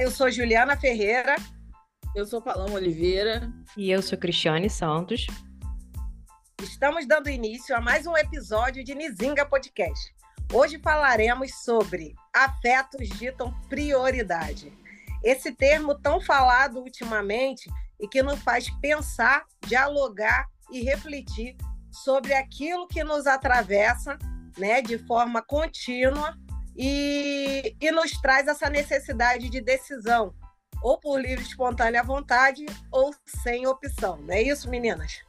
Olá, 0.00 0.06
eu 0.06 0.10
sou 0.10 0.30
Juliana 0.30 0.78
Ferreira. 0.78 1.36
Eu 2.16 2.24
sou 2.24 2.40
Paloma 2.40 2.76
Oliveira. 2.76 3.52
E 3.76 3.90
eu 3.90 4.00
sou 4.00 4.16
Cristiane 4.16 4.70
Santos. 4.70 5.26
Estamos 6.62 7.06
dando 7.06 7.28
início 7.28 7.76
a 7.76 7.82
mais 7.82 8.06
um 8.06 8.16
episódio 8.16 8.82
de 8.82 8.94
Nizinga 8.94 9.44
Podcast. 9.44 10.10
Hoje 10.54 10.78
falaremos 10.78 11.50
sobre 11.64 12.14
afetos 12.34 13.10
ditam 13.10 13.52
prioridade. 13.68 14.72
Esse 15.22 15.52
termo 15.52 15.94
tão 15.94 16.18
falado 16.18 16.78
ultimamente 16.78 17.70
e 18.00 18.08
que 18.08 18.22
nos 18.22 18.40
faz 18.42 18.70
pensar, 18.80 19.44
dialogar 19.66 20.46
e 20.72 20.80
refletir 20.80 21.54
sobre 21.92 22.32
aquilo 22.32 22.88
que 22.88 23.04
nos 23.04 23.26
atravessa 23.26 24.18
né, 24.56 24.80
de 24.80 24.96
forma 24.96 25.42
contínua 25.42 26.34
e, 26.76 27.74
e 27.80 27.90
nos 27.90 28.12
traz 28.20 28.46
essa 28.46 28.68
necessidade 28.70 29.48
de 29.48 29.60
decisão, 29.60 30.34
ou 30.82 30.98
por 30.98 31.20
livre 31.20 31.44
espontânea 31.44 32.02
vontade, 32.02 32.64
ou 32.90 33.14
sem 33.42 33.66
opção. 33.66 34.16
Não 34.18 34.34
é 34.34 34.42
isso, 34.42 34.68
meninas? 34.70 35.22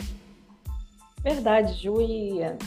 Verdade, 1.24 1.74
Julia. 1.74 2.58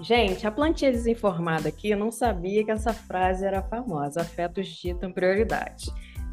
Gente, 0.00 0.46
a 0.46 0.50
plantinha 0.52 0.92
desinformada 0.92 1.68
aqui 1.68 1.94
não 1.96 2.12
sabia 2.12 2.64
que 2.64 2.70
essa 2.70 2.92
frase 2.92 3.44
era 3.44 3.62
famosa. 3.62 4.20
Afetos 4.20 4.68
ditam 4.68 5.12
prioridade. 5.12 5.90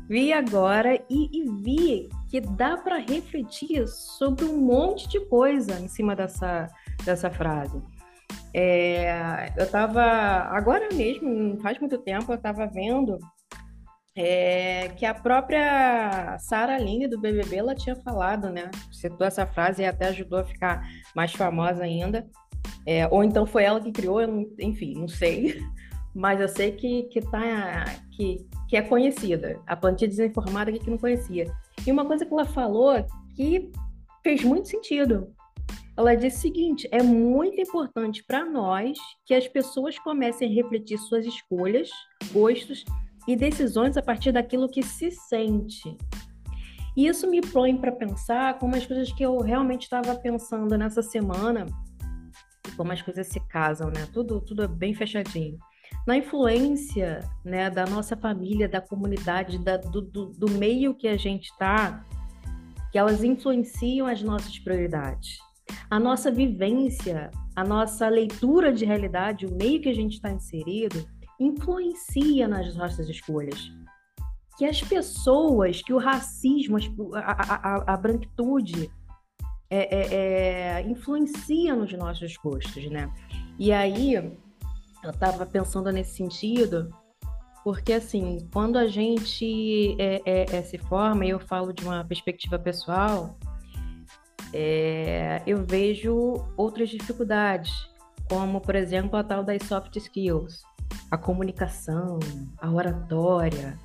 Vi 0.08 0.32
agora 0.32 0.96
e, 1.10 1.30
e 1.34 1.50
vi 1.64 2.10
que 2.30 2.40
dá 2.40 2.78
para 2.78 2.98
refletir 2.98 3.88
sobre 3.88 4.46
um 4.46 4.58
monte 4.58 5.10
de 5.10 5.20
coisa 5.22 5.80
em 5.80 5.88
cima 5.88 6.16
dessa, 6.16 6.68
dessa 7.04 7.32
frase. 7.32 7.82
É, 8.54 9.52
eu 9.58 9.66
estava, 9.66 10.02
agora 10.02 10.88
mesmo, 10.94 11.30
não 11.30 11.58
faz 11.58 11.78
muito 11.80 11.98
tempo, 11.98 12.32
eu 12.32 12.38
estava 12.38 12.66
vendo 12.68 13.20
é, 14.16 14.88
que 14.96 15.06
a 15.06 15.14
própria 15.14 16.38
Sara 16.40 16.76
Aline 16.76 17.08
do 17.08 17.20
BBB 17.20 17.58
ela 17.58 17.76
tinha 17.76 17.96
falado, 17.98 18.50
né? 18.50 18.72
Citou 18.92 19.28
essa 19.28 19.46
frase 19.46 19.82
e 19.82 19.86
até 19.86 20.08
ajudou 20.08 20.40
a 20.40 20.46
ficar 20.46 20.88
mais 21.14 21.34
famosa 21.34 21.84
ainda. 21.84 22.26
É, 22.86 23.08
ou 23.08 23.24
então 23.24 23.46
foi 23.46 23.64
ela 23.64 23.82
que 23.82 23.92
criou, 23.92 24.26
não, 24.26 24.46
enfim, 24.60 24.94
não 24.96 25.08
sei. 25.08 25.62
Mas 26.16 26.40
eu 26.40 26.48
sei 26.48 26.72
que, 26.72 27.04
que, 27.04 27.20
tá, 27.20 27.84
que, 28.12 28.48
que 28.70 28.78
é 28.78 28.82
conhecida. 28.82 29.60
A 29.68 29.76
plantinha 29.76 30.08
desinformada 30.08 30.72
que 30.72 30.90
não 30.90 30.98
conhecia. 30.98 31.52
E 31.86 31.92
uma 31.92 32.06
coisa 32.06 32.26
que 32.26 32.32
ela 32.32 32.46
falou 32.46 33.06
que 33.36 33.70
fez 34.24 34.42
muito 34.42 34.70
sentido. 34.70 35.28
Ela 35.98 36.16
disse 36.16 36.38
o 36.38 36.42
seguinte: 36.42 36.88
é 36.92 37.02
muito 37.02 37.60
importante 37.60 38.24
para 38.24 38.46
nós 38.46 38.98
que 39.26 39.34
as 39.34 39.48
pessoas 39.48 39.98
comecem 40.00 40.50
a 40.50 40.54
refletir 40.54 40.98
suas 40.98 41.26
escolhas, 41.26 41.90
gostos 42.32 42.84
e 43.28 43.36
decisões 43.36 43.98
a 43.98 44.02
partir 44.02 44.32
daquilo 44.32 44.70
que 44.70 44.84
se 44.84 45.10
sente. 45.12 45.98
E 46.96 47.08
isso 47.08 47.30
me 47.30 47.42
põe 47.42 47.76
para 47.76 47.92
pensar 47.92 48.58
como 48.58 48.76
as 48.76 48.86
coisas 48.86 49.12
que 49.12 49.24
eu 49.24 49.38
realmente 49.40 49.84
estava 49.84 50.16
pensando 50.16 50.78
nessa 50.78 51.02
semana, 51.02 51.66
como 52.78 52.92
as 52.92 53.02
coisas 53.02 53.28
se 53.28 53.40
casam, 53.48 53.90
né? 53.90 54.08
Tudo, 54.14 54.40
tudo 54.40 54.64
é 54.64 54.68
bem 54.68 54.94
fechadinho. 54.94 55.58
Na 56.08 56.18
influência 56.18 57.20
né, 57.44 57.70
da 57.70 57.86
nossa 57.86 58.16
família, 58.16 58.70
da 58.70 58.80
comunidade, 58.80 59.58
da, 59.58 59.78
do, 59.78 60.02
do, 60.02 60.26
do 60.28 60.52
meio 60.52 60.96
que 60.96 61.08
a 61.08 61.18
gente 61.18 61.50
está, 61.50 62.06
que 62.92 62.98
elas 62.98 63.24
influenciam 63.24 64.08
as 64.08 64.22
nossas 64.22 64.58
prioridades. 64.60 65.38
A 65.90 66.00
nossa 66.00 66.32
vivência, 66.32 67.32
a 67.56 67.64
nossa 67.64 68.08
leitura 68.08 68.74
de 68.74 68.86
realidade, 68.86 69.46
o 69.46 69.56
meio 69.56 69.82
que 69.82 69.90
a 69.90 69.94
gente 69.94 70.14
está 70.14 70.32
inserido, 70.32 71.06
influencia 71.40 72.48
nas 72.48 72.76
nossas 72.76 73.10
escolhas. 73.10 73.72
Que 74.58 74.66
as 74.66 74.82
pessoas, 74.82 75.82
que 75.82 75.94
o 75.94 75.98
racismo, 75.98 76.78
a, 77.14 77.20
a, 77.20 77.94
a 77.94 77.98
branquitude, 77.98 78.90
é, 79.70 79.96
é, 79.96 80.80
é, 80.80 80.82
influencia 80.88 81.76
nos 81.76 81.92
nossos 81.94 82.38
gostos, 82.38 82.90
né? 82.90 83.12
E 83.60 83.72
aí, 83.72 84.14
eu 84.16 85.12
estava 85.12 85.46
pensando 85.46 85.92
nesse 85.92 86.16
sentido, 86.16 86.90
porque 87.64 87.94
assim, 87.94 88.48
quando 88.54 88.78
a 88.78 88.88
gente 88.88 89.96
é, 90.00 90.22
é, 90.26 90.58
é, 90.58 90.62
se 90.62 90.78
forma, 90.78 91.26
e 91.26 91.30
eu 91.32 91.40
falo 91.40 91.74
de 91.74 91.84
uma 91.84 92.04
perspectiva 92.04 92.60
pessoal, 92.60 93.38
é, 94.56 95.44
eu 95.46 95.66
vejo 95.66 96.46
outras 96.56 96.90
dificuldades, 96.90 97.74
como, 98.30 98.62
por 98.62 98.76
exemplo, 98.76 99.18
a 99.18 99.24
tal 99.24 99.44
das 99.44 99.62
soft 99.64 99.96
skills 99.98 100.64
a 101.10 101.18
comunicação, 101.18 102.20
a 102.58 102.72
oratória, 102.72 103.80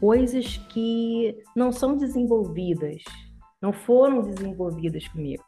coisas 0.00 0.56
que 0.68 1.36
não 1.54 1.72
são 1.72 1.96
desenvolvidas, 1.96 3.02
não 3.60 3.72
foram 3.72 4.22
desenvolvidas 4.22 5.06
comigo. 5.08 5.44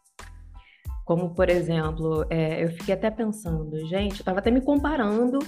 Como, 1.04 1.34
por 1.34 1.48
exemplo, 1.48 2.24
é, 2.30 2.64
eu 2.64 2.70
fiquei 2.70 2.94
até 2.94 3.10
pensando, 3.10 3.78
gente, 3.86 4.12
eu 4.12 4.20
estava 4.20 4.38
até 4.38 4.50
me 4.50 4.60
comparando 4.60 5.38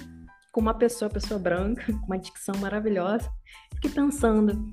com 0.52 0.60
uma 0.60 0.74
pessoa, 0.74 1.10
pessoa 1.10 1.38
branca, 1.38 1.84
com 1.92 2.06
uma 2.06 2.18
dicção 2.18 2.54
maravilhosa. 2.58 3.30
Fiquei 3.74 3.90
pensando 3.90 4.68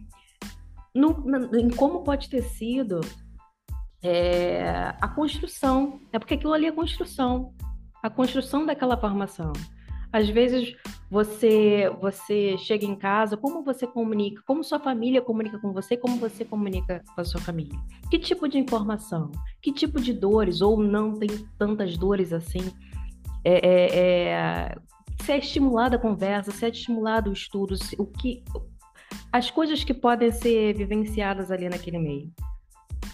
no, 0.93 1.23
em 1.55 1.69
como 1.69 2.03
pode 2.03 2.29
ter 2.29 2.41
sido 2.41 3.01
é, 4.01 4.93
a 4.99 5.07
construção. 5.07 5.99
É 6.11 6.19
porque 6.19 6.35
aquilo 6.35 6.53
ali 6.53 6.65
é 6.65 6.71
construção. 6.71 7.53
A 8.01 8.09
construção 8.09 8.65
daquela 8.65 8.97
formação. 8.97 9.51
Às 10.11 10.27
vezes 10.27 10.75
você 11.09 11.89
você 12.01 12.57
chega 12.57 12.85
em 12.85 12.95
casa, 12.95 13.37
como 13.37 13.63
você 13.63 13.85
comunica, 13.85 14.41
como 14.45 14.63
sua 14.63 14.79
família 14.79 15.21
comunica 15.21 15.59
com 15.59 15.71
você, 15.71 15.95
como 15.95 16.17
você 16.17 16.43
comunica 16.43 17.03
com 17.13 17.21
a 17.21 17.23
sua 17.23 17.39
família. 17.39 17.77
Que 18.09 18.17
tipo 18.17 18.47
de 18.47 18.57
informação, 18.57 19.31
que 19.61 19.71
tipo 19.71 20.01
de 20.01 20.13
dores, 20.13 20.61
ou 20.61 20.81
não 20.81 21.13
tem 21.13 21.29
tantas 21.59 21.95
dores 21.95 22.33
assim. 22.33 22.71
É, 23.43 23.53
é, 23.53 23.99
é, 23.99 24.75
se 25.21 25.31
é 25.31 25.37
estimulada 25.37 25.97
a 25.97 25.99
conversa, 25.99 26.51
se 26.51 26.65
é 26.65 26.69
estimulado 26.69 27.29
o 27.29 27.33
estudo, 27.33 27.77
se, 27.77 27.95
o 27.99 28.05
que, 28.05 28.43
as 29.31 29.51
coisas 29.51 29.83
que 29.83 29.93
podem 29.93 30.31
ser 30.31 30.73
vivenciadas 30.75 31.51
ali 31.51 31.69
naquele 31.69 31.99
meio. 31.99 32.31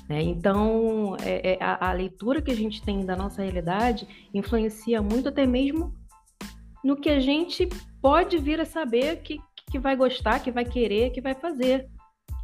Né? 0.07 0.21
Então, 0.21 1.15
é, 1.21 1.53
é, 1.53 1.63
a, 1.63 1.89
a 1.89 1.93
leitura 1.93 2.41
que 2.41 2.51
a 2.51 2.55
gente 2.55 2.81
tem 2.81 3.05
da 3.05 3.15
nossa 3.15 3.41
realidade 3.41 4.07
influencia 4.33 5.01
muito 5.01 5.29
até 5.29 5.45
mesmo 5.45 5.93
no 6.83 6.95
que 6.95 7.09
a 7.09 7.19
gente 7.19 7.67
pode 7.99 8.37
vir 8.37 8.59
a 8.61 8.65
saber 8.65 9.21
que, 9.23 9.39
que 9.71 9.79
vai 9.79 9.95
gostar, 9.95 10.39
que 10.39 10.51
vai 10.51 10.63
querer, 10.63 11.09
que 11.09 11.21
vai 11.21 11.33
fazer. 11.33 11.89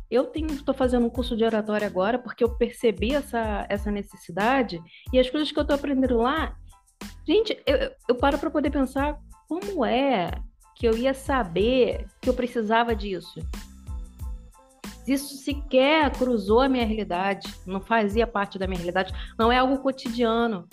Eu 0.09 0.29
estou 0.33 0.73
fazendo 0.73 1.05
um 1.05 1.09
curso 1.09 1.37
de 1.37 1.43
oratória 1.43 1.85
agora 1.85 2.17
porque 2.17 2.43
eu 2.43 2.57
percebi 2.57 3.13
essa, 3.13 3.65
essa 3.69 3.91
necessidade 3.91 4.81
e 5.13 5.19
as 5.19 5.29
coisas 5.29 5.51
que 5.51 5.59
eu 5.59 5.61
estou 5.61 5.75
aprendendo 5.75 6.17
lá, 6.17 6.55
gente, 7.25 7.57
eu, 7.65 7.91
eu 8.09 8.15
paro 8.15 8.39
para 8.39 8.49
poder 8.49 8.71
pensar 8.71 9.17
como 9.47 9.85
é 9.85 10.31
que 10.75 10.87
eu 10.87 10.97
ia 10.97 11.13
saber 11.13 12.07
que 12.19 12.27
eu 12.27 12.33
precisava 12.33 12.95
disso. 12.95 13.39
Isso 15.07 15.35
sequer 15.37 16.11
cruzou 16.11 16.61
a 16.61 16.69
minha 16.69 16.85
realidade, 16.85 17.53
não 17.65 17.81
fazia 17.81 18.27
parte 18.27 18.59
da 18.59 18.67
minha 18.67 18.77
realidade, 18.77 19.13
não 19.37 19.51
é 19.51 19.57
algo 19.57 19.79
cotidiano. 19.79 20.67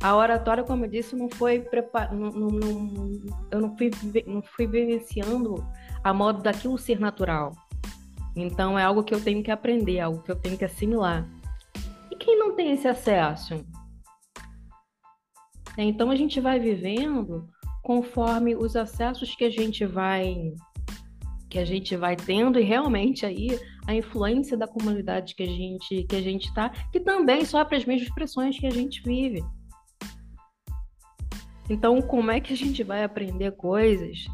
A 0.00 0.14
oratória, 0.14 0.62
como 0.62 0.84
eu 0.84 0.90
disse, 0.90 1.16
não 1.16 1.28
foi 1.28 1.60
prepar... 1.60 2.14
não, 2.14 2.30
não, 2.30 2.48
não, 2.48 3.22
eu 3.50 3.60
não 3.60 3.76
fui, 3.76 3.90
não 4.26 4.42
fui 4.42 4.66
vivenciando 4.66 5.66
a 6.04 6.12
modo 6.12 6.42
daquilo 6.42 6.76
ser 6.76 7.00
natural. 7.00 7.52
Então 8.36 8.78
é 8.78 8.84
algo 8.84 9.02
que 9.02 9.14
eu 9.14 9.22
tenho 9.22 9.42
que 9.42 9.50
aprender, 9.50 9.98
algo 9.98 10.22
que 10.22 10.30
eu 10.30 10.36
tenho 10.36 10.58
que 10.58 10.64
assimilar. 10.64 11.26
E 12.10 12.16
quem 12.16 12.38
não 12.38 12.54
tem 12.54 12.72
esse 12.72 12.86
acesso? 12.86 13.64
Então 15.78 16.10
a 16.10 16.16
gente 16.16 16.40
vai 16.40 16.58
vivendo 16.58 17.48
conforme 17.82 18.54
os 18.54 18.76
acessos 18.76 19.34
que 19.34 19.44
a 19.44 19.50
gente 19.50 19.86
vai 19.86 20.52
que 21.56 21.60
a 21.60 21.64
gente 21.64 21.96
vai 21.96 22.14
tendo 22.14 22.60
e 22.60 22.62
realmente 22.62 23.24
aí 23.24 23.58
a 23.86 23.94
influência 23.94 24.58
da 24.58 24.68
comunidade 24.68 25.34
que 25.34 25.42
a 25.42 25.46
gente 25.46 26.04
que 26.04 26.14
a 26.14 26.20
gente 26.20 26.48
está, 26.48 26.68
que 26.92 27.00
também 27.00 27.46
sofre 27.46 27.78
as 27.78 27.84
mesmas 27.86 28.10
pressões 28.10 28.58
que 28.58 28.66
a 28.66 28.70
gente 28.70 29.02
vive. 29.02 29.42
Então, 31.70 32.02
como 32.02 32.30
é 32.30 32.40
que 32.40 32.52
a 32.52 32.56
gente 32.56 32.84
vai 32.84 33.02
aprender 33.02 33.52
coisas 33.52 34.26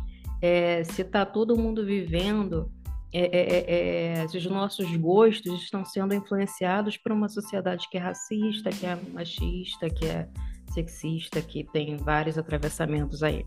é, 0.43 0.83
se 0.83 1.03
está 1.03 1.25
todo 1.25 1.57
mundo 1.57 1.87
vivendo, 1.87 2.69
é, 3.13 3.21
é, 3.21 3.41
é, 3.41 4.23
é, 4.23 4.29
se 4.29 4.37
os 4.37 4.47
nossos 4.47 4.97
gostos 4.97 5.63
estão 5.63 5.85
sendo 5.85 6.15
influenciados 6.15 6.97
por 6.97 7.13
uma 7.13 7.29
sociedade 7.29 7.89
que 7.89 7.99
é 7.99 8.01
racista, 8.01 8.71
que 8.71 8.85
é 8.85 8.99
machista, 9.13 9.89
que 9.89 10.07
é 10.07 10.29
sexista, 10.75 11.41
que 11.41 11.63
tem 11.63 11.97
vários 11.99 12.37
atravessamentos 12.37 13.23
aí? 13.23 13.47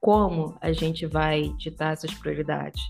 Como 0.00 0.56
a 0.60 0.72
gente 0.72 1.06
vai 1.06 1.52
ditar 1.58 1.92
essas 1.92 2.12
prioridades? 2.14 2.82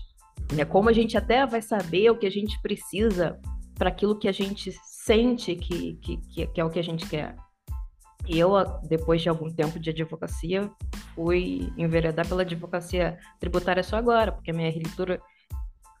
É 0.57 0.65
como 0.65 0.89
a 0.89 0.93
gente 0.93 1.17
até 1.17 1.45
vai 1.45 1.61
saber 1.61 2.09
o 2.09 2.17
que 2.17 2.27
a 2.27 2.31
gente 2.31 2.59
precisa 2.61 3.39
para 3.75 3.89
aquilo 3.89 4.17
que 4.17 4.27
a 4.27 4.31
gente 4.31 4.71
sente 4.83 5.55
que, 5.55 5.95
que, 5.95 6.47
que 6.47 6.61
é 6.61 6.63
o 6.63 6.69
que 6.69 6.79
a 6.79 6.83
gente 6.83 7.07
quer. 7.07 7.35
E 8.27 8.37
eu, 8.37 8.51
depois 8.89 9.21
de 9.21 9.29
algum 9.29 9.49
tempo 9.49 9.79
de 9.79 9.89
advocacia, 9.89 10.69
fui 11.15 11.71
enveredar 11.77 12.27
pela 12.27 12.41
advocacia 12.41 13.17
tributária 13.39 13.83
só 13.83 13.95
agora, 13.95 14.31
porque 14.31 14.51
a 14.51 14.53
minha 14.53 14.71
releitura 14.71 15.21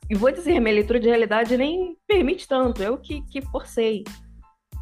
e 0.09 0.15
vou 0.15 0.31
dizer, 0.31 0.59
minha 0.59 0.73
leitura 0.73 0.99
de 0.99 1.07
realidade 1.07 1.57
nem 1.57 1.97
permite 2.07 2.47
tanto, 2.47 2.81
eu 2.81 2.97
que, 2.97 3.21
que 3.23 3.41
forcei. 3.41 4.05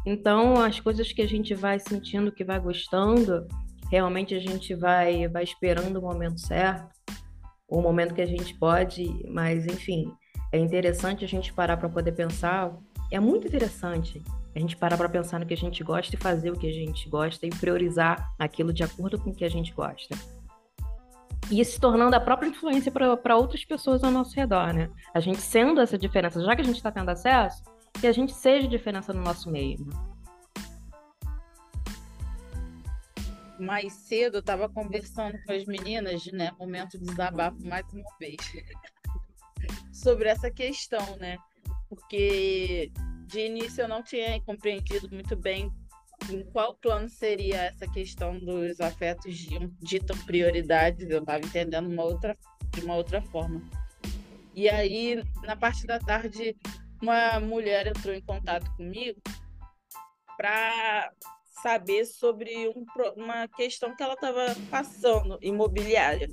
Então, 0.04 0.54
as 0.62 0.78
coisas 0.78 1.12
que 1.12 1.20
a 1.20 1.26
gente 1.26 1.52
vai 1.52 1.80
sentindo, 1.80 2.30
que 2.30 2.44
vai 2.44 2.60
gostando, 2.60 3.46
realmente 3.90 4.34
a 4.34 4.40
gente 4.40 4.74
vai, 4.74 5.28
vai 5.28 5.44
esperando 5.44 5.96
o 5.96 6.02
momento 6.02 6.40
certo, 6.40 6.88
o 7.68 7.80
momento 7.80 8.14
que 8.14 8.22
a 8.22 8.26
gente 8.26 8.54
pode, 8.54 9.24
mas 9.28 9.66
enfim, 9.66 10.12
é 10.52 10.58
interessante 10.58 11.24
a 11.24 11.28
gente 11.28 11.52
parar 11.52 11.76
para 11.76 11.88
poder 11.88 12.12
pensar. 12.12 12.76
É 13.10 13.20
muito 13.20 13.46
interessante 13.46 14.22
a 14.54 14.58
gente 14.58 14.76
parar 14.76 14.96
para 14.96 15.08
pensar 15.08 15.38
no 15.38 15.46
que 15.46 15.54
a 15.54 15.56
gente 15.56 15.82
gosta 15.84 16.14
e 16.14 16.18
fazer 16.18 16.50
o 16.50 16.58
que 16.58 16.66
a 16.66 16.72
gente 16.72 17.08
gosta 17.08 17.46
e 17.46 17.50
priorizar 17.50 18.32
aquilo 18.38 18.72
de 18.72 18.82
acordo 18.82 19.18
com 19.18 19.30
o 19.30 19.34
que 19.34 19.44
a 19.44 19.50
gente 19.50 19.72
gosta. 19.72 20.16
E 21.50 21.64
se 21.64 21.78
tornando 21.78 22.16
a 22.16 22.20
própria 22.20 22.48
influência 22.48 22.90
para 22.90 23.36
outras 23.36 23.64
pessoas 23.64 24.02
ao 24.02 24.10
nosso 24.10 24.34
redor, 24.34 24.72
né? 24.72 24.90
A 25.14 25.20
gente 25.20 25.40
sendo 25.40 25.80
essa 25.80 25.96
diferença, 25.96 26.42
já 26.42 26.56
que 26.56 26.62
a 26.62 26.64
gente 26.64 26.76
está 26.76 26.90
tendo 26.90 27.08
acesso, 27.08 27.62
que 28.00 28.06
a 28.06 28.12
gente 28.12 28.32
seja 28.32 28.66
diferença 28.66 29.12
no 29.12 29.22
nosso 29.22 29.50
meio. 29.50 29.86
Mais 33.58 33.92
cedo 33.92 34.36
eu 34.36 34.40
estava 34.40 34.68
conversando 34.68 35.38
com 35.44 35.52
as 35.52 35.64
meninas, 35.64 36.26
né? 36.26 36.52
Momento 36.58 36.98
de 36.98 37.04
desabafo 37.04 37.64
mais 37.66 37.84
uma 37.92 38.04
vez. 38.18 38.36
sobre 39.92 40.28
essa 40.28 40.50
questão, 40.50 41.16
né? 41.16 41.38
Porque 41.88 42.92
de 43.26 43.40
início 43.40 43.82
eu 43.82 43.88
não 43.88 44.02
tinha 44.02 44.40
compreendido 44.42 45.08
muito 45.10 45.34
bem 45.36 45.72
em 46.30 46.44
qual 46.50 46.74
plano 46.76 47.08
seria 47.08 47.64
essa 47.64 47.86
questão 47.86 48.38
dos 48.38 48.80
afetos 48.80 49.34
ditam 49.80 50.16
prioridades. 50.24 51.08
Eu 51.08 51.20
estava 51.20 51.44
entendendo 51.44 51.88
uma 51.88 52.04
outra, 52.04 52.36
de 52.72 52.80
uma 52.80 52.94
outra 52.94 53.20
forma. 53.22 53.62
E 54.54 54.68
aí, 54.68 55.22
na 55.42 55.54
parte 55.54 55.86
da 55.86 55.98
tarde, 55.98 56.56
uma 57.00 57.38
mulher 57.40 57.86
entrou 57.86 58.14
em 58.14 58.22
contato 58.22 58.70
comigo 58.76 59.20
para 60.36 61.10
saber 61.66 62.04
sobre 62.04 62.68
um, 62.68 62.84
uma 63.16 63.48
questão 63.48 63.96
que 63.96 64.00
ela 64.00 64.14
estava 64.14 64.54
passando 64.70 65.36
imobiliária 65.42 66.28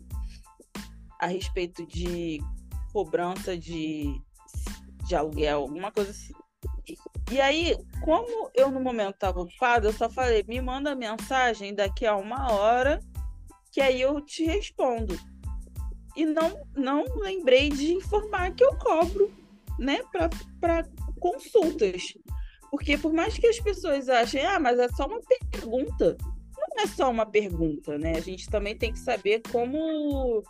a 1.20 1.26
respeito 1.26 1.88
de 1.88 2.40
cobrança 2.92 3.58
de, 3.58 4.22
de 5.08 5.16
aluguel, 5.16 5.62
alguma 5.62 5.92
coisa 5.92 6.12
assim. 6.12 6.34
E 7.32 7.42
aí, 7.42 7.76
como 8.04 8.52
eu 8.54 8.70
no 8.70 8.80
momento 8.80 9.16
estava 9.16 9.42
ocupada, 9.42 9.88
eu 9.88 9.94
só 9.94 10.08
falei, 10.08 10.46
me 10.48 10.62
manda 10.62 10.96
mensagem 10.96 11.74
daqui 11.74 12.06
a 12.06 12.16
uma 12.16 12.52
hora, 12.52 13.00
que 13.72 13.82
aí 13.82 14.02
eu 14.02 14.22
te 14.22 14.44
respondo. 14.44 15.18
E 16.16 16.26
não, 16.26 16.64
não 16.76 17.06
lembrei 17.16 17.70
de 17.70 17.94
informar 17.94 18.54
que 18.54 18.64
eu 18.64 18.78
cobro, 18.78 19.34
né, 19.80 20.02
para 20.62 20.88
consultas. 21.20 22.14
Porque 22.74 22.98
por 22.98 23.14
mais 23.14 23.38
que 23.38 23.46
as 23.46 23.60
pessoas 23.60 24.10
achem, 24.10 24.44
ah, 24.44 24.60
mas 24.60 24.80
é 24.80 24.90
só 24.90 25.06
uma 25.06 25.22
pergunta. 25.22 26.18
Não 26.75 26.84
é 26.84 26.88
só 26.88 27.12
uma 27.12 27.24
pergunta, 27.24 28.00
né? 28.00 28.14
A 28.18 28.20
gente 28.20 28.50
também 28.50 28.75
tem 28.75 28.92
que 28.92 28.98
saber 28.98 29.44
como 29.52 30.42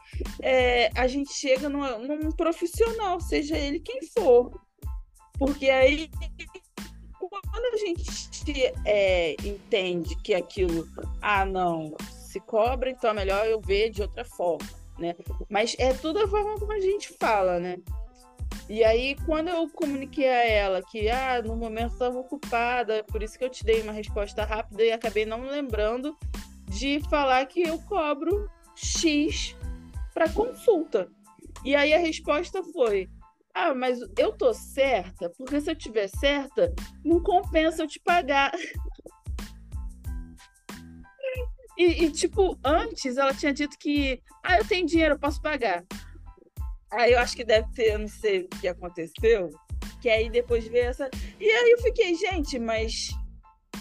é, 0.42 0.90
a 0.96 1.06
gente 1.06 1.34
chega 1.34 1.68
numa, 1.68 1.98
num 1.98 2.32
profissional, 2.32 3.20
seja 3.20 3.58
ele 3.58 3.82
quem 3.82 4.00
for. 4.08 4.58
Porque 5.38 5.70
aí, 5.70 6.10
quando 7.20 7.74
a 7.74 7.78
gente 7.78 8.74
é, 8.86 9.34
entende 9.46 10.16
que 10.24 10.34
aquilo, 10.34 10.88
ah, 11.22 11.44
não, 11.44 11.94
se 12.10 12.40
cobra, 12.40 12.90
então 12.90 13.10
é 13.10 13.14
melhor 13.14 13.46
eu 13.48 13.60
ver 13.60 13.90
de 13.90 14.02
outra 14.02 14.24
forma, 14.24 14.70
né? 14.98 15.14
Mas 15.50 15.76
é 15.78 15.94
tudo 15.94 16.20
a 16.20 16.28
forma 16.30 16.58
como 16.58 16.72
a 16.72 16.80
gente 16.80 17.10
fala, 17.20 17.60
né? 17.60 17.80
E 18.70 18.84
aí, 18.84 19.16
quando 19.26 19.50
eu 19.50 19.70
comuniquei 19.70 20.30
a 20.30 20.48
ela 20.48 20.82
que, 20.82 21.10
ah, 21.10 21.42
no 21.42 21.56
momento 21.56 21.94
estava 21.94 22.18
ocupada, 22.18 23.04
por 23.04 23.22
isso 23.22 23.38
que 23.38 23.44
eu 23.44 23.50
te 23.50 23.64
dei 23.64 23.82
uma 23.82 23.92
resposta 23.92 24.46
rápida 24.46 24.84
e 24.84 24.92
acabei 24.92 25.26
não 25.26 25.42
lembrando 25.48 26.18
de 26.70 27.02
falar 27.10 27.46
que 27.46 27.62
eu 27.62 27.78
cobro 27.80 28.50
X 28.76 29.56
para 30.14 30.30
consulta. 30.30 31.10
E 31.66 31.76
aí 31.76 31.94
a 31.94 32.00
resposta 32.00 32.64
foi: 32.72 33.10
ah, 33.54 33.74
mas 33.76 34.00
eu 34.18 34.32
tô 34.32 34.54
certa, 34.54 35.30
porque 35.38 35.60
se 35.60 35.70
eu 35.70 35.76
tiver 35.76 36.08
certa, 36.08 36.74
não 37.04 37.22
compensa 37.22 37.84
eu 37.84 37.88
te 37.88 38.00
pagar. 38.00 38.52
E, 41.76 42.06
e, 42.06 42.12
tipo, 42.12 42.56
antes 42.64 43.18
ela 43.18 43.34
tinha 43.34 43.52
dito 43.52 43.76
que, 43.80 44.22
ah, 44.44 44.60
eu 44.60 44.68
tenho 44.68 44.86
dinheiro, 44.86 45.16
eu 45.16 45.20
posso 45.20 45.42
pagar. 45.42 45.84
Aí 46.94 47.14
eu 47.14 47.20
acho 47.20 47.36
que 47.36 47.44
deve 47.44 47.68
ter, 47.74 47.98
não 47.98 48.08
sei 48.08 48.42
o 48.42 48.48
que 48.48 48.68
aconteceu, 48.68 49.50
que 50.02 50.10
aí 50.10 50.30
depois 50.30 50.68
veio 50.68 50.86
essa. 50.86 51.10
E 51.40 51.50
aí 51.50 51.72
eu 51.72 51.80
fiquei, 51.80 52.16
gente, 52.16 52.60
mas. 52.60 53.10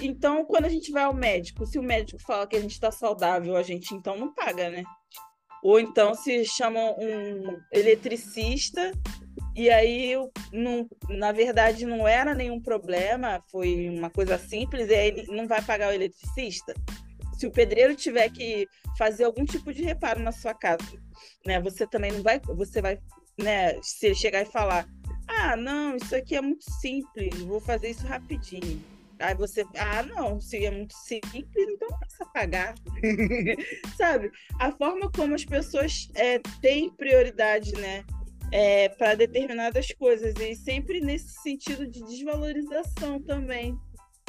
Então, 0.01 0.45
quando 0.45 0.65
a 0.65 0.69
gente 0.71 0.91
vai 0.91 1.05
ao 1.05 1.15
médico, 1.15 1.67
se 1.67 1.79
o 1.79 1.83
médico 1.83 2.21
fala 2.23 2.47
que 2.47 2.57
a 2.57 2.61
gente 2.61 2.73
está 2.73 2.91
saudável, 2.91 3.57
a 3.57 3.63
gente 3.63 3.95
então 3.95 4.17
não 4.17 4.33
paga, 4.33 4.71
né? 4.71 4.83
Ou 5.63 5.79
então 5.79 6.15
se 6.15 6.45
chamam 6.45 6.97
um 6.99 7.61
eletricista 7.71 8.91
e 9.55 9.69
aí, 9.69 10.15
não, 10.51 10.89
na 11.11 11.31
verdade, 11.31 11.85
não 11.85 12.09
era 12.09 12.35
nenhum 12.35 12.61
problema, 12.61 13.43
foi 13.51 13.91
uma 13.91 14.09
coisa 14.09 14.39
simples, 14.39 14.89
e 14.89 14.95
aí 14.95 15.27
não 15.29 15.47
vai 15.47 15.61
pagar 15.61 15.91
o 15.91 15.93
eletricista. 15.93 16.75
Se 17.43 17.47
o 17.49 17.51
pedreiro 17.51 17.97
tiver 17.97 18.31
que 18.31 18.69
fazer 18.97 19.25
algum 19.25 19.45
tipo 19.45 19.75
de 19.75 19.83
reparo 19.83 20.21
na 20.21 20.31
sua 20.31 20.55
casa, 20.55 20.87
né? 21.45 21.61
Você 21.61 21.85
também 21.89 22.13
não 22.13 22.23
vai, 22.23 22.39
você 22.39 22.81
vai, 22.81 23.01
né? 23.37 23.83
Se 23.83 24.15
chegar 24.15 24.43
e 24.43 24.45
falar, 24.45 24.87
ah, 25.27 25.57
não, 25.57 25.97
isso 25.97 26.15
aqui 26.15 26.37
é 26.37 26.41
muito 26.41 26.63
simples, 26.81 27.37
vou 27.41 27.61
fazer 27.61 27.91
isso 27.91 28.07
rapidinho. 28.07 28.81
Aí 29.19 29.35
você, 29.35 29.65
ah, 29.77 30.05
não, 30.05 30.41
se 30.41 30.65
é 30.65 30.71
muito 30.71 30.95
simples, 30.95 31.45
então 31.57 31.89
não 31.91 31.99
precisa 31.99 32.27
pagar. 32.27 32.77
Sabe? 33.99 34.31
A 34.61 34.71
forma 34.71 35.11
como 35.11 35.35
as 35.35 35.45
pessoas 35.45 36.09
é, 36.15 36.39
têm 36.61 36.91
prioridade, 36.91 37.73
né? 37.73 38.05
É, 38.53 38.89
para 38.91 39.17
determinadas 39.17 39.89
coisas, 39.99 40.33
e 40.39 40.55
sempre 40.55 41.01
nesse 41.01 41.43
sentido 41.43 41.89
de 41.89 42.05
desvalorização 42.05 43.21
também 43.21 43.77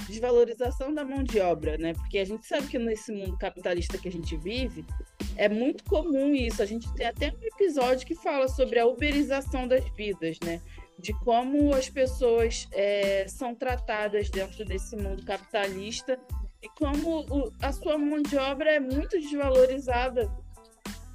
desvalorização 0.08 0.94
da 0.94 1.04
mão 1.04 1.24
de 1.24 1.40
obra, 1.40 1.78
né? 1.78 1.94
Porque 1.94 2.18
a 2.18 2.26
gente 2.26 2.46
sabe 2.46 2.68
que 2.68 2.78
nesse 2.78 3.12
mundo 3.12 3.38
capitalista 3.38 3.98
que 3.98 4.08
a 4.08 4.12
gente 4.12 4.36
vive, 4.38 4.86
é 5.36 5.48
muito 5.48 5.84
comum 5.86 6.34
isso. 6.34 6.62
A 6.62 6.66
gente 6.66 6.92
tem 6.94 7.06
até 7.06 7.32
um 7.32 7.44
episódio 7.44 8.06
que 8.06 8.16
fala 8.16 8.48
sobre 8.48 8.80
a 8.80 8.86
uberização 8.86 9.68
das 9.68 9.84
vidas, 9.96 10.38
né? 10.44 10.62
De 11.00 11.14
como 11.20 11.74
as 11.74 11.90
pessoas 11.90 12.68
é, 12.72 13.26
são 13.28 13.56
tratadas 13.56 14.30
dentro 14.30 14.64
desse 14.66 14.96
mundo 14.96 15.24
capitalista 15.24 16.20
e 16.62 16.70
como 16.70 17.22
o, 17.22 17.52
a 17.62 17.72
sua 17.72 17.98
mão 17.98 18.22
de 18.22 18.38
obra 18.38 18.72
é 18.72 18.80
muito 18.80 19.20
desvalorizada 19.20 20.32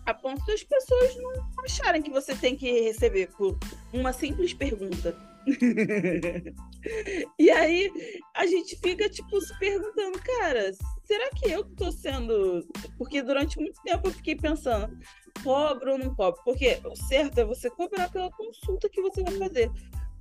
a 0.09 0.15
ponto 0.15 0.45
das 0.47 0.63
pessoas 0.63 1.17
não 1.17 1.33
acharem 1.63 2.01
que 2.01 2.11
você 2.11 2.35
tem 2.35 2.57
que 2.57 2.81
receber 2.81 3.29
por 3.37 3.59
uma 3.93 4.11
simples 4.11 4.55
pergunta. 4.55 5.15
e 7.39 7.51
aí 7.51 7.91
a 8.35 8.47
gente 8.47 8.77
fica, 8.77 9.09
tipo, 9.09 9.41
se 9.41 9.59
perguntando, 9.59 10.19
cara, 10.21 10.73
será 11.05 11.31
que 11.31 11.51
eu 11.51 11.65
tô 11.65 11.91
sendo. 11.91 12.67
Porque 12.97 13.23
durante 13.23 13.59
muito 13.59 13.81
tempo 13.83 14.09
eu 14.09 14.13
fiquei 14.13 14.37
pensando, 14.37 14.97
cobro 15.43 15.93
ou 15.93 15.99
não 15.99 16.15
cobro? 16.15 16.41
Porque 16.45 16.81
o 16.85 16.95
certo 16.95 17.39
é 17.39 17.45
você 17.45 17.71
cobrar 17.71 18.11
pela 18.11 18.31
consulta 18.31 18.89
que 18.89 19.01
você 19.01 19.23
vai 19.23 19.35
fazer. 19.37 19.71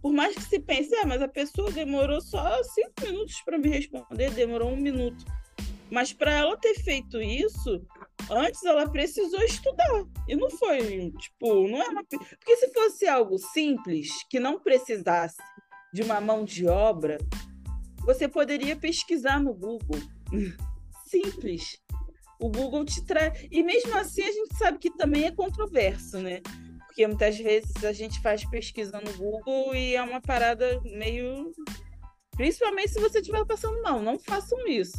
Por 0.02 0.14
mais 0.14 0.36
que 0.36 0.44
se 0.44 0.60
pense, 0.60 0.96
ah, 0.96 1.06
mas 1.06 1.22
a 1.22 1.28
pessoa 1.28 1.72
demorou 1.72 2.22
só 2.22 2.64
cinco 2.64 2.94
minutos 3.02 3.42
para 3.42 3.58
me 3.58 3.68
responder, 3.68 4.32
demorou 4.32 4.72
um 4.72 4.78
minuto. 4.78 5.26
Mas 5.90 6.14
para 6.14 6.32
ela 6.34 6.58
ter 6.58 6.76
feito 6.76 7.22
isso, 7.22 7.82
antes 8.30 8.64
ela 8.64 8.90
precisou 8.90 9.42
estudar. 9.44 10.06
E 10.28 10.36
não 10.36 10.50
foi, 10.50 11.12
tipo, 11.12 11.68
não 11.68 11.82
é 11.82 11.88
uma. 11.90 12.04
Porque 12.04 12.58
se 12.58 12.72
fosse 12.74 13.08
algo 13.08 13.38
simples, 13.38 14.10
que 14.30 14.40
não 14.40 14.60
precisasse 14.60 15.38
de 15.94 16.02
uma 16.02 16.20
mão 16.20 16.44
de 16.44 16.68
obra, 16.68 17.18
você 18.04 18.28
poderia 18.28 18.76
pesquisar 18.76 19.40
no 19.40 19.54
Google. 19.54 20.00
Simples. 21.08 21.80
O 22.40 22.50
Google 22.50 22.84
te 22.86 23.04
traz. 23.06 23.48
E 23.50 23.64
mesmo 23.64 23.96
assim, 23.96 24.22
a 24.22 24.32
gente 24.32 24.58
sabe 24.58 24.78
que 24.78 24.92
também 24.92 25.24
é 25.24 25.32
controverso, 25.32 26.20
né? 26.20 26.42
Porque 26.86 27.08
muitas 27.08 27.38
vezes 27.38 27.84
a 27.84 27.94
gente 27.94 28.22
faz 28.22 28.44
pesquisa 28.46 29.00
no 29.00 29.14
Google 29.14 29.74
e 29.74 29.96
é 29.96 30.02
uma 30.02 30.22
parada 30.22 30.82
meio. 30.84 31.52
Principalmente 32.36 32.90
se 32.90 33.00
você 33.00 33.20
estiver 33.20 33.46
passando 33.46 33.82
mal. 33.82 34.02
Não 34.02 34.20
façam 34.20 34.68
isso 34.68 34.98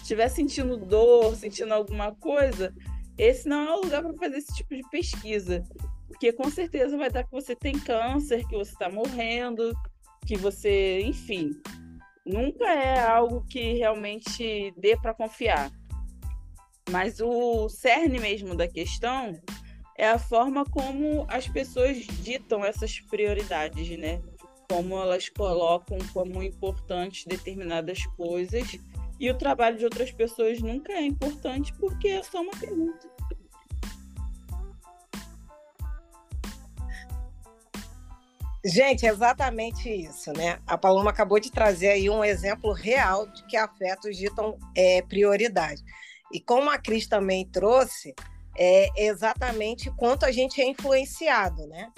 estiver 0.00 0.28
sentindo 0.28 0.76
dor, 0.76 1.34
sentindo 1.36 1.72
alguma 1.72 2.14
coisa, 2.14 2.74
esse 3.16 3.48
não 3.48 3.68
é 3.68 3.74
o 3.74 3.82
lugar 3.82 4.02
para 4.02 4.14
fazer 4.14 4.38
esse 4.38 4.54
tipo 4.54 4.74
de 4.74 4.82
pesquisa. 4.90 5.62
Porque 6.08 6.32
com 6.32 6.50
certeza 6.50 6.96
vai 6.96 7.10
dar 7.10 7.24
que 7.24 7.32
você 7.32 7.54
tem 7.54 7.78
câncer, 7.78 8.46
que 8.48 8.56
você 8.56 8.72
está 8.72 8.90
morrendo, 8.90 9.72
que 10.26 10.36
você, 10.36 11.00
enfim, 11.02 11.52
nunca 12.24 12.64
é 12.66 13.00
algo 13.00 13.44
que 13.46 13.74
realmente 13.74 14.72
dê 14.76 14.96
para 14.96 15.14
confiar. 15.14 15.70
Mas 16.90 17.20
o 17.20 17.68
cerne 17.68 18.18
mesmo 18.18 18.54
da 18.54 18.66
questão 18.66 19.40
é 19.96 20.08
a 20.08 20.18
forma 20.18 20.64
como 20.64 21.26
as 21.28 21.46
pessoas 21.46 21.98
ditam 22.22 22.64
essas 22.64 23.00
prioridades, 23.00 23.98
né? 23.98 24.20
Como 24.68 24.96
elas 24.96 25.28
colocam 25.28 25.98
como 26.12 26.42
importantes 26.42 27.26
determinadas 27.26 28.04
coisas 28.16 28.78
e 29.20 29.30
o 29.30 29.36
trabalho 29.36 29.76
de 29.76 29.84
outras 29.84 30.10
pessoas 30.10 30.60
nunca 30.60 30.94
é 30.94 31.02
importante 31.02 31.72
porque 31.74 32.08
é 32.08 32.22
só 32.22 32.40
uma 32.40 32.52
pergunta. 32.52 33.08
Gente, 38.64 39.06
exatamente 39.06 39.88
isso, 39.88 40.32
né? 40.32 40.58
A 40.66 40.76
Paloma 40.76 41.10
acabou 41.10 41.38
de 41.38 41.50
trazer 41.50 41.88
aí 41.88 42.10
um 42.10 42.24
exemplo 42.24 42.72
real 42.72 43.26
de 43.26 43.44
que 43.46 43.56
afetos 43.56 44.16
ditam 44.16 44.58
é, 44.74 45.02
prioridade. 45.02 45.82
E 46.32 46.40
como 46.40 46.70
a 46.70 46.78
Cris 46.78 47.06
também 47.06 47.46
trouxe, 47.46 48.14
é 48.56 48.88
exatamente 48.96 49.90
quanto 49.92 50.24
a 50.24 50.32
gente 50.32 50.60
é 50.60 50.68
influenciado, 50.68 51.66
né? 51.66 51.90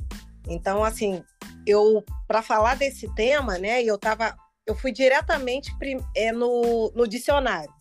Então, 0.48 0.84
assim, 0.84 1.22
eu 1.66 2.04
para 2.26 2.42
falar 2.42 2.76
desse 2.76 3.12
tema, 3.14 3.58
né? 3.58 3.82
Eu 3.82 3.98
tava, 3.98 4.36
eu 4.66 4.74
fui 4.74 4.92
diretamente 4.92 5.70
é, 6.14 6.32
no, 6.32 6.92
no 6.94 7.06
dicionário 7.06 7.72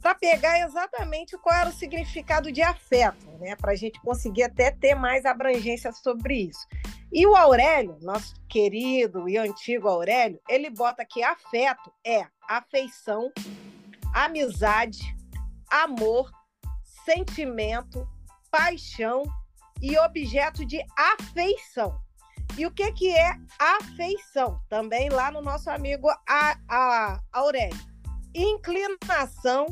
para 0.00 0.14
pegar 0.14 0.58
exatamente 0.60 1.36
qual 1.38 1.54
era 1.54 1.68
o 1.68 1.72
significado 1.72 2.50
de 2.50 2.62
afeto, 2.62 3.30
né? 3.38 3.54
Para 3.54 3.72
a 3.72 3.76
gente 3.76 4.00
conseguir 4.00 4.44
até 4.44 4.70
ter 4.70 4.94
mais 4.94 5.26
abrangência 5.26 5.92
sobre 5.92 6.48
isso. 6.48 6.66
E 7.12 7.26
o 7.26 7.36
Aurélio, 7.36 7.98
nosso 8.00 8.34
querido 8.48 9.28
e 9.28 9.36
antigo 9.36 9.88
Aurélio, 9.88 10.40
ele 10.48 10.70
bota 10.70 11.04
que 11.04 11.22
afeto 11.22 11.92
é 12.04 12.24
afeição, 12.48 13.30
amizade, 14.14 15.14
amor, 15.70 16.30
sentimento, 17.04 18.08
paixão 18.50 19.22
e 19.82 19.98
objeto 19.98 20.64
de 20.64 20.82
afeição. 20.96 22.00
E 22.60 22.66
o 22.66 22.70
que, 22.70 22.92
que 22.92 23.16
é 23.16 23.38
afeição? 23.58 24.60
Também 24.68 25.08
lá 25.08 25.30
no 25.30 25.40
nosso 25.40 25.70
amigo 25.70 26.10
a, 26.28 26.58
a 26.68 27.18
Aurélio. 27.32 27.74
Inclinação, 28.34 29.64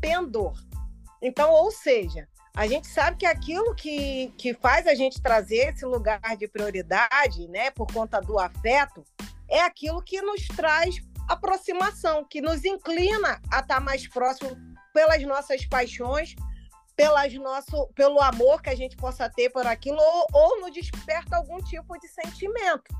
pendor. 0.00 0.52
Então, 1.22 1.52
ou 1.52 1.70
seja, 1.70 2.26
a 2.56 2.66
gente 2.66 2.88
sabe 2.88 3.18
que 3.18 3.24
aquilo 3.24 3.72
que, 3.76 4.34
que 4.36 4.52
faz 4.52 4.88
a 4.88 4.96
gente 4.96 5.22
trazer 5.22 5.72
esse 5.72 5.86
lugar 5.86 6.20
de 6.36 6.48
prioridade, 6.48 7.46
né, 7.46 7.70
por 7.70 7.86
conta 7.92 8.20
do 8.20 8.36
afeto, 8.36 9.04
é 9.48 9.60
aquilo 9.60 10.02
que 10.02 10.20
nos 10.20 10.44
traz 10.48 10.96
aproximação, 11.28 12.26
que 12.28 12.40
nos 12.40 12.64
inclina 12.64 13.40
a 13.48 13.60
estar 13.60 13.78
mais 13.78 14.08
próximo 14.08 14.56
pelas 14.92 15.22
nossas 15.22 15.64
paixões, 15.66 16.34
pelas 16.96 17.32
nosso, 17.34 17.88
pelo 17.94 18.20
amor 18.20 18.62
que 18.62 18.70
a 18.70 18.74
gente 18.74 18.96
possa 18.96 19.28
ter 19.28 19.50
por 19.50 19.66
aquilo, 19.66 19.98
ou, 19.98 20.26
ou 20.32 20.60
nos 20.60 20.72
desperta 20.72 21.36
algum 21.36 21.58
tipo 21.58 21.98
de 21.98 22.08
sentimento 22.08 22.94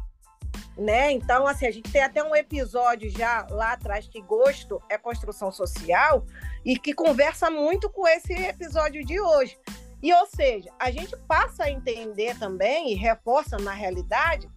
né? 0.77 1.13
Então, 1.13 1.47
assim, 1.47 1.67
a 1.67 1.71
gente 1.71 1.91
tem 1.91 2.03
até 2.03 2.23
um 2.23 2.35
episódio 2.35 3.09
já 3.11 3.47
lá 3.51 3.73
atrás 3.73 4.09
que 4.09 4.21
gosto 4.21 4.81
é 4.89 4.99
construção 4.99 5.53
social 5.53 6.27
e 6.65 6.79
que 6.79 6.93
conversa 6.93 7.51
muito 7.51 7.89
com 7.89 8.07
esse 8.09 8.33
episódio 8.33 9.05
de 9.05 9.21
hoje. 9.21 9.57
E, 10.03 10.13
ou 10.13 10.27
seja, 10.27 10.71
a 10.79 10.91
gente 10.91 11.17
passa 11.29 11.65
a 11.65 11.71
entender 11.71 12.39
também 12.39 12.93
e 12.93 12.95
reforça 12.95 13.57
na 13.57 13.73
realidade 13.73 14.51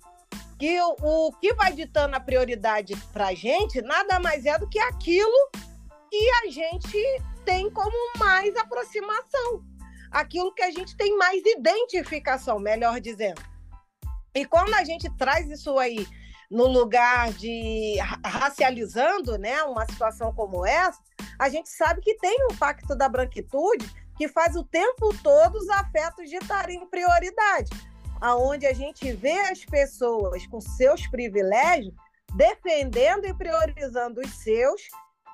que 0.59 0.81
o, 0.81 0.95
o 1.01 1.31
que 1.33 1.53
vai 1.53 1.71
ditando 1.71 2.15
a 2.15 2.19
prioridade 2.19 2.95
para 3.13 3.27
a 3.27 3.35
gente 3.35 3.81
nada 3.81 4.19
mais 4.19 4.45
é 4.45 4.57
do 4.57 4.67
que 4.67 4.79
aquilo 4.79 5.49
que 6.09 6.29
a 6.43 6.49
gente 6.49 6.97
tem 7.45 7.69
como 7.69 7.95
mais 8.17 8.55
aproximação, 8.55 9.63
aquilo 10.11 10.53
que 10.53 10.63
a 10.63 10.71
gente 10.71 10.95
tem 10.95 11.17
mais 11.17 11.41
identificação, 11.45 12.59
melhor 12.59 12.99
dizendo. 12.99 13.41
E 14.35 14.45
quando 14.45 14.73
a 14.73 14.83
gente 14.83 15.09
traz 15.17 15.49
isso 15.49 15.77
aí 15.79 16.07
no 16.49 16.67
lugar 16.67 17.31
de 17.33 17.97
racializando 18.23 19.37
né, 19.37 19.63
uma 19.63 19.85
situação 19.85 20.33
como 20.33 20.65
essa, 20.65 20.99
a 21.37 21.49
gente 21.49 21.69
sabe 21.69 22.01
que 22.01 22.15
tem 22.15 22.37
um 22.49 22.55
pacto 22.55 22.95
da 22.95 23.09
branquitude 23.09 23.89
que 24.17 24.27
faz 24.27 24.55
o 24.55 24.63
tempo 24.63 25.09
todo 25.21 25.55
os 25.55 25.69
afetos 25.69 26.29
de 26.29 26.37
estarem 26.37 26.81
em 26.81 26.87
prioridade, 26.87 27.69
aonde 28.19 28.65
a 28.65 28.73
gente 28.73 29.11
vê 29.11 29.39
as 29.41 29.63
pessoas 29.65 30.45
com 30.47 30.59
seus 30.59 31.05
privilégios 31.07 31.93
defendendo 32.35 33.25
e 33.25 33.33
priorizando 33.33 34.21
os 34.21 34.31
seus 34.31 34.81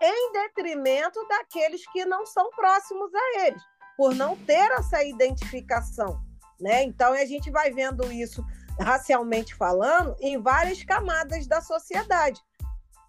em 0.03 0.31
detrimento 0.33 1.25
daqueles 1.27 1.85
que 1.91 2.05
não 2.05 2.25
são 2.25 2.49
próximos 2.51 3.09
a 3.13 3.45
eles, 3.45 3.63
por 3.95 4.13
não 4.13 4.35
ter 4.35 4.71
essa 4.71 5.03
identificação. 5.03 6.21
Né? 6.59 6.83
Então 6.83 7.13
a 7.13 7.25
gente 7.25 7.49
vai 7.49 7.71
vendo 7.71 8.11
isso 8.11 8.43
racialmente 8.79 9.55
falando, 9.55 10.15
em 10.19 10.41
várias 10.41 10.83
camadas 10.83 11.47
da 11.47 11.61
sociedade. 11.61 12.41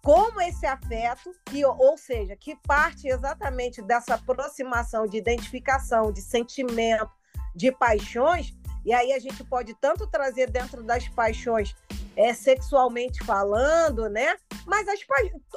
Como 0.03 0.39
esse 0.39 0.65
afeto, 0.67 1.31
que, 1.45 1.65
ou 1.65 1.97
seja, 1.97 2.35
que 2.35 2.55
parte 2.57 3.07
exatamente 3.07 3.81
dessa 3.81 4.13
aproximação 4.13 5.07
de 5.07 5.17
identificação, 5.17 6.11
de 6.11 6.21
sentimento, 6.21 7.09
de 7.55 7.71
paixões, 7.71 8.53
e 8.85 8.93
aí 8.93 9.11
a 9.11 9.19
gente 9.19 9.43
pode 9.43 9.73
tanto 9.81 10.05
trazer 10.05 10.51
dentro 10.51 10.83
das 10.83 11.09
paixões 11.09 11.75
é, 12.15 12.33
sexualmente 12.33 13.23
falando, 13.23 14.09
né? 14.09 14.35
Mas, 14.65 14.87
as. 14.87 14.99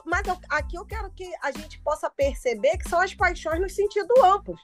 Mas 0.05 0.23
aqui 0.51 0.77
eu 0.77 0.85
quero 0.85 1.11
que 1.13 1.31
a 1.43 1.51
gente 1.51 1.81
possa 1.81 2.11
perceber 2.11 2.79
que 2.79 2.89
são 2.89 3.01
as 3.01 3.15
paixões 3.15 3.61
no 3.61 3.69
sentido 3.69 4.13
amplo. 4.25 4.55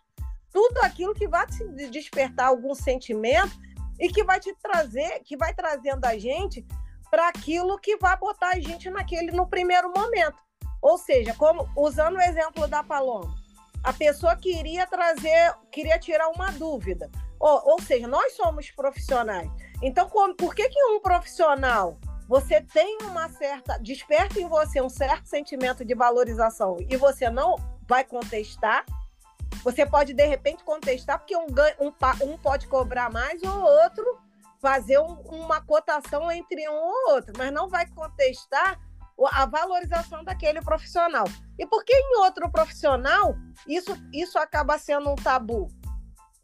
Tudo 0.53 0.79
aquilo 0.79 1.15
que 1.15 1.27
vai 1.27 1.47
despertar 1.91 2.47
algum 2.47 2.75
sentimento 2.75 3.53
e 3.99 4.09
que 4.09 4.23
vai 4.25 4.39
te 4.41 4.55
trazer, 4.63 5.21
que 5.25 5.37
vai 5.37 5.55
trazendo 5.55 6.05
a 6.05 6.19
gente 6.19 6.65
para 7.11 7.29
aquilo 7.29 7.79
que 7.79 7.97
vai 7.97 8.17
botar 8.17 8.51
a 8.51 8.61
gente 8.61 8.91
naquele 8.91 9.31
no 9.31 9.47
primeiro 9.47 9.93
momento. 9.97 10.37
Ou 10.83 10.99
seja, 10.99 11.33
como 11.35 11.69
usando 11.77 12.17
o 12.17 12.21
exemplo 12.21 12.69
da 12.69 12.83
Paloma, 12.83 13.35
a 13.83 13.93
pessoa 13.93 14.37
queria 14.37 14.87
trazer, 14.87 15.55
queria 15.71 15.99
tirar 15.99 16.29
uma 16.29 16.51
dúvida. 16.53 17.11
Ou, 17.39 17.73
ou 17.73 17.83
seja, 17.83 18.07
nós 18.07 18.35
somos 18.35 18.71
profissionais. 18.71 19.51
Então, 19.83 20.09
como, 20.09 20.35
por 20.35 20.55
que, 20.55 20.69
que 20.69 20.83
um 20.85 21.01
profissional 21.01 21.99
você 22.27 22.61
tem 22.61 22.99
uma 23.03 23.29
certa. 23.29 23.79
desperta 23.79 24.41
em 24.41 24.49
você 24.49 24.81
um 24.81 24.89
certo 24.89 25.27
sentimento 25.27 25.85
de 25.85 25.95
valorização 25.95 26.79
e 26.89 26.97
você 26.97 27.29
não 27.29 27.57
vai 27.87 28.03
contestar, 28.03 28.85
você 29.63 29.85
pode, 29.85 30.15
de 30.15 30.27
repente, 30.27 30.65
contestar, 30.65 31.19
porque 31.19 31.37
um, 31.37 31.47
um, 31.81 31.93
um 32.23 32.39
pode 32.39 32.67
cobrar 32.67 33.11
mais 33.11 33.43
ou 33.43 33.61
outro 33.61 34.19
fazer 34.61 34.99
um, 34.99 35.21
uma 35.27 35.61
cotação 35.61 36.33
entre 36.33 36.67
um 36.69 36.75
ou 36.75 37.15
outro, 37.15 37.35
mas 37.37 37.53
não 37.53 37.69
vai 37.69 37.87
contestar 37.87 38.81
a 39.31 39.47
valorização 39.47 40.25
daquele 40.25 40.61
profissional. 40.63 41.27
E 41.59 41.67
por 41.67 41.85
que 41.85 41.93
em 41.93 42.17
outro 42.21 42.51
profissional 42.51 43.37
isso, 43.69 43.95
isso 44.13 44.39
acaba 44.39 44.79
sendo 44.79 45.11
um 45.11 45.15
tabu? 45.15 45.69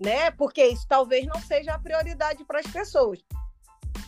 Né? 0.00 0.30
Porque 0.30 0.64
isso 0.64 0.86
talvez 0.88 1.26
não 1.26 1.40
seja 1.40 1.74
a 1.74 1.78
prioridade 1.78 2.44
para 2.44 2.60
as 2.60 2.66
pessoas. 2.66 3.20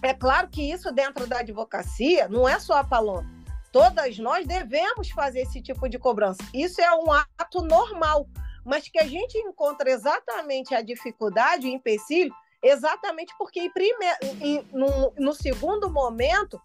É 0.02 0.14
claro 0.14 0.48
que 0.48 0.62
isso 0.62 0.90
dentro 0.90 1.26
da 1.26 1.40
advocacia 1.40 2.28
não 2.28 2.48
é 2.48 2.58
só 2.58 2.78
a 2.78 2.84
Paloma. 2.84 3.30
Todas 3.70 4.18
nós 4.18 4.46
devemos 4.46 5.10
fazer 5.10 5.40
esse 5.40 5.60
tipo 5.60 5.88
de 5.88 5.98
cobrança. 5.98 6.42
Isso 6.52 6.80
é 6.80 6.92
um 6.94 7.12
ato 7.12 7.62
normal 7.62 8.26
mas 8.64 8.88
que 8.88 8.98
a 8.98 9.06
gente 9.06 9.36
encontra 9.38 9.90
exatamente 9.90 10.74
a 10.74 10.82
dificuldade, 10.82 11.66
o 11.66 11.70
empecilho, 11.70 12.34
exatamente 12.62 13.34
porque 13.36 13.60
em 13.60 13.70
primeiro, 13.70 14.18
em, 14.40 14.64
no, 14.72 15.12
no 15.18 15.34
segundo 15.34 15.90
momento, 15.90 16.60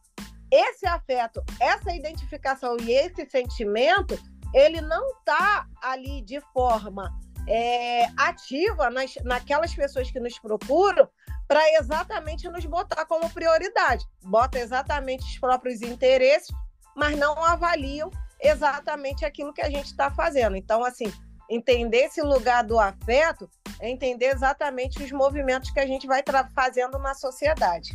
esse 0.51 0.85
afeto, 0.85 1.43
essa 1.59 1.93
identificação 1.93 2.77
e 2.79 2.91
esse 2.91 3.27
sentimento, 3.29 4.17
ele 4.53 4.79
não 4.79 5.09
está 5.19 5.67
ali 5.81 6.21
de 6.21 6.39
forma 6.53 7.13
é, 7.47 8.05
ativa 8.17 8.89
nas, 8.89 9.15
naquelas 9.23 9.73
pessoas 9.73 10.11
que 10.11 10.19
nos 10.19 10.37
procuram 10.37 11.09
para 11.47 11.61
exatamente 11.79 12.49
nos 12.49 12.65
botar 12.65 13.05
como 13.05 13.29
prioridade. 13.29 14.05
Bota 14.21 14.59
exatamente 14.59 15.23
os 15.23 15.39
próprios 15.39 15.81
interesses, 15.81 16.49
mas 16.95 17.17
não 17.17 17.41
avaliam 17.43 18.11
exatamente 18.39 19.25
aquilo 19.25 19.53
que 19.53 19.61
a 19.61 19.69
gente 19.69 19.85
está 19.85 20.11
fazendo. 20.11 20.57
Então, 20.57 20.83
assim, 20.83 21.11
entender 21.49 22.05
esse 22.05 22.21
lugar 22.21 22.63
do 22.63 22.77
afeto 22.77 23.49
é 23.79 23.89
entender 23.89 24.25
exatamente 24.25 25.01
os 25.01 25.11
movimentos 25.11 25.71
que 25.71 25.79
a 25.79 25.87
gente 25.87 26.05
vai 26.05 26.21
fazendo 26.53 26.99
na 26.99 27.13
sociedade. 27.13 27.91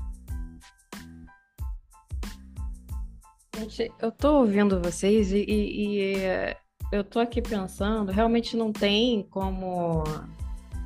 Gente, 3.58 3.92
eu 4.00 4.08
estou 4.08 4.40
ouvindo 4.40 4.80
vocês 4.80 5.30
e, 5.30 5.44
e, 5.46 6.16
e 6.16 6.56
eu 6.92 7.00
estou 7.00 7.22
aqui 7.22 7.40
pensando, 7.40 8.12
realmente 8.12 8.54
não 8.54 8.70
tem 8.70 9.22
como, 9.30 10.04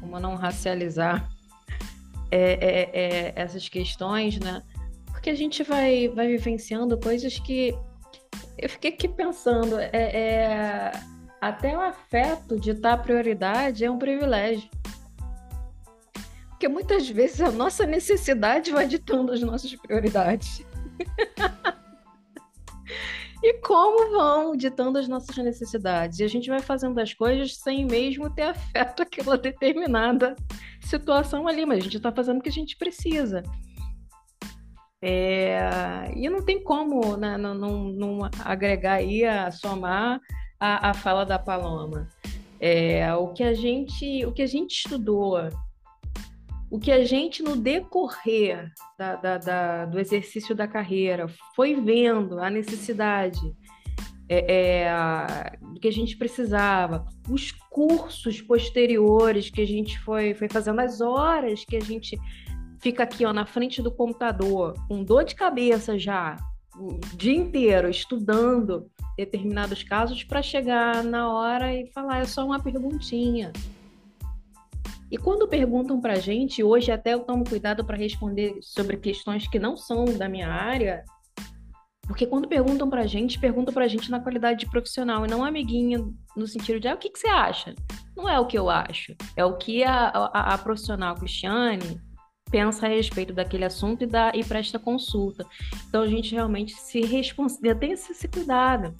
como 0.00 0.20
não 0.20 0.36
racializar 0.36 1.28
é, 2.30 2.52
é, 2.52 2.90
é, 2.92 3.32
essas 3.34 3.68
questões, 3.68 4.38
né? 4.38 4.62
Porque 5.06 5.30
a 5.30 5.34
gente 5.34 5.64
vai, 5.64 6.08
vai 6.08 6.28
vivenciando 6.28 6.96
coisas 6.98 7.38
que 7.40 7.76
eu 8.56 8.68
fiquei 8.68 8.92
aqui 8.92 9.08
pensando, 9.08 9.78
é, 9.80 9.90
é 9.92 10.92
até 11.40 11.76
o 11.76 11.80
afeto 11.80 12.58
de 12.58 12.70
estar 12.70 12.96
prioridade 12.98 13.84
é 13.84 13.90
um 13.90 13.98
privilégio. 13.98 14.70
Porque 16.50 16.68
muitas 16.68 17.08
vezes 17.08 17.40
a 17.40 17.50
nossa 17.50 17.84
necessidade 17.84 18.70
vai 18.70 18.86
ditando 18.86 19.32
as 19.32 19.42
nossas 19.42 19.74
prioridades. 19.74 20.64
e 23.42 23.54
como 23.60 24.10
vão 24.10 24.56
ditando 24.56 24.98
as 24.98 25.08
nossas 25.08 25.36
necessidades. 25.36 26.18
E 26.18 26.24
a 26.24 26.28
gente 26.28 26.48
vai 26.48 26.60
fazendo 26.60 26.98
as 26.98 27.12
coisas 27.12 27.56
sem 27.56 27.84
mesmo 27.84 28.30
ter 28.30 28.42
afeto 28.42 29.02
àquela 29.04 29.36
determinada 29.36 30.34
situação 30.80 31.46
ali, 31.46 31.66
mas 31.66 31.78
a 31.78 31.82
gente 31.82 31.96
está 31.96 32.12
fazendo 32.12 32.38
o 32.38 32.42
que 32.42 32.48
a 32.48 32.52
gente 32.52 32.76
precisa. 32.76 33.42
É, 35.02 36.10
e 36.16 36.28
não 36.28 36.42
tem 36.42 36.62
como 36.62 37.16
né, 37.16 37.36
não, 37.36 37.54
não, 37.54 37.84
não, 37.84 38.30
agregar 38.44 38.94
aí, 38.94 39.24
a 39.24 39.50
somar 39.50 40.20
a, 40.58 40.90
a 40.90 40.94
fala 40.94 41.24
da 41.24 41.38
Paloma. 41.38 42.08
É, 42.58 43.14
o 43.14 43.28
que 43.28 43.42
a 43.42 43.52
gente 43.52 44.24
o 44.24 44.32
que 44.32 44.40
a 44.40 44.46
gente 44.46 44.72
estudou 44.72 45.36
o 46.70 46.78
que 46.78 46.90
a 46.90 47.04
gente, 47.04 47.42
no 47.42 47.56
decorrer 47.56 48.72
da, 48.98 49.16
da, 49.16 49.38
da, 49.38 49.84
do 49.86 49.98
exercício 49.98 50.54
da 50.54 50.66
carreira, 50.66 51.26
foi 51.54 51.74
vendo 51.74 52.38
a 52.38 52.50
necessidade 52.50 53.40
é, 54.28 54.84
é, 54.84 55.56
do 55.60 55.78
que 55.78 55.86
a 55.86 55.92
gente 55.92 56.16
precisava, 56.16 57.06
os 57.28 57.52
cursos 57.52 58.40
posteriores 58.40 59.50
que 59.50 59.60
a 59.60 59.66
gente 59.66 59.98
foi, 60.00 60.34
foi 60.34 60.48
fazendo, 60.48 60.80
as 60.80 61.00
horas 61.00 61.64
que 61.64 61.76
a 61.76 61.80
gente 61.80 62.18
fica 62.80 63.04
aqui 63.04 63.24
ó, 63.24 63.32
na 63.32 63.46
frente 63.46 63.80
do 63.80 63.90
computador, 63.90 64.74
com 64.88 65.04
dor 65.04 65.24
de 65.24 65.34
cabeça 65.34 65.96
já, 65.98 66.36
o 66.78 66.98
dia 67.16 67.34
inteiro, 67.34 67.88
estudando 67.88 68.90
determinados 69.16 69.82
casos, 69.82 70.22
para 70.24 70.42
chegar 70.42 71.02
na 71.02 71.32
hora 71.32 71.74
e 71.74 71.86
falar: 71.92 72.18
é 72.18 72.24
só 72.24 72.44
uma 72.44 72.60
perguntinha. 72.60 73.52
E 75.10 75.16
quando 75.16 75.46
perguntam 75.46 76.00
para 76.00 76.14
a 76.14 76.18
gente, 76.18 76.62
hoje 76.62 76.90
até 76.90 77.14
eu 77.14 77.20
tomo 77.20 77.44
cuidado 77.44 77.84
para 77.84 77.96
responder 77.96 78.58
sobre 78.60 78.96
questões 78.96 79.46
que 79.48 79.58
não 79.58 79.76
são 79.76 80.04
da 80.04 80.28
minha 80.28 80.48
área, 80.48 81.04
porque 82.06 82.26
quando 82.26 82.48
perguntam 82.48 82.88
para 82.88 83.02
a 83.02 83.06
gente, 83.06 83.38
perguntam 83.38 83.74
para 83.74 83.84
a 83.84 83.88
gente 83.88 84.10
na 84.10 84.20
qualidade 84.20 84.60
de 84.60 84.70
profissional 84.70 85.24
e 85.24 85.28
não 85.28 85.44
amiguinha 85.44 85.98
no 86.36 86.46
sentido 86.46 86.78
de 86.78 86.88
ah, 86.88 86.94
o 86.94 86.98
que, 86.98 87.10
que 87.10 87.18
você 87.18 87.28
acha? 87.28 87.74
Não 88.16 88.28
é 88.28 88.38
o 88.38 88.46
que 88.46 88.56
eu 88.56 88.70
acho, 88.70 89.14
é 89.36 89.44
o 89.44 89.56
que 89.56 89.82
a, 89.82 90.08
a, 90.08 90.54
a 90.54 90.58
profissional 90.58 91.14
Cristiane 91.16 92.00
pensa 92.50 92.86
a 92.86 92.88
respeito 92.88 93.32
daquele 93.32 93.64
assunto 93.64 94.04
e, 94.04 94.06
dá, 94.06 94.30
e 94.34 94.44
presta 94.44 94.78
consulta. 94.78 95.44
Então 95.88 96.02
a 96.02 96.06
gente 96.06 96.32
realmente 96.32 96.74
se 96.74 97.00
responsabiliza, 97.00 97.78
tem 97.78 97.92
esse 97.92 98.28
cuidado. 98.28 98.94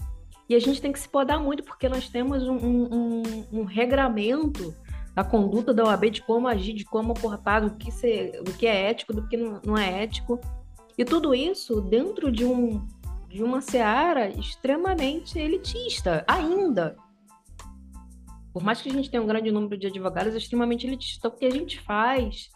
E 0.48 0.54
a 0.54 0.60
gente 0.60 0.80
tem 0.80 0.92
que 0.92 0.98
se 0.98 1.08
podar 1.08 1.40
muito, 1.40 1.64
porque 1.64 1.88
nós 1.88 2.08
temos 2.08 2.46
um, 2.46 2.56
um, 2.56 2.88
um, 2.92 3.22
um 3.60 3.64
regramento 3.64 4.74
a 5.16 5.24
conduta 5.24 5.72
da 5.72 5.84
OAB 5.84 6.10
de 6.10 6.22
como 6.22 6.46
agir, 6.46 6.74
de 6.74 6.84
como 6.84 7.14
portar, 7.14 7.62
do 7.62 7.74
que, 7.74 7.90
ser, 7.90 8.42
do 8.42 8.52
que 8.52 8.66
é 8.66 8.90
ético, 8.90 9.14
do 9.14 9.26
que 9.26 9.38
não 9.38 9.76
é 9.76 10.02
ético. 10.02 10.38
E 10.98 11.06
tudo 11.06 11.34
isso 11.34 11.80
dentro 11.80 12.30
de, 12.30 12.44
um, 12.44 12.86
de 13.26 13.42
uma 13.42 13.62
seara 13.62 14.28
extremamente 14.28 15.38
elitista, 15.38 16.22
ainda. 16.28 16.96
Por 18.52 18.62
mais 18.62 18.82
que 18.82 18.90
a 18.90 18.92
gente 18.92 19.10
tenha 19.10 19.22
um 19.22 19.26
grande 19.26 19.50
número 19.50 19.78
de 19.78 19.86
advogados, 19.86 20.34
é 20.34 20.36
extremamente 20.36 20.86
elitista. 20.86 21.28
O 21.28 21.30
que 21.30 21.46
a 21.46 21.50
gente 21.50 21.80
faz 21.80 22.50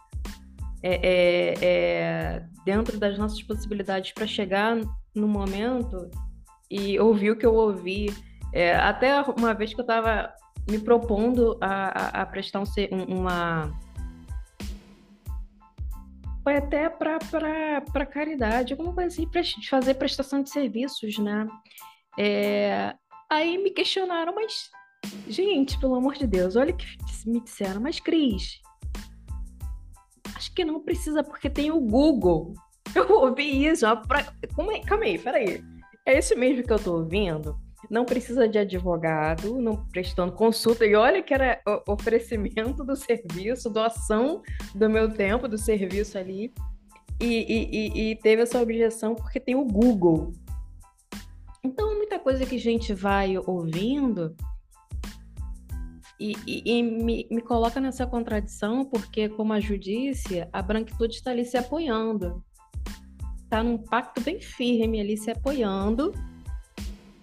é, 0.83 0.95
é, 0.95 1.55
é 1.63 2.47
dentro 2.67 2.99
das 2.99 3.19
nossas 3.19 3.43
possibilidades 3.43 4.13
para 4.13 4.27
chegar 4.27 4.77
no 5.15 5.27
momento 5.27 6.11
e 6.71 6.99
ouvir 6.99 7.31
o 7.31 7.37
que 7.37 7.47
eu 7.47 7.55
ouvi. 7.55 8.15
É, 8.53 8.77
até 8.77 9.19
uma 9.23 9.55
vez 9.55 9.73
que 9.73 9.81
eu 9.81 9.85
estava 9.85 10.31
me 10.71 10.79
propondo 10.79 11.59
a, 11.61 12.21
a, 12.21 12.23
a 12.23 12.27
prestar 12.27 12.61
um, 12.61 13.05
uma. 13.09 13.73
Foi 16.43 16.57
até 16.57 16.89
para 16.89 18.07
caridade, 18.07 18.73
alguma 18.73 18.95
coisa 18.95 19.09
assim, 19.09 19.29
para 19.29 19.43
fazer 19.69 19.95
prestação 19.95 20.43
de 20.43 20.51
serviços, 20.51 21.19
né? 21.19 21.47
É, 22.19 22.95
aí 23.31 23.59
me 23.59 23.71
questionaram, 23.71 24.35
mas, 24.35 24.71
gente, 25.29 25.79
pelo 25.79 25.95
amor 25.95 26.15
de 26.15 26.27
Deus, 26.27 26.57
olha 26.57 26.73
o 26.73 26.77
que 26.77 26.87
me 27.27 27.41
disseram, 27.41 27.81
mas 27.81 28.01
Cris, 28.01 28.61
acho 30.35 30.55
que 30.55 30.65
não 30.65 30.81
precisa, 30.81 31.23
porque 31.23 31.51
tem 31.51 31.71
o 31.71 31.81
Google. 31.81 32.55
Eu 32.95 33.09
ouvi 33.11 33.67
isso, 33.67 33.87
ó, 33.87 33.95
pra... 33.97 34.21
É? 34.21 34.81
calma 34.87 35.05
aí, 35.05 35.19
peraí. 35.19 35.63
É 36.07 36.19
isso 36.19 36.37
mesmo 36.37 36.67
que 36.67 36.73
eu 36.73 36.79
tô 36.79 36.97
ouvindo? 36.97 37.57
Não 37.89 38.05
precisa 38.05 38.49
de 38.49 38.59
advogado, 38.59 39.61
não 39.61 39.87
prestando 39.87 40.33
consulta. 40.33 40.85
E 40.85 40.95
olha 40.95 41.23
que 41.23 41.33
era 41.33 41.61
oferecimento 41.87 42.85
do 42.85 42.97
serviço, 42.97 43.71
doação 43.71 44.43
do 44.75 44.91
meu 44.91 45.09
tempo, 45.13 45.49
do 45.49 45.57
serviço 45.57 46.19
ali. 46.19 46.53
E, 47.21 47.27
e, 47.27 48.11
e 48.11 48.17
teve 48.17 48.43
essa 48.43 48.61
objeção 48.61 49.15
porque 49.15 49.39
tem 49.39 49.55
o 49.55 49.65
Google. 49.65 50.33
Então, 51.63 51.95
muita 51.97 52.19
coisa 52.19 52.47
que 52.47 52.57
a 52.57 52.61
gente 52.61 52.95
vai 52.95 53.37
ouvindo 53.39 54.35
e, 56.19 56.35
e, 56.47 56.83
me, 56.83 57.27
me, 57.31 57.41
coloca 57.41 57.81
nessa 57.81 58.07
contradição, 58.07 58.85
porque, 58.85 59.29
como 59.29 59.53
a 59.53 59.61
Ju 59.61 59.79
disse, 59.79 60.47
a 60.53 60.63
branquitude 60.63 61.15
está 61.15 61.31
ali 61.31 61.45
se 61.45 61.57
apoiando. 61.57 62.43
Está 63.43 63.63
num 63.63 63.79
pacto 63.79 64.21
bem 64.21 64.41
firme 64.41 65.01
ali 65.01 65.17
se 65.17 65.31
apoiando 65.31 66.13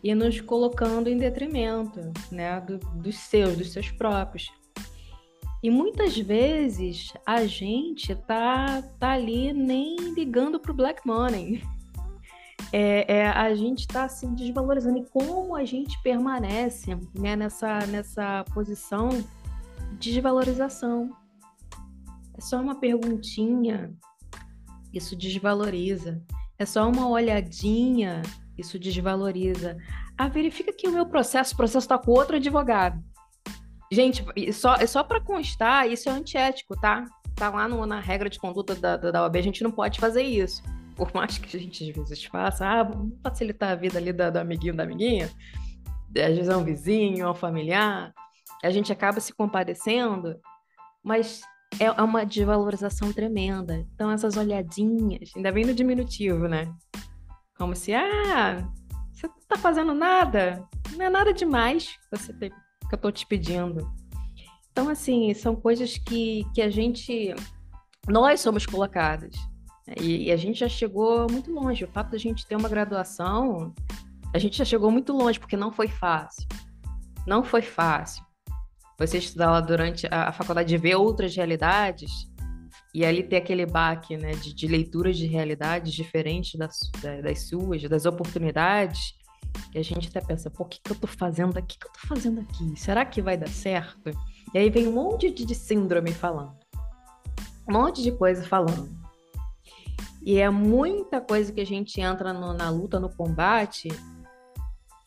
e 0.08 0.16
nos 0.16 0.40
colocando 0.40 1.10
em 1.10 1.18
detrimento 1.18 2.00
né, 2.32 2.62
do, 2.62 2.78
dos 2.78 3.18
seus, 3.18 3.58
dos 3.58 3.74
seus 3.74 3.92
próprios. 3.92 4.50
E 5.62 5.70
muitas 5.70 6.18
vezes 6.18 7.12
a 7.26 7.46
gente 7.46 8.16
tá, 8.16 8.82
tá 8.98 9.12
ali 9.12 9.52
nem 9.52 9.98
ligando 10.14 10.62
para 10.62 10.72
o 10.72 10.76
black 10.76 11.06
money. 11.06 11.62
É, 12.74 13.20
é, 13.20 13.28
a 13.30 13.56
gente 13.56 13.82
está 13.82 14.10
se 14.10 14.28
desvalorizando. 14.28 14.98
E 14.98 15.06
como 15.06 15.56
a 15.56 15.64
gente 15.64 15.98
permanece 16.04 16.98
né, 17.18 17.34
nessa, 17.34 17.86
nessa 17.86 18.44
posição 18.54 19.08
de 19.98 20.12
desvalorização? 20.12 21.16
É 22.38 22.42
só 22.42 22.60
uma 22.60 22.76
perguntinha, 22.76 23.96
isso 24.94 25.16
desvaloriza. 25.16 26.22
É 26.60 26.66
só 26.66 26.90
uma 26.90 27.08
olhadinha, 27.08 28.22
isso 28.58 28.80
desvaloriza. 28.80 29.78
Ah, 30.18 30.28
verifica 30.28 30.74
que 30.74 30.88
o 30.88 30.92
meu 30.92 31.06
processo, 31.06 31.54
o 31.54 31.58
processo 31.58 31.86
está 31.86 31.98
com 31.98 32.12
outro 32.12 32.38
advogado. 32.38 33.02
Gente, 33.92 34.26
só, 34.52 34.76
só 34.86 35.04
para 35.04 35.22
constar, 35.22 35.90
isso 35.90 36.10
é 36.10 36.12
antiético, 36.12 36.76
tá? 36.80 37.06
Tá 37.36 37.50
lá 37.50 37.68
no, 37.68 37.86
na 37.86 38.00
regra 38.00 38.30
de 38.30 38.40
conduta 38.40 38.76
da, 38.76 38.98
da, 38.98 39.12
da 39.12 39.24
OAB, 39.24 39.38
a 39.38 39.42
gente 39.42 39.64
não 39.64 39.72
pode 39.72 40.00
fazer 40.00 40.24
isso. 40.24 40.62
Por 40.96 41.14
mais 41.14 41.38
que 41.38 41.56
a 41.56 41.60
gente 41.60 41.90
às 41.90 41.96
vezes 41.96 42.24
faça, 42.26 42.66
ah, 42.66 42.84
vamos 42.84 43.14
facilitar 43.24 43.72
a 43.72 43.76
vida 43.76 43.98
ali 43.98 44.12
do, 44.12 44.32
do 44.32 44.40
amiguinho 44.40 44.76
da 44.76 44.84
amiguinha, 44.84 45.30
às 46.10 46.36
vezes 46.36 46.50
é 46.50 46.58
um 46.58 46.64
vizinho, 46.64 47.26
é 47.26 47.30
um 47.30 47.36
familiar, 47.36 48.14
a 48.64 48.70
gente 48.72 48.92
acaba 48.92 49.20
se 49.20 49.32
compadecendo, 49.34 50.36
mas 51.04 51.42
é, 51.80 51.86
é 51.86 52.02
uma 52.02 52.26
desvalorização 52.26 53.14
tremenda. 53.14 53.86
Então, 53.94 54.12
essas 54.12 54.36
olhadinhas, 54.36 55.32
ainda 55.36 55.52
bem 55.52 55.66
no 55.66 55.74
diminutivo, 55.74 56.48
né? 56.48 56.74
Como 57.58 57.76
se, 57.76 57.94
ah, 57.94 58.68
você 59.12 59.28
não 59.28 59.36
tá 59.48 59.58
fazendo 59.58 59.94
nada, 59.94 60.64
não 60.96 61.06
é 61.06 61.10
nada 61.10 61.34
demais 61.34 61.88
que, 61.88 62.18
você 62.18 62.34
tem, 62.34 62.50
que 62.50 62.94
eu 62.94 62.98
tô 62.98 63.12
te 63.12 63.26
pedindo. 63.26 63.92
Então, 64.72 64.90
assim, 64.90 65.34
são 65.34 65.56
coisas 65.56 65.98
que, 65.98 66.46
que 66.54 66.62
a 66.62 66.70
gente, 66.70 67.34
nós 68.08 68.42
somos 68.42 68.66
colocadas. 68.66 69.34
Né? 69.88 69.96
E, 70.00 70.26
e 70.26 70.32
a 70.32 70.38
gente 70.38 70.60
já 70.60 70.70
chegou 70.70 71.26
muito 71.32 71.52
longe. 71.52 71.84
O 71.84 71.88
fato 71.88 72.12
da 72.12 72.18
gente 72.18 72.46
ter 72.46 72.56
uma 72.56 72.70
graduação, 72.70 73.74
a 74.34 74.38
gente 74.38 74.56
já 74.56 74.66
chegou 74.66 74.92
muito 74.92 75.14
longe, 75.14 75.40
porque 75.40 75.58
não 75.58 75.72
foi 75.72 75.88
fácil. 75.88 76.48
Não 77.26 77.44
foi 77.44 77.64
fácil. 77.64 78.24
Você 79.00 79.18
estudar 79.18 79.52
lá 79.52 79.62
durante 79.62 80.08
a, 80.12 80.30
a 80.30 80.32
faculdade 80.32 80.78
ver 80.78 80.96
outras 80.96 81.36
realidades, 81.36 82.12
e 82.98 83.06
ali 83.06 83.22
ter 83.22 83.36
aquele 83.36 83.64
baque 83.64 84.18
né, 84.18 84.32
de, 84.32 84.52
de 84.52 84.68
leituras 84.68 85.16
de 85.16 85.28
realidades 85.28 85.94
diferentes 85.94 86.56
das, 86.56 86.80
das 87.22 87.48
suas, 87.48 87.84
das 87.84 88.08
oportunidades, 88.08 89.14
que 89.72 89.78
a 89.78 89.84
gente 89.84 90.08
até 90.08 90.20
pensa, 90.20 90.50
pô, 90.50 90.64
o 90.64 90.66
que, 90.66 90.80
que 90.84 90.92
eu 90.94 90.96
tô 90.96 91.06
fazendo 91.06 91.56
aqui? 91.60 91.76
O 91.76 91.80
que 91.80 91.86
eu 91.86 91.92
tô 91.92 92.08
fazendo 92.08 92.42
aqui? 92.42 92.76
Será 92.76 93.06
que 93.06 93.22
vai 93.22 93.38
dar 93.38 93.50
certo? 93.50 94.10
E 94.52 94.58
aí 94.58 94.72
vem 94.72 94.88
um 94.88 94.94
monte 94.94 95.30
de, 95.30 95.46
de 95.46 95.54
síndrome 95.54 96.12
falando. 96.12 96.56
Um 97.70 97.74
monte 97.74 98.02
de 98.02 98.12
coisa 98.12 98.44
falando. 98.44 98.90
E 100.24 100.40
é 100.40 100.50
muita 100.50 101.22
coisa 101.22 101.54
que 101.54 101.62
a 101.62 101.66
gente 101.68 102.02
entra 102.02 102.34
no, 102.34 102.52
na 102.52 102.72
luta, 102.72 103.00
no 103.00 103.16
combate, 103.16 103.90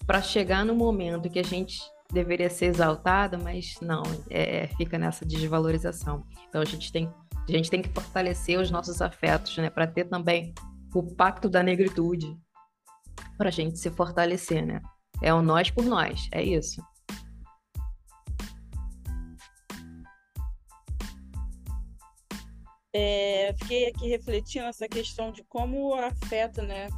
para 0.06 0.22
chegar 0.22 0.64
no 0.64 0.76
momento 0.76 1.28
que 1.28 1.40
a 1.40 1.44
gente 1.44 1.80
deveria 2.12 2.50
ser 2.50 2.66
exaltado, 2.66 3.36
mas 3.36 3.74
não, 3.82 4.04
é, 4.30 4.68
fica 4.76 4.96
nessa 4.96 5.26
desvalorização. 5.26 6.24
Então 6.48 6.62
a 6.62 6.64
gente 6.64 6.92
tem 6.92 7.12
a 7.50 7.58
gente 7.58 7.70
tem 7.70 7.82
que 7.82 7.88
fortalecer 7.88 8.58
os 8.58 8.70
nossos 8.70 9.02
afetos, 9.02 9.56
né? 9.58 9.68
Para 9.70 9.86
ter 9.86 10.04
também 10.04 10.54
o 10.94 11.02
pacto 11.02 11.48
da 11.48 11.62
negritude, 11.62 12.36
para 13.36 13.48
a 13.48 13.52
gente 13.52 13.78
se 13.78 13.90
fortalecer, 13.90 14.64
né? 14.64 14.80
É 15.22 15.34
o 15.34 15.42
nós 15.42 15.70
por 15.70 15.84
nós, 15.84 16.28
é 16.32 16.42
isso. 16.42 16.82
é, 22.92 23.54
fiquei 23.58 23.88
aqui 23.88 24.08
refletindo 24.08 24.66
essa 24.66 24.88
questão 24.88 25.30
de 25.30 25.44
como 25.44 25.88
o 25.88 25.94
afeto, 25.94 26.62
né, 26.62 26.88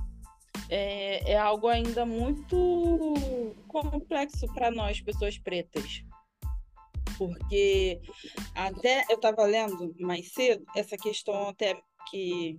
é, 0.68 1.32
é 1.32 1.38
algo 1.38 1.68
ainda 1.68 2.06
muito 2.06 3.54
complexo 3.68 4.46
para 4.54 4.70
nós, 4.70 5.00
pessoas 5.00 5.38
pretas. 5.38 6.02
Porque 7.28 8.00
até 8.54 9.04
eu 9.08 9.16
estava 9.16 9.44
lendo 9.44 9.94
mais 10.00 10.32
cedo 10.32 10.64
essa 10.74 10.96
questão 10.96 11.48
até 11.48 11.80
que 12.10 12.58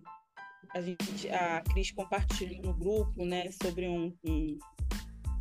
a 0.73 0.82
gente 0.82 1.30
a 1.30 1.62
Cris 1.62 1.91
compartilhou 1.91 2.62
no 2.62 2.73
grupo, 2.73 3.26
né, 3.26 3.49
sobre 3.62 3.88
um, 3.88 4.13
um, 4.26 4.58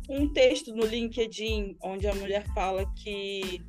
um 0.09 0.31
texto 0.31 0.73
no 0.75 0.85
LinkedIn 0.85 1.77
onde 1.81 2.07
a 2.07 2.15
mulher 2.15 2.45
fala 2.53 2.85
que 2.95 3.61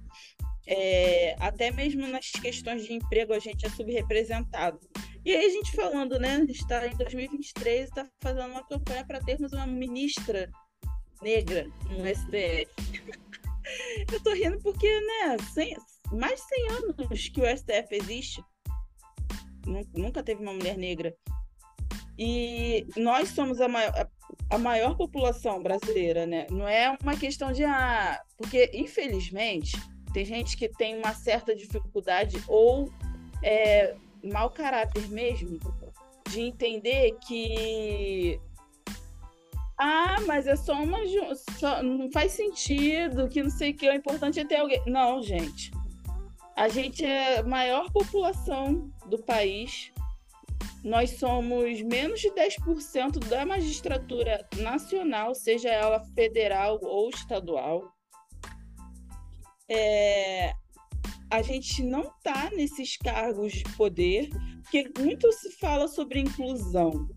é, 0.66 1.36
até 1.38 1.70
mesmo 1.70 2.06
nas 2.06 2.30
questões 2.30 2.84
de 2.84 2.94
emprego 2.94 3.32
a 3.32 3.38
gente 3.38 3.66
é 3.66 3.70
subrepresentado. 3.70 4.80
E 5.24 5.34
aí 5.34 5.46
a 5.46 5.48
gente 5.48 5.72
falando, 5.72 6.18
né? 6.18 6.36
A 6.36 6.40
gente 6.40 6.60
está 6.60 6.86
em 6.86 6.96
2023 6.96 7.80
e 7.80 7.84
está 7.84 8.06
fazendo 8.20 8.50
uma 8.50 8.66
campanha 8.66 9.04
para 9.06 9.20
termos 9.20 9.52
uma 9.52 9.66
ministra 9.66 10.50
negra 11.22 11.66
no 11.88 12.06
STF. 12.06 12.68
Eu 14.12 14.22
tô 14.22 14.32
rindo 14.32 14.58
porque, 14.60 14.88
né, 15.00 15.36
mais 16.12 16.40
de 16.40 16.48
100 16.48 16.68
anos 16.70 17.28
que 17.28 17.40
o 17.40 17.56
STF 17.56 17.94
existe, 17.94 18.44
nunca 19.94 20.22
teve 20.22 20.42
uma 20.42 20.52
mulher 20.52 20.76
negra. 20.76 21.14
E 22.18 22.86
nós 22.96 23.30
somos 23.30 23.60
a 23.60 23.66
maior, 23.66 24.08
a 24.50 24.58
maior 24.58 24.96
população 24.96 25.62
brasileira, 25.62 26.26
né? 26.26 26.46
Não 26.50 26.68
é 26.68 26.96
uma 27.02 27.16
questão 27.16 27.52
de. 27.52 27.64
Ah, 27.64 28.20
porque, 28.36 28.70
infelizmente, 28.72 29.76
tem 30.12 30.24
gente 30.24 30.56
que 30.56 30.68
tem 30.68 30.96
uma 30.96 31.12
certa 31.12 31.56
dificuldade 31.56 32.42
ou 32.46 32.88
é, 33.42 33.96
mau 34.22 34.48
caráter 34.48 35.08
mesmo 35.08 35.58
de 36.30 36.40
entender 36.40 37.16
que 37.26 38.40
ah, 39.78 40.16
mas 40.26 40.46
é 40.46 40.56
só 40.56 40.74
uma 40.74 40.98
só, 41.58 41.82
não 41.82 42.10
faz 42.12 42.32
sentido, 42.32 43.28
que 43.28 43.42
não 43.42 43.50
sei 43.50 43.70
o 43.70 43.76
que, 43.76 43.88
o 43.88 43.94
importante 43.94 44.40
é 44.40 44.44
ter 44.44 44.56
alguém. 44.56 44.82
Não, 44.86 45.22
gente. 45.22 45.70
A 46.56 46.68
gente 46.68 47.04
é 47.04 47.40
a 47.40 47.42
maior 47.42 47.90
população 47.90 48.90
do 49.06 49.18
país. 49.18 49.92
Nós 50.84 51.10
somos 51.18 51.82
menos 51.82 52.20
de 52.20 52.30
10% 52.30 53.18
da 53.28 53.44
magistratura 53.44 54.46
nacional, 54.58 55.34
seja 55.34 55.68
ela 55.68 56.04
federal 56.14 56.78
ou 56.82 57.08
estadual 57.08 57.94
é, 59.68 60.52
a 61.30 61.42
gente 61.42 61.82
não 61.82 62.02
está 62.02 62.50
nesses 62.50 62.96
cargos 62.96 63.52
de 63.52 63.64
poder, 63.76 64.28
porque 64.62 64.90
muito 64.98 65.30
se 65.32 65.50
fala 65.52 65.88
sobre 65.88 66.20
inclusão. 66.20 67.08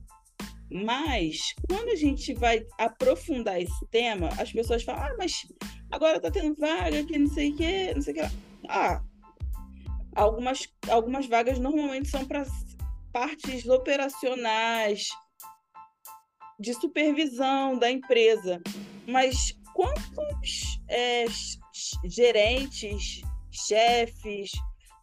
Mas 0.70 1.54
quando 1.70 1.90
a 1.90 1.96
gente 1.96 2.34
vai 2.34 2.66
aprofundar 2.78 3.62
esse 3.62 3.88
tema, 3.90 4.30
as 4.38 4.52
pessoas 4.52 4.84
falam: 4.84 5.04
ah, 5.04 5.16
mas 5.18 5.34
agora 5.92 6.18
está 6.18 6.30
tendo 6.30 6.56
vaga 6.56 7.04
que 7.06 7.18
não 7.18 7.28
sei 7.28 7.52
o 7.52 7.56
que, 7.56 7.94
não 7.94 8.02
sei 8.02 8.14
o 8.14 8.16
que 8.16 8.22
lá. 8.22 8.32
Ah, 8.68 9.04
algumas, 10.16 10.68
algumas 10.90 11.26
vagas 11.28 11.58
normalmente 11.58 12.10
são 12.10 12.26
para 12.26 12.46
partes 13.14 13.66
operacionais, 13.68 15.08
de 16.60 16.74
supervisão 16.74 17.78
da 17.78 17.90
empresa. 17.90 18.62
Mas 19.08 19.54
quantos 19.74 20.80
é, 20.90 21.26
gerentes, 22.06 23.22
chefes, 23.52 24.52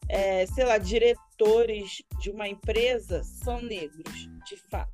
é, 0.09 0.47
sei 0.47 0.65
lá, 0.65 0.79
diretores 0.79 2.03
de 2.21 2.31
uma 2.31 2.49
empresa 2.49 3.23
são 3.23 3.61
negros, 3.63 4.29
de 4.47 4.57
fato. 4.69 4.94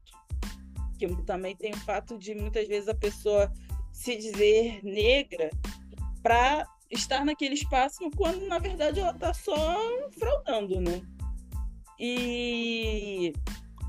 Que 1.06 1.22
também 1.22 1.56
tem 1.56 1.72
o 1.72 1.78
fato 1.78 2.18
de 2.18 2.34
muitas 2.34 2.68
vezes 2.68 2.88
a 2.88 2.94
pessoa 2.94 3.50
se 3.92 4.16
dizer 4.16 4.80
negra 4.84 5.50
para 6.22 6.66
estar 6.90 7.24
naquele 7.24 7.54
espaço 7.54 7.98
quando 8.16 8.46
na 8.46 8.58
verdade 8.58 9.00
ela 9.00 9.12
está 9.12 9.32
só 9.32 9.78
fraudando, 10.18 10.80
né? 10.80 11.02
E 11.98 13.32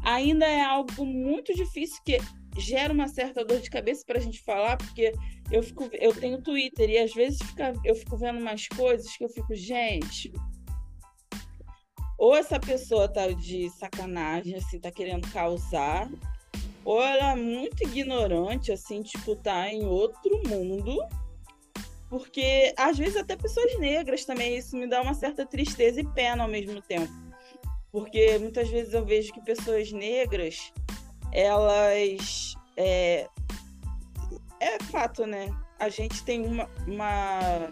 ainda 0.03 0.45
é 0.45 0.61
algo 0.61 1.05
muito 1.05 1.53
difícil 1.53 2.01
que 2.05 2.17
gera 2.57 2.93
uma 2.93 3.07
certa 3.07 3.45
dor 3.45 3.59
de 3.59 3.69
cabeça 3.69 4.03
para 4.05 4.19
a 4.19 4.21
gente 4.21 4.41
falar, 4.41 4.77
porque 4.77 5.13
eu 5.51 5.63
fico, 5.63 5.89
eu 5.93 6.13
tenho 6.13 6.41
Twitter 6.41 6.89
e 6.89 6.97
às 6.97 7.13
vezes 7.13 7.39
fica, 7.41 7.73
eu 7.83 7.95
fico 7.95 8.17
vendo 8.17 8.39
umas 8.39 8.67
coisas 8.67 9.15
que 9.15 9.23
eu 9.23 9.29
fico, 9.29 9.55
gente, 9.55 10.31
ou 12.21 12.35
essa 12.35 12.59
pessoa 12.59 13.07
tá 13.07 13.29
de 13.29 13.69
sacanagem, 13.71 14.55
assim, 14.55 14.79
tá 14.79 14.91
querendo 14.91 15.27
causar, 15.31 16.07
ou 16.83 17.01
ela 17.01 17.31
é 17.31 17.35
muito 17.35 17.83
ignorante, 17.83 18.71
assim, 18.71 19.01
tipo, 19.01 19.35
tá 19.35 19.69
em 19.69 19.85
outro 19.85 20.41
mundo. 20.47 20.97
Porque 22.09 22.73
às 22.77 22.97
vezes 22.97 23.15
até 23.15 23.37
pessoas 23.37 23.79
negras 23.79 24.25
também, 24.25 24.57
isso 24.57 24.75
me 24.75 24.87
dá 24.87 25.01
uma 25.01 25.13
certa 25.13 25.45
tristeza 25.45 26.01
e 26.01 26.07
pena 26.07 26.43
ao 26.43 26.49
mesmo 26.49 26.81
tempo. 26.81 27.11
Porque 27.91 28.37
muitas 28.37 28.69
vezes 28.69 28.93
eu 28.93 29.05
vejo 29.05 29.31
que 29.33 29.41
pessoas 29.41 29.91
negras, 29.91 30.73
elas 31.31 32.55
é, 32.75 33.27
é 34.59 34.83
fato, 34.91 35.25
né? 35.25 35.49
A 35.79 35.89
gente 35.89 36.23
tem 36.23 36.45
uma, 36.45 36.69
uma 36.87 37.71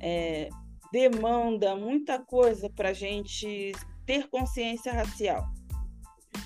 é, 0.00 0.48
demanda, 0.92 1.76
muita 1.76 2.18
coisa 2.18 2.68
para 2.68 2.92
gente 2.92 3.72
ter 4.04 4.28
consciência 4.28 4.92
racial. 4.92 5.51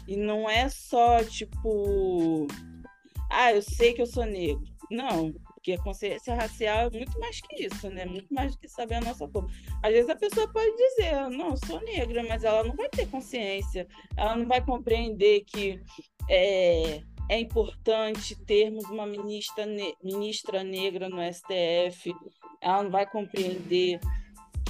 E 0.07 0.17
não 0.17 0.49
é 0.49 0.69
só 0.69 1.23
tipo, 1.25 2.47
ah, 3.31 3.53
eu 3.53 3.63
sei 3.63 3.93
que 3.93 4.03
eu 4.03 4.07
sou 4.07 4.25
negro. 4.25 4.65
Não, 4.91 5.33
porque 5.67 5.73
a 5.73 5.83
consciência 5.83 6.35
racial 6.35 6.87
é 6.87 6.91
muito 6.91 7.19
mais 7.19 7.41
que 7.41 7.65
isso, 7.65 7.91
né? 7.91 8.05
Muito 8.05 8.33
mais 8.33 8.53
do 8.53 8.59
que 8.61 8.69
saber 8.69 8.95
a 8.97 9.01
nossa 9.01 9.27
cor. 9.27 9.51
Às 9.83 9.93
vezes 9.93 10.09
a 10.09 10.15
pessoa 10.15 10.47
pode 10.53 10.77
dizer, 10.77 11.29
não, 11.31 11.57
sou 11.57 11.81
negra, 11.83 12.23
mas 12.23 12.45
ela 12.45 12.63
não 12.63 12.77
vai 12.77 12.89
ter 12.89 13.09
consciência, 13.09 13.89
ela 14.17 14.37
não 14.37 14.47
vai 14.47 14.65
compreender 14.65 15.43
que 15.45 15.81
é, 16.31 17.01
é 17.29 17.41
importante 17.41 18.37
termos 18.45 18.85
uma 18.85 19.07
ministra, 19.07 19.67
ministra 20.03 20.63
negra 20.63 21.09
no 21.09 21.21
STF, 21.21 22.15
ela 22.61 22.85
não 22.85 22.91
vai 22.91 23.05
compreender 23.05 23.99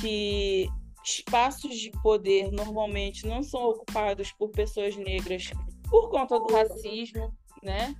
que 0.00 0.66
espaços 1.06 1.78
de 1.78 1.90
poder 2.02 2.50
normalmente 2.50 3.26
não 3.26 3.42
são 3.42 3.62
ocupados 3.70 4.32
por 4.32 4.50
pessoas 4.50 4.96
negras 4.96 5.50
por 5.88 6.10
conta 6.10 6.38
do 6.38 6.52
racismo, 6.52 7.32
né? 7.62 7.94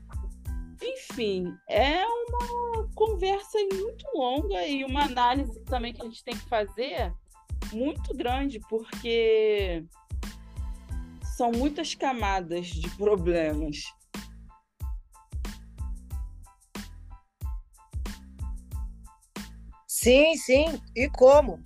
Enfim, 0.83 1.57
é 1.69 2.05
uma 2.05 2.89
conversa 2.95 3.59
muito 3.73 4.05
longa 4.13 4.67
e 4.67 4.85
uma 4.85 5.05
análise 5.05 5.59
também 5.65 5.93
que 5.93 6.03
a 6.03 6.05
gente 6.05 6.23
tem 6.25 6.37
que 6.37 6.49
fazer 6.49 7.15
muito 7.73 8.13
grande, 8.15 8.59
porque 8.69 9.85
são 11.37 11.53
muitas 11.53 11.95
camadas 11.95 12.67
de 12.67 12.91
problemas. 12.97 13.85
Sim, 19.87 20.37
sim. 20.37 20.81
E 20.95 21.09
como? 21.09 21.63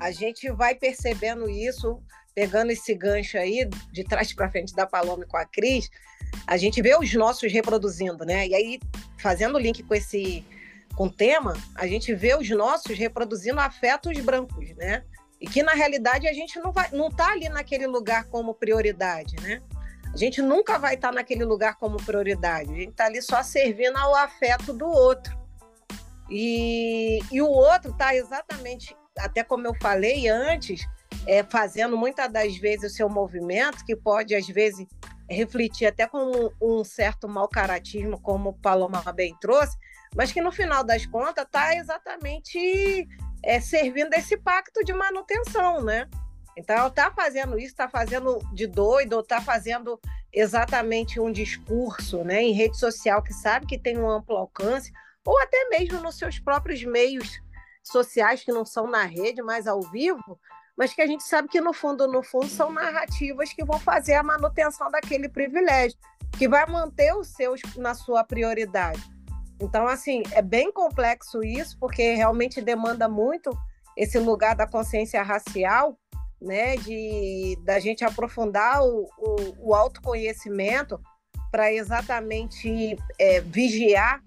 A 0.00 0.10
gente 0.10 0.50
vai 0.50 0.74
percebendo 0.74 1.48
isso, 1.48 2.02
pegando 2.34 2.72
esse 2.72 2.94
gancho 2.94 3.36
aí, 3.36 3.68
de 3.92 4.02
trás 4.02 4.32
para 4.32 4.50
frente 4.50 4.74
da 4.74 4.86
Paloma 4.86 5.26
com 5.26 5.36
a 5.36 5.44
Cris, 5.44 5.90
a 6.46 6.56
gente 6.56 6.80
vê 6.80 6.96
os 6.96 7.12
nossos 7.14 7.52
reproduzindo, 7.52 8.24
né? 8.24 8.48
E 8.48 8.54
aí, 8.54 8.80
fazendo 9.18 9.58
link 9.58 9.82
com 9.82 9.94
esse 9.94 10.44
com 10.96 11.04
o 11.04 11.10
tema, 11.10 11.54
a 11.76 11.86
gente 11.86 12.14
vê 12.14 12.34
os 12.34 12.48
nossos 12.50 12.98
reproduzindo 12.98 13.60
afetos 13.60 14.18
brancos, 14.20 14.70
né? 14.76 15.04
E 15.40 15.46
que 15.46 15.62
na 15.62 15.72
realidade 15.72 16.26
a 16.26 16.32
gente 16.32 16.58
não 16.58 16.72
vai 16.72 16.90
não 16.92 17.10
tá 17.10 17.30
ali 17.30 17.48
naquele 17.48 17.86
lugar 17.86 18.24
como 18.24 18.54
prioridade, 18.54 19.36
né? 19.40 19.62
A 20.12 20.16
gente 20.16 20.42
nunca 20.42 20.78
vai 20.78 20.94
estar 20.94 21.08
tá 21.08 21.14
naquele 21.14 21.44
lugar 21.44 21.76
como 21.76 21.96
prioridade. 21.98 22.70
A 22.70 22.74
gente 22.74 22.90
está 22.90 23.06
ali 23.06 23.22
só 23.22 23.42
servindo 23.42 23.96
ao 23.96 24.14
afeto 24.16 24.72
do 24.72 24.86
outro. 24.86 25.38
E, 26.28 27.20
e 27.30 27.40
o 27.40 27.48
outro 27.48 27.90
está 27.90 28.14
exatamente, 28.14 28.96
até 29.18 29.42
como 29.42 29.66
eu 29.66 29.74
falei 29.80 30.28
antes, 30.28 30.86
é, 31.26 31.42
fazendo 31.42 31.96
muitas 31.96 32.30
das 32.32 32.56
vezes 32.56 32.92
o 32.92 32.94
seu 32.94 33.08
movimento, 33.08 33.84
que 33.84 33.96
pode, 33.96 34.34
às 34.34 34.46
vezes, 34.46 34.86
refletir 35.28 35.86
até 35.86 36.06
com 36.06 36.18
um, 36.18 36.80
um 36.80 36.84
certo 36.84 37.28
mau 37.28 37.48
caratismo, 37.48 38.20
como 38.20 38.50
o 38.50 38.58
Paloma 38.58 39.02
bem 39.12 39.36
trouxe, 39.40 39.76
mas 40.14 40.32
que 40.32 40.40
no 40.40 40.50
final 40.50 40.82
das 40.82 41.06
contas 41.06 41.44
está 41.44 41.74
exatamente 41.76 43.08
é, 43.42 43.60
servindo 43.60 44.12
esse 44.14 44.36
pacto 44.36 44.84
de 44.84 44.92
manutenção, 44.92 45.82
né? 45.82 46.08
Então, 46.56 46.88
está 46.88 47.10
fazendo 47.12 47.58
isso, 47.58 47.68
está 47.68 47.88
fazendo 47.88 48.38
de 48.52 48.66
doido, 48.66 49.14
ou 49.14 49.20
está 49.20 49.40
fazendo 49.40 50.00
exatamente 50.32 51.20
um 51.20 51.32
discurso 51.32 52.22
né, 52.22 52.42
em 52.42 52.52
rede 52.52 52.78
social 52.78 53.22
que 53.22 53.32
sabe 53.32 53.66
que 53.66 53.78
tem 53.78 53.98
um 53.98 54.10
amplo 54.10 54.36
alcance, 54.36 54.92
ou 55.24 55.40
até 55.40 55.68
mesmo 55.68 56.00
nos 56.00 56.18
seus 56.18 56.38
próprios 56.38 56.82
meios 56.84 57.40
sociais 57.82 58.42
que 58.42 58.52
não 58.52 58.64
são 58.64 58.86
na 58.86 59.04
rede, 59.04 59.42
mas 59.42 59.66
ao 59.66 59.80
vivo, 59.80 60.38
mas 60.76 60.94
que 60.94 61.02
a 61.02 61.06
gente 61.06 61.22
sabe 61.22 61.48
que 61.48 61.60
no 61.60 61.72
fundo, 61.72 62.06
no 62.08 62.22
fundo, 62.22 62.48
são 62.48 62.72
narrativas 62.72 63.52
que 63.52 63.64
vão 63.64 63.78
fazer 63.78 64.14
a 64.14 64.22
manutenção 64.22 64.90
daquele 64.90 65.28
privilégio, 65.28 65.98
que 66.38 66.48
vai 66.48 66.66
manter 66.66 67.14
os 67.14 67.28
seus 67.28 67.60
na 67.76 67.94
sua 67.94 68.24
prioridade. 68.24 69.02
Então, 69.60 69.86
assim, 69.86 70.22
é 70.32 70.40
bem 70.40 70.72
complexo 70.72 71.44
isso, 71.44 71.76
porque 71.78 72.14
realmente 72.14 72.62
demanda 72.62 73.08
muito 73.08 73.50
esse 73.96 74.18
lugar 74.18 74.56
da 74.56 74.66
consciência 74.66 75.22
racial, 75.22 75.98
né, 76.40 76.76
de 76.76 77.58
da 77.62 77.78
gente 77.78 78.02
aprofundar 78.02 78.82
o, 78.82 79.06
o, 79.18 79.68
o 79.68 79.74
autoconhecimento 79.74 80.98
para 81.50 81.70
exatamente 81.70 82.96
é, 83.18 83.40
vigiar 83.42 84.22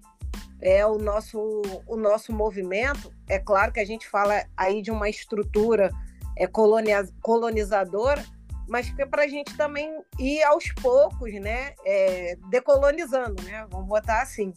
é, 0.60 0.84
o, 0.86 0.98
nosso, 0.98 1.62
o 1.86 1.96
nosso 1.96 2.32
movimento. 2.32 3.12
É 3.28 3.38
claro 3.38 3.72
que 3.72 3.80
a 3.80 3.84
gente 3.84 4.08
fala 4.08 4.44
aí 4.56 4.82
de 4.82 4.90
uma 4.90 5.08
estrutura 5.08 5.90
é, 6.36 6.46
colonizadora, 6.46 8.24
mas 8.68 8.90
que 8.90 9.04
para 9.06 9.24
a 9.24 9.28
gente 9.28 9.56
também 9.56 9.90
ir 10.18 10.42
aos 10.44 10.72
poucos, 10.72 11.32
né, 11.34 11.74
é, 11.84 12.36
decolonizando, 12.48 13.42
né, 13.42 13.66
vamos 13.70 13.86
botar 13.86 14.22
assim, 14.22 14.52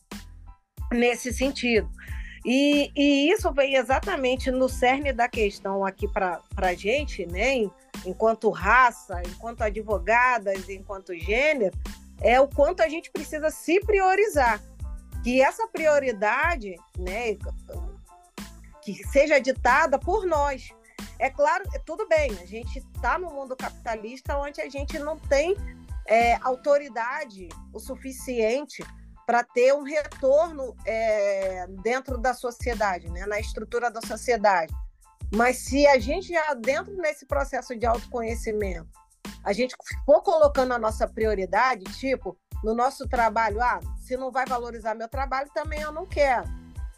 nesse 0.92 1.34
sentido. 1.34 1.90
E, 2.46 2.92
e, 2.96 3.30
isso 3.30 3.52
vem 3.52 3.76
exatamente 3.76 4.50
no 4.50 4.70
cerne 4.70 5.12
da 5.12 5.28
questão 5.28 5.86
aqui 5.86 6.08
para 6.08 6.42
a 6.56 6.74
gente, 6.74 7.26
né, 7.26 7.70
enquanto 8.06 8.50
raça, 8.50 9.22
enquanto 9.28 9.64
advogadas, 9.64 10.70
enquanto 10.70 11.14
gênero, 11.14 11.78
é 12.22 12.40
o 12.40 12.48
quanto 12.48 12.82
a 12.82 12.88
gente 12.88 13.12
precisa 13.12 13.50
se 13.50 13.80
priorizar. 13.82 14.62
Que 15.28 15.42
essa 15.42 15.68
prioridade, 15.68 16.74
né, 16.98 17.36
que 18.82 18.94
seja 19.10 19.42
ditada 19.42 20.00
por 20.00 20.26
nós. 20.26 20.70
É 21.20 21.30
claro, 21.30 21.66
tudo 21.86 22.08
bem, 22.08 22.32
a 22.40 22.46
gente 22.46 22.80
está 22.80 23.20
no 23.20 23.30
mundo 23.30 23.54
capitalista 23.54 24.38
onde 24.38 24.62
a 24.62 24.70
gente 24.70 24.98
não 24.98 25.20
tem 25.20 25.54
é, 26.08 26.36
autoridade 26.36 27.50
o 27.74 27.78
suficiente 27.78 28.82
para 29.26 29.44
ter 29.44 29.74
um 29.74 29.84
retorno 29.84 30.74
é, 30.86 31.68
dentro 31.84 32.18
da 32.18 32.34
sociedade, 32.34 33.12
né, 33.12 33.26
na 33.26 33.38
estrutura 33.38 33.92
da 33.92 34.00
sociedade. 34.00 34.74
Mas 35.36 35.58
se 35.58 35.86
a 35.88 36.00
gente 36.00 36.30
já 36.30 36.54
dentro 36.54 36.96
nesse 36.96 37.26
processo 37.26 37.78
de 37.78 37.86
autoconhecimento, 37.86 38.88
a 39.44 39.52
gente 39.52 39.76
for 40.06 40.22
colocando 40.22 40.74
a 40.74 40.80
nossa 40.80 41.06
prioridade, 41.06 41.84
tipo, 42.00 42.38
no 42.64 42.74
nosso 42.74 43.08
trabalho, 43.08 43.62
ah, 43.62 43.80
se 44.00 44.18
não 44.18 44.32
vai 44.32 44.46
valorizar 44.46 44.96
meu 44.96 45.08
trabalho, 45.08 45.50
também 45.54 45.82
eu 45.82 45.92
não 45.92 46.06
quero. 46.06 46.46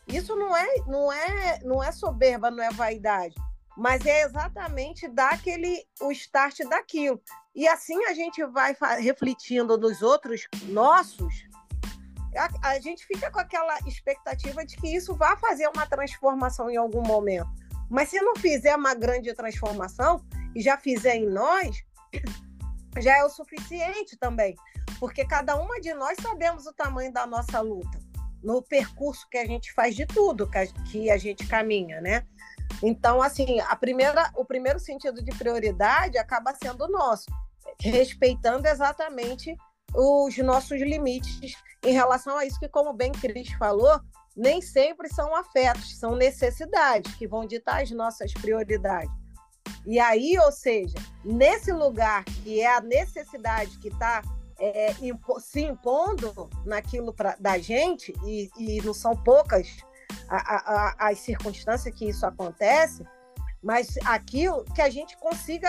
Isso 0.08 0.36
não 0.36 0.56
é, 0.56 0.67
não 0.88 1.12
é, 1.12 1.60
não 1.63 1.84
é 1.84 1.91
soberba, 1.91 2.50
não 2.50 2.63
é 2.63 2.72
vaidade, 2.72 3.36
mas 3.78 4.06
é 4.06 4.24
exatamente 4.24 5.08
dar 5.08 5.34
aquele 5.34 5.86
o 6.02 6.12
start 6.12 6.60
daquilo. 6.67 7.22
E 7.54 7.67
assim 7.67 8.04
a 8.06 8.13
gente 8.13 8.43
vai 8.45 8.76
refletindo 9.00 9.78
nos 9.78 10.02
outros 10.02 10.48
nossos 10.63 11.50
a, 12.36 12.69
a, 12.69 12.80
gente 12.80 13.06
fica 13.06 13.32
com 13.32 13.39
aquela 13.39 13.78
expectativa 13.88 14.65
de 14.65 14.76
que 14.78 14.95
isso 14.95 15.15
vai 15.15 15.36
fazer 15.38 15.67
uma 15.67 15.86
transformação 15.86 16.69
em 16.69 16.78
algum 16.78 17.02
momento. 17.02 17.50
Mas 17.89 18.10
se 18.10 18.19
não 18.22 18.36
fizer 18.36 18.76
uma 18.76 18.93
grande 18.93 19.34
transformação 19.34 20.24
e 20.56 20.62
já 20.62 20.78
fizer 20.78 21.15
em 21.15 21.28
nós, 21.28 21.84
já 23.01 23.17
é 23.17 23.23
o 23.23 23.29
suficiente 23.29 24.17
também. 24.17 24.55
Porque 24.99 25.25
cada 25.25 25.55
uma 25.55 25.79
de 25.79 25.93
nós 25.93 26.17
sabemos 26.21 26.65
o 26.65 26.73
tamanho 26.73 27.12
da 27.12 27.25
nossa 27.25 27.62
luta, 27.62 27.99
no 28.43 28.62
percurso 28.62 29.27
que 29.29 29.38
a 29.38 29.45
gente 29.45 29.71
faz 29.73 29.95
de 29.95 30.05
tudo 30.05 30.49
que 30.49 31.09
a, 31.09 31.17
gente 31.17 31.47
caminha, 31.47 32.01
né? 32.01 32.25
Então, 32.81 33.21
assim, 33.21 33.59
a 33.62 33.75
primeira, 33.75 34.31
o 34.35 34.45
primeiro 34.45 34.79
sentido 34.79 35.21
de 35.23 35.31
prioridade 35.31 36.17
acaba 36.17 36.53
sendo 36.53 36.88
nosso, 36.88 37.25
respeitando 37.79 38.67
exatamente 38.67 39.55
os 39.93 40.38
nossos 40.38 40.79
limites 40.79 41.53
em 41.83 41.93
relação 41.93 42.38
a 42.38 42.45
isso 42.45 42.59
que, 42.59 42.69
como 42.69 42.93
bem 42.93 43.12
Cris 43.12 43.51
falou, 43.53 43.99
nem 44.35 44.62
sempre 44.62 45.09
são 45.09 45.35
afetos, 45.35 45.97
são 45.97 46.15
necessidades 46.15 47.13
que 47.15 47.27
vão 47.27 47.45
ditar 47.45 47.81
as 47.81 47.91
nossas 47.91 48.33
prioridades. 48.33 49.12
E 49.85 49.99
aí, 49.99 50.37
ou 50.39 50.51
seja, 50.51 50.97
nesse 51.23 51.71
lugar 51.71 52.23
que 52.25 52.61
é 52.61 52.75
a 52.75 52.81
necessidade 52.81 53.77
que 53.79 53.87
está 53.87 54.21
é, 54.59 54.93
impo 55.01 55.39
se 55.39 55.61
impondo 55.61 56.49
naquilo 56.65 57.13
pra, 57.13 57.35
da 57.39 57.57
gente, 57.57 58.13
e, 58.25 58.49
e 58.57 58.81
não 58.81 58.93
são 58.93 59.15
poucas 59.15 59.77
a, 60.27 60.37
a, 60.37 61.09
as 61.09 61.19
circunstâncias 61.19 61.93
que 61.95 62.09
isso 62.09 62.25
acontece, 62.25 63.03
mas 63.63 63.97
aquilo 64.05 64.63
que 64.75 64.81
a 64.81 64.89
gente 64.89 65.17
consiga 65.17 65.67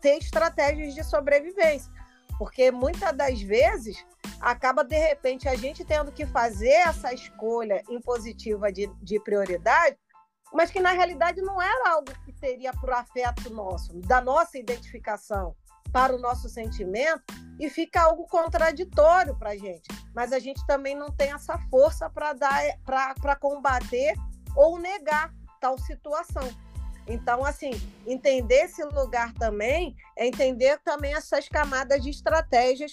ter 0.00 0.18
estratégias 0.18 0.94
de 0.94 1.04
sobrevivência. 1.04 1.92
Porque 2.38 2.70
muitas 2.70 3.14
das 3.14 3.42
vezes 3.42 4.04
acaba, 4.40 4.82
de 4.82 4.96
repente, 4.96 5.48
a 5.48 5.54
gente 5.54 5.84
tendo 5.84 6.10
que 6.10 6.24
fazer 6.24 6.70
essa 6.70 7.12
escolha 7.12 7.82
impositiva 7.88 8.72
de, 8.72 8.86
de 9.02 9.20
prioridade, 9.20 9.96
mas 10.52 10.70
que 10.70 10.80
na 10.80 10.92
realidade 10.92 11.40
não 11.40 11.60
era 11.60 11.92
algo 11.92 12.12
que 12.24 12.32
seria 12.32 12.72
para 12.72 12.90
o 12.90 12.98
afeto 12.98 13.50
nosso, 13.50 13.92
da 14.00 14.20
nossa 14.20 14.58
identificação, 14.58 15.54
para 15.92 16.14
o 16.14 16.18
nosso 16.18 16.48
sentimento, 16.48 17.22
e 17.58 17.68
fica 17.68 18.02
algo 18.02 18.26
contraditório 18.26 19.36
para 19.38 19.50
a 19.50 19.56
gente. 19.56 19.88
Mas 20.14 20.32
a 20.32 20.38
gente 20.38 20.64
também 20.66 20.94
não 20.96 21.10
tem 21.10 21.32
essa 21.32 21.58
força 21.70 22.08
para 22.08 22.32
dar 22.32 22.60
para 22.84 23.36
combater 23.36 24.14
ou 24.56 24.78
negar 24.78 25.32
tal 25.60 25.78
situação. 25.78 26.48
Então, 27.06 27.44
assim, 27.44 27.70
entender 28.06 28.64
esse 28.64 28.84
lugar 28.84 29.32
também 29.34 29.96
é 30.16 30.26
entender 30.26 30.78
também 30.84 31.12
essas 31.14 31.48
camadas 31.48 32.02
de 32.02 32.10
estratégias 32.10 32.92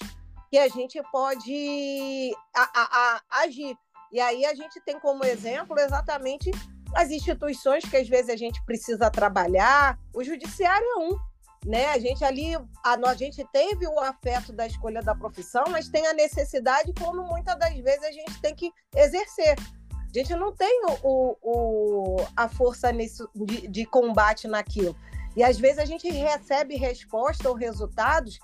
que 0.50 0.58
a 0.58 0.68
gente 0.68 1.02
pode 1.12 2.34
a, 2.56 2.62
a, 2.62 2.84
a, 2.84 3.42
agir. 3.44 3.78
E 4.12 4.20
aí 4.20 4.46
a 4.46 4.56
gente 4.56 4.80
tem 4.82 5.00
como 5.00 5.24
exemplo 5.26 5.78
exatamente 5.80 6.50
as 6.98 7.12
instituições 7.12 7.84
que 7.86 7.96
às 7.96 8.10
vezes 8.10 8.28
a 8.28 8.36
gente 8.36 8.60
precisa 8.66 9.12
trabalhar. 9.12 10.00
O 10.12 10.24
judiciário 10.24 10.84
é 10.84 10.98
um, 10.98 11.20
né? 11.64 11.86
A 11.90 12.00
gente 12.00 12.26
ali, 12.26 12.56
a, 12.84 13.10
a 13.10 13.14
gente 13.14 13.46
teve 13.54 13.88
o 13.88 14.00
afeto 14.00 14.52
da 14.52 14.66
escolha 14.66 15.04
da 15.04 15.14
profissão, 15.14 15.64
mas 15.70 15.90
tem 15.90 16.08
a 16.08 16.14
necessidade 16.14 16.92
como 17.00 17.22
muitas 17.22 17.56
das 17.60 17.78
vezes 17.78 18.04
a 18.04 18.12
gente 18.12 18.42
tem 18.42 18.56
que 18.56 18.72
exercer. 18.96 19.56
A 19.60 20.18
gente 20.18 20.34
não 20.36 20.52
tem 20.56 20.82
o, 21.04 21.38
o, 21.44 22.26
a 22.36 22.50
força 22.50 22.92
de, 22.92 23.68
de 23.68 23.86
combate 23.86 24.48
naquilo. 24.48 24.96
E 25.36 25.44
às 25.44 25.60
vezes 25.60 25.78
a 25.78 25.86
gente 25.86 26.10
recebe 26.10 26.78
resposta 26.78 27.48
ou 27.48 27.54
resultados 27.54 28.40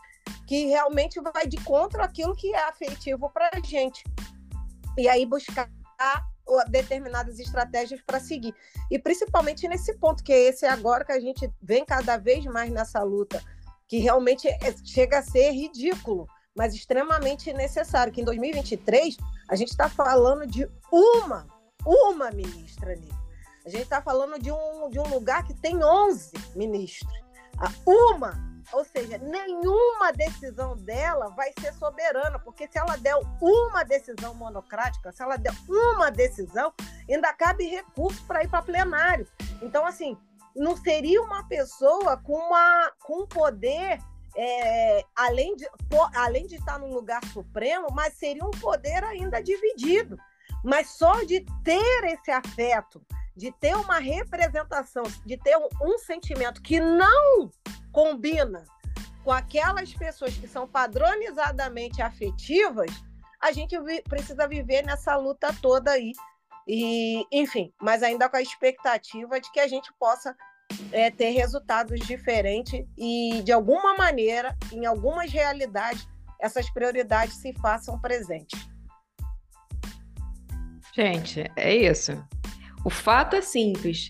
que 0.46 0.68
realmente 0.68 1.20
vai 1.20 1.48
de 1.48 1.58
contra 1.64 2.04
aquilo 2.04 2.36
que 2.36 2.54
é 2.54 2.70
afetivo 2.70 3.32
para 3.32 3.50
a 3.52 3.60
gente. 3.66 4.04
E 4.96 5.10
aí 5.10 5.26
buscar 5.26 5.68
determinadas 6.70 7.40
estratégias 7.40 8.02
para 8.02 8.20
seguir. 8.20 8.54
E 8.92 9.00
principalmente 9.00 9.68
nesse 9.68 9.94
ponto, 9.98 10.24
que 10.24 10.34
é 10.34 10.50
esse 10.50 10.66
agora 10.66 11.06
que 11.06 11.12
a 11.12 11.20
gente 11.20 11.52
vem 11.62 11.86
cada 11.86 12.18
vez 12.18 12.46
mais 12.46 12.72
nessa 12.72 13.02
luta, 13.02 13.42
que 13.88 13.98
realmente 13.98 14.48
é, 14.48 14.76
chega 14.84 15.20
a 15.20 15.24
ser 15.24 15.52
ridículo, 15.52 16.28
mas 16.56 16.74
extremamente 16.74 17.52
necessário, 17.54 18.14
que 18.14 18.22
em 18.22 18.26
2023 18.26 19.18
a 19.50 19.56
gente 19.56 19.70
está 19.70 19.90
falando 19.90 20.46
de 20.46 20.70
uma 20.92 21.48
uma 21.86 22.32
ministra 22.32 22.92
ali. 22.92 23.10
A 23.66 23.70
gente 23.70 23.84
está 23.84 24.02
falando 24.02 24.42
de 24.42 24.52
um, 24.52 24.90
de 24.90 25.00
um 25.00 25.08
lugar 25.08 25.46
que 25.46 25.54
tem 25.54 25.84
11 25.84 26.32
ministros. 26.56 27.12
Uma, 27.86 28.34
ou 28.74 28.84
seja, 28.84 29.18
nenhuma 29.18 30.12
decisão 30.12 30.76
dela 30.76 31.30
vai 31.30 31.52
ser 31.60 31.74
soberana, 31.74 32.40
porque 32.40 32.68
se 32.68 32.78
ela 32.78 32.98
der 32.98 33.16
uma 33.42 33.84
decisão 33.84 34.34
monocrática, 34.34 35.12
se 35.12 35.22
ela 35.22 35.38
der 35.38 35.54
uma 35.68 36.10
decisão, 36.10 36.74
ainda 37.10 37.32
cabe 37.34 37.66
recurso 37.66 38.24
para 38.26 38.44
ir 38.44 38.50
para 38.50 38.62
plenário. 38.62 39.28
Então, 39.62 39.86
assim, 39.86 40.18
não 40.56 40.76
seria 40.76 41.22
uma 41.22 41.48
pessoa 41.48 42.18
com, 42.18 42.34
uma, 42.34 42.92
com 43.04 43.26
poder 43.28 44.00
é, 44.36 45.06
além, 45.16 45.56
de, 45.56 45.68
além 46.16 46.48
de 46.48 46.56
estar 46.56 46.80
no 46.80 46.92
lugar 46.92 47.24
supremo, 47.26 47.88
mas 47.92 48.16
seria 48.16 48.44
um 48.44 48.52
poder 48.52 49.04
ainda 49.04 49.42
dividido. 49.42 50.18
Mas 50.64 50.90
só 50.92 51.24
de 51.24 51.46
ter 51.64 52.04
esse 52.06 52.32
afeto, 52.32 53.02
de 53.36 53.52
ter 53.52 53.76
uma 53.76 54.00
representação, 54.00 55.04
de 55.26 55.38
ter 55.38 55.58
um, 55.58 55.68
um 55.82 55.98
sentimento 55.98 56.62
que 56.62 56.80
não 56.80 57.50
combina 57.92 58.64
com 59.24 59.32
aquelas 59.32 59.94
pessoas 59.94 60.36
que 60.36 60.48
são 60.48 60.68
padronizadamente 60.68 62.02
afetivas, 62.02 62.92
a 63.42 63.52
gente 63.52 63.80
vi, 63.82 64.02
precisa 64.04 64.48
viver 64.48 64.84
nessa 64.84 65.16
luta 65.16 65.54
toda 65.62 65.92
aí. 65.92 66.12
E, 66.68 67.26
enfim, 67.32 67.74
mas 67.82 68.04
ainda 68.04 68.30
com 68.30 68.38
a 68.38 68.42
expectativa 68.42 69.40
de 69.40 69.52
que 69.52 69.60
a 69.60 69.68
gente 69.68 69.92
possa 70.00 70.36
é, 70.92 71.12
ter 71.12 71.32
resultados 71.32 72.00
diferentes 72.02 72.86
e, 72.98 73.42
de 73.44 73.52
alguma 73.52 73.96
maneira, 73.96 74.56
em 74.72 74.86
algumas 74.86 75.32
realidades, 75.32 76.08
essas 76.40 76.70
prioridades 76.70 77.36
se 77.36 77.54
façam 77.54 78.00
presentes. 78.00 78.60
Gente, 80.96 81.44
é 81.56 81.76
isso. 81.76 82.24
O 82.86 82.90
fato 82.90 83.36
é 83.36 83.42
simples. 83.42 84.10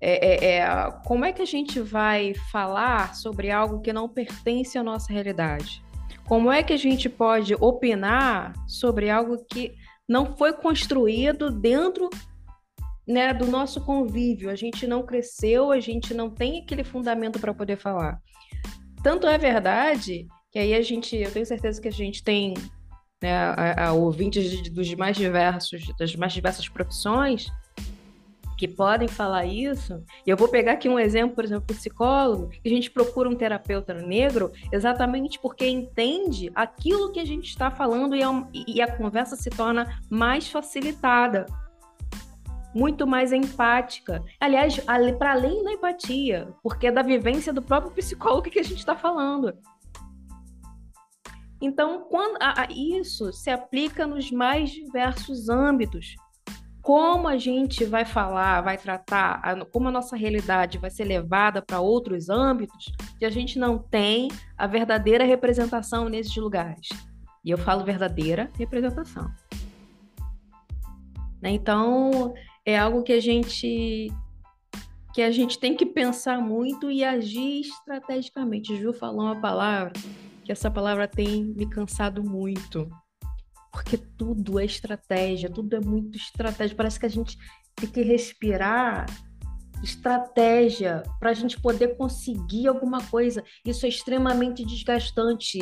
É, 0.00 0.26
é, 0.26 0.56
é, 0.58 0.90
como 1.04 1.24
é 1.24 1.32
que 1.32 1.42
a 1.42 1.46
gente 1.46 1.80
vai 1.80 2.34
falar 2.50 3.14
sobre 3.14 3.50
algo 3.50 3.80
que 3.80 3.92
não 3.92 4.08
pertence 4.08 4.76
à 4.76 4.82
nossa 4.82 5.12
realidade? 5.12 5.82
Como 6.26 6.50
é 6.50 6.62
que 6.62 6.72
a 6.72 6.76
gente 6.76 7.08
pode 7.08 7.54
opinar 7.54 8.52
sobre 8.66 9.10
algo 9.10 9.44
que 9.50 9.74
não 10.08 10.36
foi 10.36 10.52
construído 10.52 11.50
dentro 11.50 12.10
né, 13.06 13.32
do 13.32 13.46
nosso 13.46 13.80
convívio? 13.84 14.50
A 14.50 14.54
gente 14.54 14.86
não 14.86 15.04
cresceu, 15.04 15.70
a 15.70 15.80
gente 15.80 16.12
não 16.12 16.28
tem 16.28 16.60
aquele 16.62 16.84
fundamento 16.84 17.38
para 17.38 17.54
poder 17.54 17.76
falar. 17.76 18.20
Tanto 19.02 19.26
é 19.26 19.38
verdade 19.38 20.26
que 20.50 20.58
aí 20.58 20.74
a 20.74 20.82
gente, 20.82 21.16
eu 21.16 21.30
tenho 21.30 21.46
certeza 21.46 21.80
que 21.80 21.88
a 21.88 21.92
gente 21.92 22.22
tem 22.24 22.54
né, 23.22 23.34
a, 23.34 23.88
a 23.88 23.92
ouvintes 23.92 24.68
dos 24.70 24.92
mais 24.94 25.16
diversos, 25.16 25.86
das 25.98 26.14
mais 26.16 26.32
diversas 26.32 26.68
profissões 26.68 27.50
que 28.56 28.66
podem 28.66 29.06
falar 29.08 29.44
isso. 29.44 30.02
E 30.26 30.30
eu 30.30 30.36
vou 30.36 30.48
pegar 30.48 30.72
aqui 30.72 30.88
um 30.88 30.98
exemplo, 30.98 31.34
por 31.34 31.44
exemplo, 31.44 31.74
psicólogo, 31.74 32.48
que 32.48 32.60
a 32.68 32.70
gente 32.70 32.90
procura 32.90 33.28
um 33.28 33.34
terapeuta 33.34 33.94
negro 33.94 34.52
exatamente 34.72 35.38
porque 35.38 35.66
entende 35.66 36.50
aquilo 36.54 37.12
que 37.12 37.20
a 37.20 37.24
gente 37.24 37.48
está 37.48 37.70
falando 37.70 38.16
e 38.16 38.22
a, 38.22 38.30
é 38.30 38.64
e 38.66 38.80
a 38.80 38.96
conversa 38.96 39.36
se 39.36 39.50
torna 39.50 40.00
mais 40.10 40.50
facilitada, 40.50 41.46
muito 42.74 43.06
mais 43.06 43.32
empática. 43.32 44.22
Aliás, 44.40 44.78
para 45.18 45.32
além 45.32 45.62
da 45.62 45.72
empatia, 45.72 46.48
porque 46.62 46.86
é 46.86 46.92
da 46.92 47.02
vivência 47.02 47.52
do 47.52 47.62
próprio 47.62 47.92
psicólogo 47.92 48.50
que 48.50 48.58
a 48.58 48.64
gente 48.64 48.78
está 48.78 48.96
falando. 48.96 49.52
Então, 51.60 52.06
quando 52.10 52.36
a, 52.40 52.62
a, 52.62 52.66
isso 52.70 53.32
se 53.32 53.50
aplica 53.50 54.06
nos 54.06 54.30
mais 54.30 54.70
diversos 54.70 55.48
âmbitos. 55.48 56.16
Como 56.86 57.26
a 57.26 57.36
gente 57.36 57.84
vai 57.84 58.04
falar, 58.04 58.60
vai 58.60 58.78
tratar, 58.78 59.42
como 59.72 59.88
a 59.88 59.90
nossa 59.90 60.14
realidade 60.14 60.78
vai 60.78 60.88
ser 60.88 61.02
levada 61.02 61.60
para 61.60 61.80
outros 61.80 62.28
âmbitos, 62.28 62.92
que 63.18 63.24
a 63.24 63.28
gente 63.28 63.58
não 63.58 63.76
tem 63.76 64.28
a 64.56 64.68
verdadeira 64.68 65.24
representação 65.24 66.08
nesses 66.08 66.36
lugares. 66.36 66.86
E 67.44 67.50
eu 67.50 67.58
falo 67.58 67.84
verdadeira 67.84 68.52
representação. 68.56 69.28
Né? 71.42 71.50
Então, 71.50 72.32
é 72.64 72.78
algo 72.78 73.02
que 73.02 73.14
a 73.14 73.20
gente 73.20 74.08
que 75.12 75.22
a 75.22 75.32
gente 75.32 75.58
tem 75.58 75.76
que 75.76 75.86
pensar 75.86 76.40
muito 76.40 76.88
e 76.88 77.02
agir 77.02 77.62
estrategicamente. 77.62 78.76
Ju 78.76 78.92
falou 78.92 79.22
uma 79.22 79.40
palavra 79.40 79.92
que 80.44 80.52
essa 80.52 80.70
palavra 80.70 81.08
tem 81.08 81.42
me 81.42 81.68
cansado 81.68 82.22
muito. 82.22 82.88
Porque 83.76 83.98
tudo 83.98 84.58
é 84.58 84.64
estratégia, 84.64 85.50
tudo 85.50 85.76
é 85.76 85.80
muito 85.80 86.16
estratégia. 86.16 86.74
Parece 86.74 86.98
que 86.98 87.04
a 87.04 87.10
gente 87.10 87.36
tem 87.74 87.90
que 87.90 88.00
respirar 88.00 89.04
estratégia 89.84 91.02
para 91.20 91.28
a 91.28 91.34
gente 91.34 91.60
poder 91.60 91.94
conseguir 91.98 92.68
alguma 92.68 93.02
coisa. 93.02 93.44
Isso 93.66 93.84
é 93.84 93.90
extremamente 93.90 94.64
desgastante, 94.64 95.58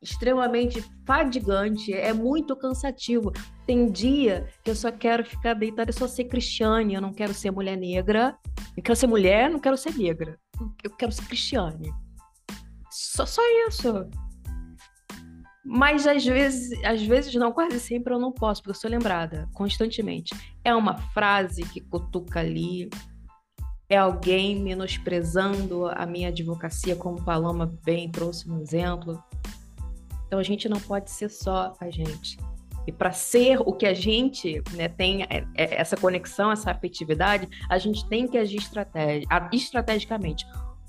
extremamente 0.00 0.82
fadigante, 1.04 1.92
é 1.92 2.14
muito 2.14 2.56
cansativo. 2.56 3.30
Tem 3.66 3.92
dia 3.92 4.48
que 4.64 4.70
eu 4.70 4.74
só 4.74 4.90
quero 4.90 5.22
ficar 5.22 5.52
deitada 5.52 5.90
e 5.90 5.94
só 5.94 6.08
ser 6.08 6.24
cristiane, 6.24 6.94
eu 6.94 7.02
não 7.02 7.12
quero 7.12 7.34
ser 7.34 7.50
mulher 7.50 7.76
negra. 7.76 8.38
Eu 8.74 8.82
quero 8.82 8.96
ser 8.96 9.06
mulher, 9.06 9.50
não 9.50 9.60
quero 9.60 9.76
ser 9.76 9.94
negra. 9.98 10.40
Eu 10.82 10.96
quero 10.96 11.12
ser 11.12 11.26
cristiane. 11.26 11.92
Só, 12.90 13.26
só 13.26 13.42
isso. 13.68 14.08
Mas 15.64 16.06
às 16.06 16.24
vezes, 16.24 16.72
às 16.84 17.02
vezes 17.02 17.34
não, 17.34 17.52
quase 17.52 17.78
sempre 17.78 18.14
eu 18.14 18.18
não 18.18 18.32
posso, 18.32 18.62
porque 18.62 18.76
eu 18.76 18.80
sou 18.80 18.90
lembrada 18.90 19.48
constantemente. 19.52 20.34
É 20.64 20.74
uma 20.74 20.96
frase 20.96 21.62
que 21.62 21.80
cutuca 21.80 22.40
ali, 22.40 22.88
é 23.88 23.96
alguém 23.96 24.58
menosprezando 24.60 25.86
a 25.86 26.06
minha 26.06 26.28
advocacia, 26.28 26.96
como 26.96 27.22
Paloma 27.22 27.66
bem 27.84 28.10
trouxe 28.10 28.50
um 28.50 28.60
exemplo. 28.60 29.22
Então 30.26 30.38
a 30.38 30.42
gente 30.42 30.68
não 30.68 30.80
pode 30.80 31.10
ser 31.10 31.28
só 31.28 31.74
a 31.80 31.90
gente. 31.90 32.38
E 32.86 32.92
para 32.92 33.12
ser 33.12 33.60
o 33.60 33.72
que 33.72 33.84
a 33.84 33.92
gente 33.92 34.62
né, 34.72 34.88
tem 34.88 35.24
é, 35.24 35.44
é, 35.54 35.80
essa 35.80 35.96
conexão, 35.96 36.50
essa 36.50 36.70
afetividade, 36.70 37.48
a 37.68 37.78
gente 37.78 38.08
tem 38.08 38.26
que 38.26 38.38
agir 38.38 38.58
estrategi 38.58 39.26
estrategicamente. 39.52 40.46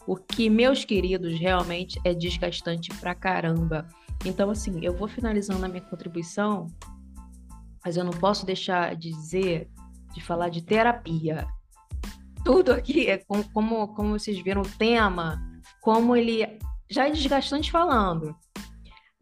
O 0.08 0.16
que, 0.16 0.50
meus 0.50 0.86
queridos, 0.86 1.40
realmente 1.40 2.00
é 2.04 2.14
desgastante 2.14 2.90
pra 3.00 3.14
caramba. 3.14 3.88
Então, 4.26 4.50
assim, 4.50 4.80
eu 4.84 4.94
vou 4.94 5.08
finalizando 5.08 5.66
a 5.66 5.70
minha 5.70 5.82
contribuição, 5.82 6.68
mas 7.84 7.98
eu 7.98 8.04
não 8.04 8.12
posso 8.12 8.46
deixar 8.46 8.96
de 8.96 9.10
dizer, 9.10 9.70
de 10.14 10.24
falar 10.24 10.50
de 10.50 10.62
terapia. 10.62 11.48
Tudo 12.44 12.72
aqui 12.72 13.08
é 13.08 13.18
como, 13.18 13.44
como, 13.52 13.88
como 13.90 14.20
vocês 14.20 14.40
viram 14.40 14.62
o 14.62 14.78
tema, 14.78 15.42
como 15.82 16.16
ele 16.16 16.60
já 16.90 17.08
é 17.08 17.12
desgastante 17.12 17.72
falando. 17.72 18.36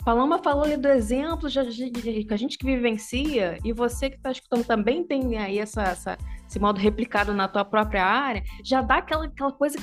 Paloma 0.04 0.40
falou 0.40 0.64
ali 0.64 0.78
do 0.78 0.88
exemplo 0.88 1.50
que 1.50 2.34
a 2.34 2.38
gente 2.38 2.58
que 2.58 2.66
vivencia 2.66 3.58
e 3.64 3.74
você 3.74 4.10
que 4.10 4.16
está 4.16 4.32
escutando 4.32 4.66
também 4.66 5.04
tem 5.04 5.38
aí 5.38 5.60
essa, 5.60 5.84
essa, 5.84 6.18
esse 6.48 6.58
modo 6.60 6.80
replicado 6.80 7.34
na 7.34 7.48
tua 7.48 7.66
própria 7.66 8.06
área, 8.06 8.42
já 8.64 8.82
dá 8.82 8.98
aquela, 8.98 9.26
aquela 9.26 9.52
coisa 9.52 9.78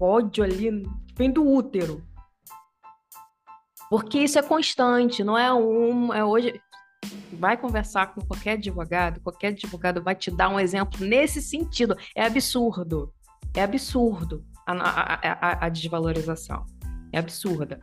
ódio 0.00 0.44
ali, 0.44 0.82
vem 1.16 1.30
do 1.30 1.46
útero. 1.46 2.02
Porque 3.92 4.20
isso 4.20 4.38
é 4.38 4.42
constante, 4.42 5.22
não 5.22 5.36
é 5.36 5.52
um. 5.52 6.14
É 6.14 6.24
hoje. 6.24 6.58
Vai 7.34 7.58
conversar 7.58 8.06
com 8.14 8.22
qualquer 8.22 8.52
advogado, 8.52 9.20
qualquer 9.20 9.48
advogado 9.48 10.02
vai 10.02 10.14
te 10.14 10.30
dar 10.30 10.48
um 10.48 10.58
exemplo 10.58 11.04
nesse 11.04 11.42
sentido. 11.42 11.94
É 12.16 12.24
absurdo. 12.24 13.12
É 13.54 13.62
absurdo 13.62 14.46
a, 14.66 14.72
a, 14.72 15.14
a, 15.14 15.66
a 15.66 15.68
desvalorização. 15.68 16.64
É 17.12 17.18
absurda. 17.18 17.80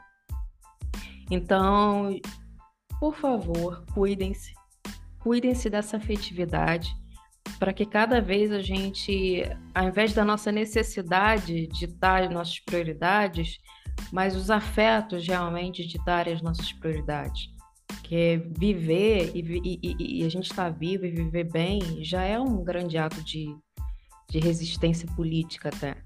Então, 1.30 2.20
por 3.00 3.14
favor, 3.14 3.86
cuidem-se. 3.94 4.52
Cuidem-se 5.20 5.70
dessa 5.70 5.98
afetividade 5.98 6.92
para 7.60 7.72
que 7.72 7.86
cada 7.86 8.20
vez 8.20 8.52
a 8.52 8.64
gente, 8.64 9.44
ao 9.76 9.90
invés 9.90 10.12
da 10.12 10.26
nossa 10.26 10.52
necessidade 10.52 11.68
de 11.68 11.86
dar 11.86 12.28
nossas 12.32 12.60
prioridades, 12.62 13.60
mas 14.12 14.36
os 14.36 14.50
afetos 14.50 15.28
realmente 15.28 15.86
ditarem 15.86 16.34
as 16.34 16.42
nossas 16.42 16.72
prioridades. 16.74 17.50
Que 18.04 18.16
é 18.16 18.38
viver 18.38 19.32
e, 19.36 19.80
e, 19.82 20.20
e 20.22 20.26
a 20.26 20.30
gente 20.30 20.50
estar 20.50 20.72
tá 20.72 20.78
vivo 20.78 21.06
e 21.06 21.12
viver 21.12 21.44
bem 21.52 22.04
já 22.04 22.24
é 22.24 22.40
um 22.40 22.64
grande 22.64 22.98
ato 22.98 23.22
de, 23.24 23.56
de 24.30 24.40
resistência 24.40 25.08
política 25.16 25.70
até. 25.70 25.98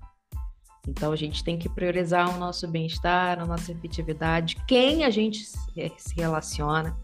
Então 0.87 1.13
a 1.13 1.15
gente 1.15 1.43
tem 1.43 1.57
que 1.57 1.69
priorizar 1.69 2.33
o 2.35 2.37
nosso 2.37 2.67
bem-estar, 2.67 3.39
a 3.39 3.45
nossa 3.45 3.71
efetividade, 3.71 4.57
quem 4.67 5.05
a 5.05 5.09
gente 5.09 5.45
se 5.45 6.15
relaciona. 6.15 6.97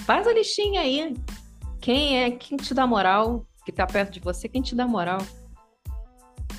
Faz 0.00 0.26
a 0.26 0.32
listinha 0.32 0.82
aí. 0.82 1.14
Quem 1.80 2.22
é, 2.22 2.30
quem 2.30 2.56
te 2.56 2.74
dá 2.74 2.86
moral, 2.86 3.44
que 3.64 3.70
está 3.70 3.86
perto 3.86 4.12
de 4.12 4.20
você, 4.20 4.48
quem 4.48 4.62
te 4.62 4.74
dá 4.74 4.86
moral. 4.86 5.18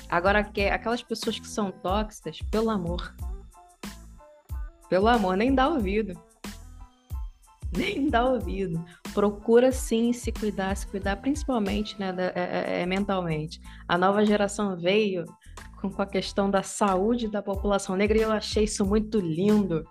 Agora, 0.08 0.40
aquelas 0.40 1.02
pessoas 1.02 1.38
que 1.38 1.46
são 1.46 1.70
tóxicas, 1.70 2.38
pelo 2.50 2.70
amor. 2.70 3.14
Pelo 4.94 5.08
amor, 5.08 5.36
nem 5.36 5.52
dá 5.52 5.68
ouvido. 5.68 6.14
Nem 7.76 8.08
dá 8.08 8.24
ouvido. 8.24 8.84
Procura 9.12 9.72
sim 9.72 10.12
se 10.12 10.30
cuidar, 10.30 10.76
se 10.76 10.86
cuidar 10.86 11.16
principalmente 11.16 11.98
né, 11.98 12.12
da, 12.12 12.26
é, 12.26 12.32
é, 12.36 12.82
é 12.82 12.86
mentalmente. 12.86 13.60
A 13.88 13.98
nova 13.98 14.24
geração 14.24 14.76
veio 14.76 15.24
com, 15.80 15.90
com 15.90 16.00
a 16.00 16.06
questão 16.06 16.48
da 16.48 16.62
saúde 16.62 17.26
da 17.26 17.42
população 17.42 17.96
negra 17.96 18.16
e 18.16 18.22
eu 18.22 18.30
achei 18.30 18.62
isso 18.62 18.86
muito 18.86 19.18
lindo 19.18 19.84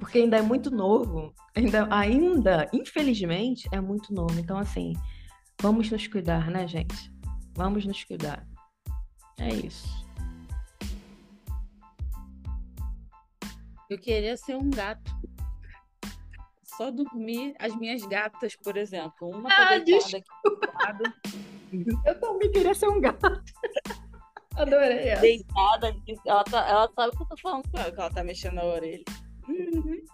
porque 0.00 0.18
ainda 0.18 0.38
é 0.38 0.42
muito 0.42 0.68
novo, 0.68 1.32
ainda, 1.54 1.86
ainda, 1.94 2.68
infelizmente, 2.72 3.68
é 3.70 3.80
muito 3.80 4.12
novo. 4.12 4.36
Então, 4.40 4.58
assim, 4.58 4.94
Vamos 5.62 5.88
nos 5.92 6.08
cuidar, 6.08 6.50
né, 6.50 6.66
gente? 6.66 7.12
Vamos 7.54 7.86
nos 7.86 8.02
cuidar. 8.02 8.44
É 9.38 9.48
isso. 9.48 10.01
Eu 13.92 13.98
queria 13.98 14.36
ser 14.36 14.56
um 14.56 14.70
gato. 14.70 15.12
Só 16.62 16.90
dormir 16.90 17.54
as 17.58 17.76
minhas 17.76 18.02
gatas, 18.06 18.56
por 18.56 18.76
exemplo. 18.78 19.28
Uma 19.28 19.50
tá 19.50 19.68
ah, 19.68 19.78
deitada 19.78 20.16
aqui 20.16 20.26
do 20.42 20.72
lado. 20.72 21.04
Eu 22.06 22.20
também 22.20 22.50
queria 22.50 22.74
ser 22.74 22.88
um 22.88 23.00
gato. 23.00 23.42
Adorei 24.56 25.08
essa. 25.08 25.20
Deitada. 25.20 25.94
Ela, 26.26 26.44
tá, 26.44 26.68
ela 26.68 26.90
sabe 26.94 27.14
o 27.14 27.16
que 27.18 27.22
eu 27.22 27.28
tô 27.28 27.36
falando 27.36 27.70
com 27.70 27.78
ela, 27.78 27.92
que 27.92 28.00
ela 28.00 28.10
tá 28.10 28.24
mexendo 28.24 28.54
na 28.54 28.64
orelha. 28.64 29.04
Uhum. 29.46 30.04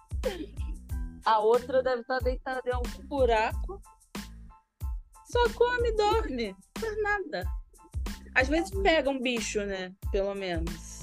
A 1.24 1.38
outra 1.38 1.82
deve 1.82 2.00
estar 2.00 2.18
tá 2.18 2.24
deitada 2.24 2.62
em 2.66 2.72
algum 2.72 3.06
buraco 3.06 3.80
só 5.30 5.48
come 5.54 5.90
e 5.90 5.96
dorme. 5.96 6.48
Não 6.48 6.80
faz 6.80 7.02
nada. 7.02 7.44
Às 8.34 8.48
vezes 8.48 8.70
pega 8.82 9.10
um 9.10 9.20
bicho, 9.20 9.60
né? 9.64 9.92
Pelo 10.10 10.34
menos. 10.34 10.97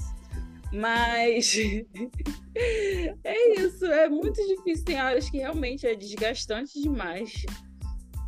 Mas 0.72 1.56
é 3.24 3.60
isso, 3.60 3.86
é 3.86 4.08
muito 4.08 4.44
difícil. 4.46 4.84
Tem 4.84 5.00
horas 5.00 5.30
que 5.30 5.38
realmente 5.38 5.86
é 5.86 5.94
desgastante 5.94 6.80
demais. 6.80 7.46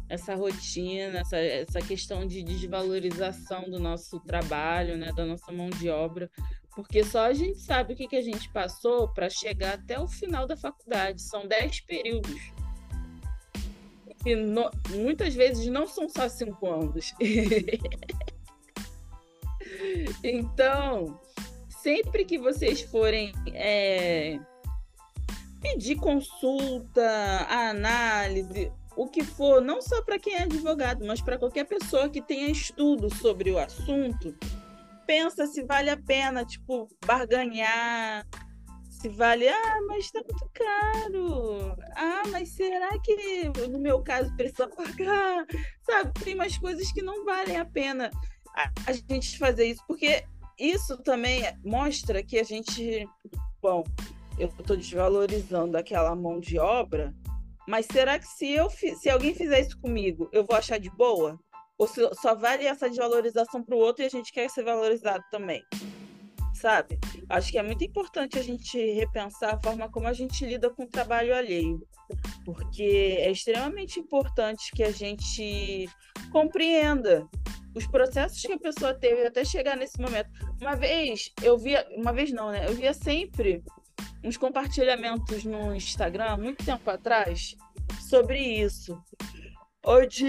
essa 0.09 0.35
rotina, 0.35 1.19
essa, 1.19 1.37
essa 1.37 1.81
questão 1.81 2.27
de 2.27 2.43
desvalorização 2.43 3.69
do 3.69 3.79
nosso 3.79 4.19
trabalho, 4.21 4.97
né, 4.97 5.13
da 5.13 5.27
nossa 5.27 5.53
mão 5.53 5.69
de 5.69 5.91
obra, 5.91 6.31
porque 6.79 7.03
só 7.03 7.27
a 7.27 7.33
gente 7.33 7.59
sabe 7.59 7.93
o 7.93 7.97
que, 7.97 8.07
que 8.07 8.17
a 8.17 8.23
gente 8.23 8.49
passou 8.51 9.09
para 9.09 9.29
chegar 9.29 9.75
até 9.75 9.99
o 9.99 10.07
final 10.07 10.47
da 10.47 10.57
faculdade. 10.57 11.21
São 11.21 11.47
dez 11.47 11.81
períodos. 11.81 12.41
E 14.25 14.37
no, 14.37 14.71
muitas 14.91 15.35
vezes 15.35 15.67
não 15.67 15.89
são 15.89 16.09
só 16.09 16.29
cinco 16.29 16.71
anos. 16.71 17.13
então, 20.23 21.21
sempre 21.89 22.23
que 22.27 22.39
vocês 22.39 22.83
forem 22.83 23.33
é, 23.55 24.39
pedir 25.59 25.97
consulta, 25.97 27.47
análise, 27.49 28.71
o 28.95 29.09
que 29.09 29.25
for, 29.25 29.63
não 29.63 29.81
só 29.81 30.03
para 30.03 30.19
quem 30.19 30.35
é 30.35 30.43
advogado, 30.43 31.07
mas 31.07 31.23
para 31.23 31.39
qualquer 31.39 31.65
pessoa 31.65 32.11
que 32.11 32.21
tenha 32.21 32.51
estudo 32.51 33.09
sobre 33.15 33.51
o 33.51 33.59
assunto, 33.59 34.37
pensa 35.07 35.47
se 35.47 35.65
vale 35.65 35.89
a 35.89 35.97
pena, 35.97 36.45
tipo, 36.45 36.91
barganhar, 37.07 38.27
se 38.91 39.09
vale, 39.09 39.49
ah, 39.49 39.79
mas 39.87 40.05
está 40.05 40.21
muito 40.21 40.51
caro. 40.53 41.75
Ah, 41.97 42.25
mas 42.31 42.51
será 42.51 42.99
que 42.99 43.51
no 43.71 43.79
meu 43.79 44.03
caso 44.03 44.31
precisa 44.37 44.69
pagar? 44.69 45.47
Sabe, 45.87 46.13
tem 46.23 46.35
umas 46.35 46.59
coisas 46.59 46.93
que 46.93 47.01
não 47.01 47.25
valem 47.25 47.57
a 47.57 47.65
pena 47.65 48.11
a, 48.55 48.71
a 48.87 48.93
gente 48.93 49.39
fazer 49.39 49.65
isso, 49.65 49.83
porque 49.87 50.23
isso 50.59 50.97
também 51.03 51.43
mostra 51.65 52.23
que 52.23 52.39
a 52.39 52.43
gente, 52.43 53.09
bom, 53.61 53.85
eu 54.39 54.49
estou 54.59 54.77
desvalorizando 54.77 55.77
aquela 55.77 56.15
mão 56.15 56.41
de 56.41 56.59
obra 56.59 57.15
mas 57.69 57.85
será 57.85 58.19
que 58.19 58.27
se 58.27 58.51
eu 58.51 58.71
se 58.71 59.11
alguém 59.11 59.35
fizer 59.35 59.61
isso 59.61 59.79
comigo, 59.79 60.31
eu 60.33 60.43
vou 60.43 60.57
achar 60.57 60.81
de 60.81 60.89
boa? 60.89 61.39
Ou 61.77 61.87
se, 61.87 62.01
só 62.15 62.35
vale 62.35 62.65
essa 62.65 62.89
desvalorização 62.89 63.63
para 63.63 63.77
o 63.77 63.79
outro 63.79 64.03
e 64.03 64.07
a 64.07 64.09
gente 64.09 64.33
quer 64.33 64.49
ser 64.49 64.65
valorizado 64.65 65.23
também? 65.31 65.63
Sabe? 66.55 66.99
Acho 67.29 67.53
que 67.53 67.59
é 67.59 67.63
muito 67.63 67.85
importante 67.85 68.39
a 68.39 68.43
gente 68.43 68.79
repensar 68.93 69.55
a 69.55 69.61
forma 69.61 69.87
como 69.91 70.07
a 70.09 70.15
gente 70.15 70.47
lida 70.47 70.71
com 70.71 70.85
o 70.85 70.89
trabalho 70.89 71.35
alheio. 71.35 71.87
Porque 72.43 73.19
é 73.19 73.31
extremamente 73.31 74.01
importante 74.01 74.73
que 74.75 74.83
a 74.83 74.91
gente 74.91 75.87
compreenda 76.33 77.29
os 77.79 77.87
processos 77.87 78.43
que 78.43 78.53
a 78.53 78.59
pessoa 78.59 78.93
teve 78.93 79.27
até 79.27 79.45
chegar 79.45 79.77
nesse 79.77 80.01
momento. 80.01 80.29
Uma 80.61 80.75
vez, 80.75 81.33
eu 81.43 81.57
via, 81.57 81.87
uma 81.97 82.13
vez 82.13 82.33
não, 82.33 82.51
né? 82.51 82.67
Eu 82.67 82.75
via 82.75 82.93
sempre 82.93 83.63
uns 84.23 84.37
compartilhamentos 84.37 85.45
no 85.45 85.75
Instagram, 85.75 86.37
muito 86.37 86.65
tempo 86.65 86.91
atrás, 86.91 87.55
sobre 88.09 88.39
isso. 88.39 89.01
Onde 89.85 90.27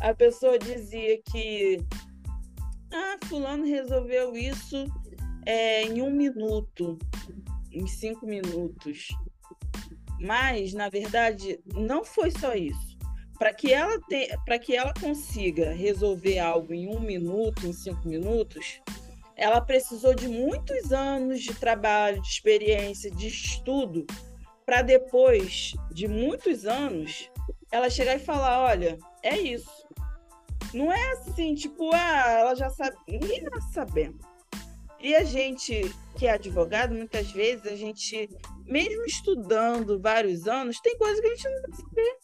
a 0.00 0.12
pessoa 0.14 0.58
dizia 0.58 1.20
que 1.30 1.78
ah, 2.92 3.16
fulano 3.26 3.64
resolveu 3.64 4.36
isso 4.36 4.84
é, 5.46 5.84
em 5.84 6.02
um 6.02 6.10
minuto, 6.10 6.98
em 7.70 7.86
cinco 7.86 8.26
minutos. 8.26 9.08
Mas, 10.20 10.72
na 10.74 10.88
verdade, 10.88 11.60
não 11.72 12.04
foi 12.04 12.32
só 12.32 12.54
isso. 12.54 12.87
Para 13.38 13.54
que, 13.54 13.72
ela 13.72 13.98
para 14.44 14.58
que 14.58 14.74
ela 14.74 14.92
consiga 15.00 15.70
resolver 15.72 16.40
algo 16.40 16.74
em 16.74 16.88
um 16.88 16.98
minuto, 16.98 17.66
em 17.66 17.72
cinco 17.72 18.08
minutos, 18.08 18.80
ela 19.36 19.60
precisou 19.60 20.12
de 20.12 20.26
muitos 20.26 20.92
anos 20.92 21.40
de 21.40 21.54
trabalho, 21.54 22.20
de 22.20 22.28
experiência, 22.28 23.08
de 23.10 23.28
estudo, 23.28 24.04
para 24.66 24.82
depois 24.82 25.72
de 25.92 26.08
muitos 26.08 26.66
anos 26.66 27.30
ela 27.70 27.88
chegar 27.88 28.16
e 28.16 28.18
falar: 28.18 28.60
olha, 28.60 28.98
é 29.22 29.38
isso. 29.38 29.86
Não 30.74 30.92
é 30.92 31.12
assim, 31.12 31.54
tipo, 31.54 31.90
ah, 31.94 32.30
ela 32.40 32.54
já 32.56 32.68
sabe. 32.70 32.96
Ninguém 33.06 33.38
está 33.38 33.60
sabendo. 33.72 34.18
E 35.00 35.14
a 35.14 35.22
gente 35.22 35.94
que 36.16 36.26
é 36.26 36.32
advogado, 36.32 36.92
muitas 36.92 37.30
vezes, 37.30 37.64
a 37.66 37.76
gente, 37.76 38.28
mesmo 38.66 39.04
estudando 39.04 40.00
vários 40.00 40.48
anos, 40.48 40.80
tem 40.80 40.98
coisas 40.98 41.20
que 41.20 41.26
a 41.28 41.30
gente 41.30 41.48
não 41.48 41.62
vai 41.62 41.72
saber 41.80 42.17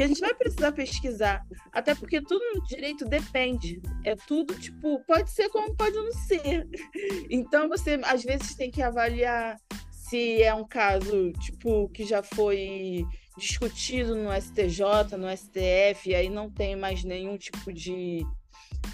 que 0.00 0.04
a 0.04 0.08
gente 0.08 0.20
vai 0.22 0.32
precisar 0.32 0.72
pesquisar. 0.72 1.46
Até 1.70 1.94
porque 1.94 2.22
tudo 2.22 2.42
no 2.54 2.64
direito 2.64 3.04
depende. 3.04 3.82
É 4.02 4.16
tudo, 4.16 4.54
tipo, 4.54 4.98
pode 5.04 5.30
ser 5.30 5.50
como 5.50 5.76
pode 5.76 5.94
não 5.94 6.10
ser. 6.12 6.66
Então, 7.28 7.68
você, 7.68 8.00
às 8.04 8.24
vezes, 8.24 8.54
tem 8.54 8.70
que 8.70 8.80
avaliar 8.80 9.58
se 9.90 10.42
é 10.42 10.54
um 10.54 10.66
caso, 10.66 11.32
tipo, 11.32 11.88
que 11.90 12.06
já 12.06 12.22
foi 12.22 13.04
discutido 13.36 14.16
no 14.16 14.30
STJ, 14.32 15.16
no 15.18 15.28
STF, 15.36 16.08
e 16.08 16.14
aí 16.14 16.30
não 16.30 16.50
tem 16.50 16.74
mais 16.76 17.04
nenhum 17.04 17.36
tipo 17.36 17.70
de 17.70 18.24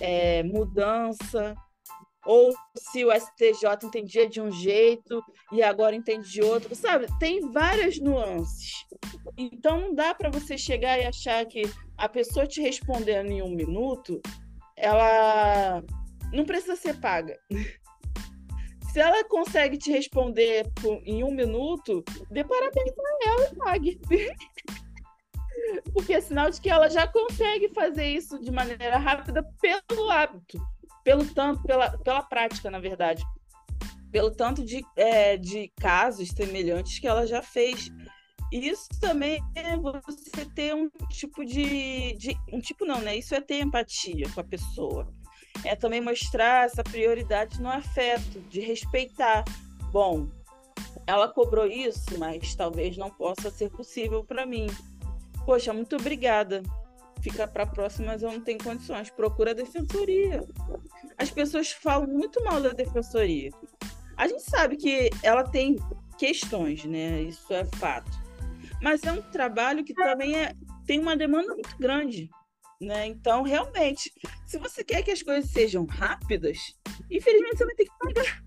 é, 0.01 0.43
mudança 0.43 1.55
ou 2.27 2.53
se 2.77 3.05
o 3.05 3.13
STJ 3.13 3.85
entendia 3.85 4.29
de 4.29 4.41
um 4.41 4.51
jeito 4.51 5.23
e 5.53 5.63
agora 5.63 5.95
entende 5.95 6.29
de 6.29 6.43
outro, 6.43 6.75
sabe? 6.75 7.07
Tem 7.21 7.41
várias 7.53 7.99
nuances. 8.01 8.73
Então 9.39 9.81
não 9.81 9.95
dá 9.95 10.13
para 10.13 10.29
você 10.29 10.59
chegar 10.59 10.99
e 10.99 11.07
achar 11.07 11.47
que 11.47 11.63
a 11.97 12.09
pessoa 12.09 12.47
te 12.47 12.61
respondendo 12.61 13.31
em 13.31 13.43
um 13.43 13.55
minuto, 13.55 14.21
ela 14.77 15.83
não 16.33 16.45
precisa 16.45 16.75
ser 16.75 16.99
paga. 17.01 17.39
Se 18.93 19.01
ela 19.01 19.23
consegue 19.25 19.77
te 19.77 19.93
responder 19.93 20.73
em 21.05 21.23
um 21.23 21.31
minuto, 21.31 22.03
dê 22.31 22.43
parabéns 22.43 22.91
para 22.93 23.19
ela 23.27 23.51
e 23.53 23.57
pague. 23.57 24.01
Porque 25.93 26.15
é 26.15 26.21
sinal 26.21 26.51
de 26.51 26.61
que 26.61 26.71
ela 26.71 26.89
já 26.89 27.07
consegue 27.07 27.69
fazer 27.75 28.07
isso 28.07 28.39
de 28.41 28.51
maneira 28.51 28.97
rápida 28.97 29.47
pelo 29.61 30.11
hábito 30.11 30.59
pelo 31.07 31.25
tanto, 31.25 31.63
pela, 31.63 31.97
pela 31.99 32.21
prática, 32.21 32.69
na 32.69 32.81
verdade, 32.81 33.25
pelo 34.11 34.29
tanto 34.29 34.65
de, 34.65 34.85
é, 34.97 35.37
de 35.37 35.69
casos 35.81 36.31
semelhantes 36.31 36.99
que 36.99 37.07
ela 37.07 37.25
já 37.25 37.41
fez. 37.41 37.93
E 38.53 38.69
isso 38.69 38.89
também 39.01 39.41
é 39.55 39.77
você 39.77 40.45
ter 40.53 40.75
um 40.75 40.91
tipo 41.09 41.45
de, 41.45 42.13
de. 42.15 42.37
Um 42.53 42.59
tipo 42.59 42.85
não, 42.85 43.01
né? 43.01 43.17
Isso 43.17 43.37
é 43.37 43.41
ter 43.41 43.61
empatia 43.61 44.29
com 44.35 44.41
a 44.41 44.45
pessoa. 44.45 45.07
É 45.65 45.77
também 45.77 46.01
mostrar 46.01 46.67
essa 46.67 46.83
prioridade 46.83 47.63
no 47.63 47.71
afeto, 47.71 48.41
de 48.51 48.61
respeitar. 48.61 49.45
Bom, 49.93 50.27
ela 51.07 51.29
cobrou 51.29 51.67
isso, 51.67 52.19
mas 52.19 52.53
talvez 52.57 52.97
não 52.97 53.11
possa 53.11 53.49
ser 53.49 53.71
possível 53.71 54.25
para 54.25 54.45
mim. 54.45 54.67
Poxa, 55.45 55.73
muito 55.73 55.95
obrigada 55.95 56.65
fica 57.31 57.49
para 57.49 57.65
a 57.65 57.67
próxima, 57.67 58.13
mas 58.13 58.23
eu 58.23 58.31
não 58.31 58.41
tenho 58.41 58.63
condições. 58.63 59.11
Procura 59.11 59.51
a 59.51 59.55
defensoria. 59.55 60.41
As 61.19 61.29
pessoas 61.29 61.73
falam 61.73 62.07
muito 62.07 62.43
mal 62.45 62.63
da 62.63 62.71
defensoria. 62.71 63.51
A 64.17 64.29
gente 64.29 64.45
sabe 64.49 64.77
que 64.77 65.11
ela 65.25 65.43
tem 65.43 65.77
questões, 66.17 66.85
né? 66.85 67.23
Isso 67.23 67.53
é 67.53 67.65
fato. 67.65 68.11
Mas 68.81 69.03
é 69.03 69.11
um 69.11 69.21
trabalho 69.23 69.85
que 69.85 69.93
também 69.93 70.37
é, 70.37 70.55
tem 70.87 71.01
uma 71.01 71.17
demanda 71.17 71.53
muito 71.53 71.77
grande. 71.79 72.31
Né? 72.81 73.07
Então, 73.07 73.43
realmente, 73.43 74.13
se 74.47 74.59
você 74.59 74.85
quer 74.85 75.03
que 75.03 75.11
as 75.11 75.23
coisas 75.23 75.51
sejam 75.51 75.85
rápidas, 75.85 76.59
infelizmente 77.11 77.57
você 77.57 77.65
vai 77.65 77.75
ter 77.75 77.85
que 77.87 77.99
pagar. 77.99 78.45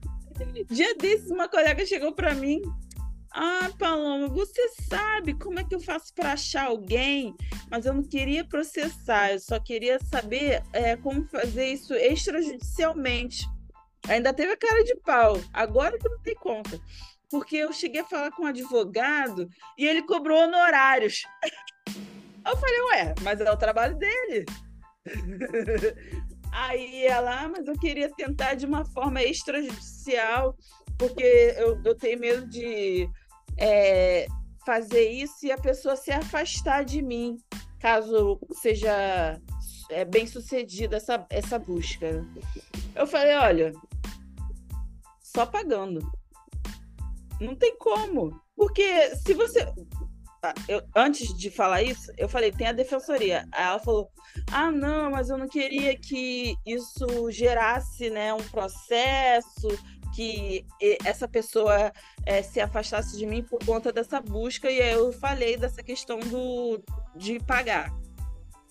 Dia 0.69 0.95
desses, 0.95 1.29
uma 1.31 1.49
colega 1.49 1.85
chegou 1.85 2.13
para 2.13 2.33
mim 2.33 2.61
ah, 3.31 3.69
Paloma, 3.77 4.27
você 4.27 4.69
sabe 4.89 5.33
como 5.35 5.59
é 5.59 5.63
que 5.63 5.75
eu 5.75 5.79
faço 5.79 6.13
para 6.13 6.33
achar 6.33 6.67
alguém? 6.67 7.35
Mas 7.69 7.85
eu 7.85 7.93
não 7.93 8.03
queria 8.03 8.43
processar, 8.43 9.31
eu 9.31 9.39
só 9.39 9.59
queria 9.59 9.99
saber 9.99 10.63
é, 10.73 10.95
como 10.95 11.27
fazer 11.27 11.67
isso 11.67 11.93
extrajudicialmente. 11.93 13.45
Ainda 14.07 14.33
teve 14.33 14.53
a 14.53 14.57
cara 14.57 14.83
de 14.83 14.95
pau, 15.01 15.39
agora 15.53 15.97
que 15.97 16.07
eu 16.07 16.11
não 16.11 16.21
dei 16.23 16.35
conta. 16.35 16.79
Porque 17.29 17.57
eu 17.57 17.71
cheguei 17.71 18.01
a 18.01 18.05
falar 18.05 18.31
com 18.31 18.43
um 18.43 18.47
advogado 18.47 19.47
e 19.77 19.85
ele 19.85 20.01
cobrou 20.01 20.43
honorários. 20.43 21.23
Eu 22.45 22.57
falei, 22.57 22.81
ué, 22.93 23.13
mas 23.21 23.39
é 23.41 23.51
o 23.51 23.57
trabalho 23.57 23.95
dele. 23.95 24.45
Aí 26.51 27.05
ela, 27.05 27.43
ah, 27.43 27.47
mas 27.47 27.67
eu 27.67 27.77
queria 27.77 28.09
tentar 28.09 28.55
de 28.55 28.65
uma 28.65 28.83
forma 28.83 29.21
extrajudicial, 29.21 30.55
porque 30.99 31.55
eu, 31.57 31.81
eu 31.83 31.95
tenho 31.95 32.19
medo 32.19 32.45
de 32.45 33.09
é, 33.57 34.27
fazer 34.65 35.09
isso 35.09 35.45
e 35.45 35.51
a 35.51 35.57
pessoa 35.57 35.95
se 35.95 36.11
afastar 36.11 36.83
de 36.83 37.01
mim, 37.01 37.37
caso 37.79 38.39
seja 38.51 39.41
é, 39.89 40.03
bem 40.03 40.27
sucedida 40.27 40.97
essa, 40.97 41.25
essa 41.29 41.57
busca. 41.57 42.23
Eu 42.93 43.07
falei, 43.07 43.35
olha, 43.35 43.71
só 45.23 45.45
pagando. 45.45 45.99
Não 47.39 47.55
tem 47.55 47.77
como. 47.77 48.37
Porque 48.55 49.15
se 49.15 49.33
você. 49.33 49.65
Ah, 50.43 50.53
eu, 50.67 50.81
antes 50.95 51.33
de 51.37 51.49
falar 51.49 51.81
isso, 51.81 52.11
eu 52.17 52.27
falei, 52.27 52.51
tem 52.51 52.67
a 52.67 52.73
defensoria. 52.73 53.47
Aí 53.53 53.63
ela 53.63 53.79
falou: 53.79 54.09
ah, 54.51 54.69
não, 54.69 55.11
mas 55.11 55.29
eu 55.29 55.37
não 55.37 55.47
queria 55.47 55.97
que 55.97 56.55
isso 56.65 57.31
gerasse 57.31 58.09
né, 58.09 58.33
um 58.33 58.43
processo 58.49 59.69
que 60.19 60.65
essa 61.05 61.29
pessoa 61.29 61.93
é, 62.25 62.41
se 62.41 62.59
afastasse 62.59 63.17
de 63.17 63.25
mim 63.25 63.41
por 63.41 63.57
conta 63.65 63.89
dessa 63.89 64.19
busca 64.19 64.69
e 64.69 64.77
eu 64.77 65.13
falei 65.13 65.55
dessa 65.55 65.81
questão 65.81 66.19
do 66.19 66.83
de 67.15 67.39
pagar. 67.39 67.89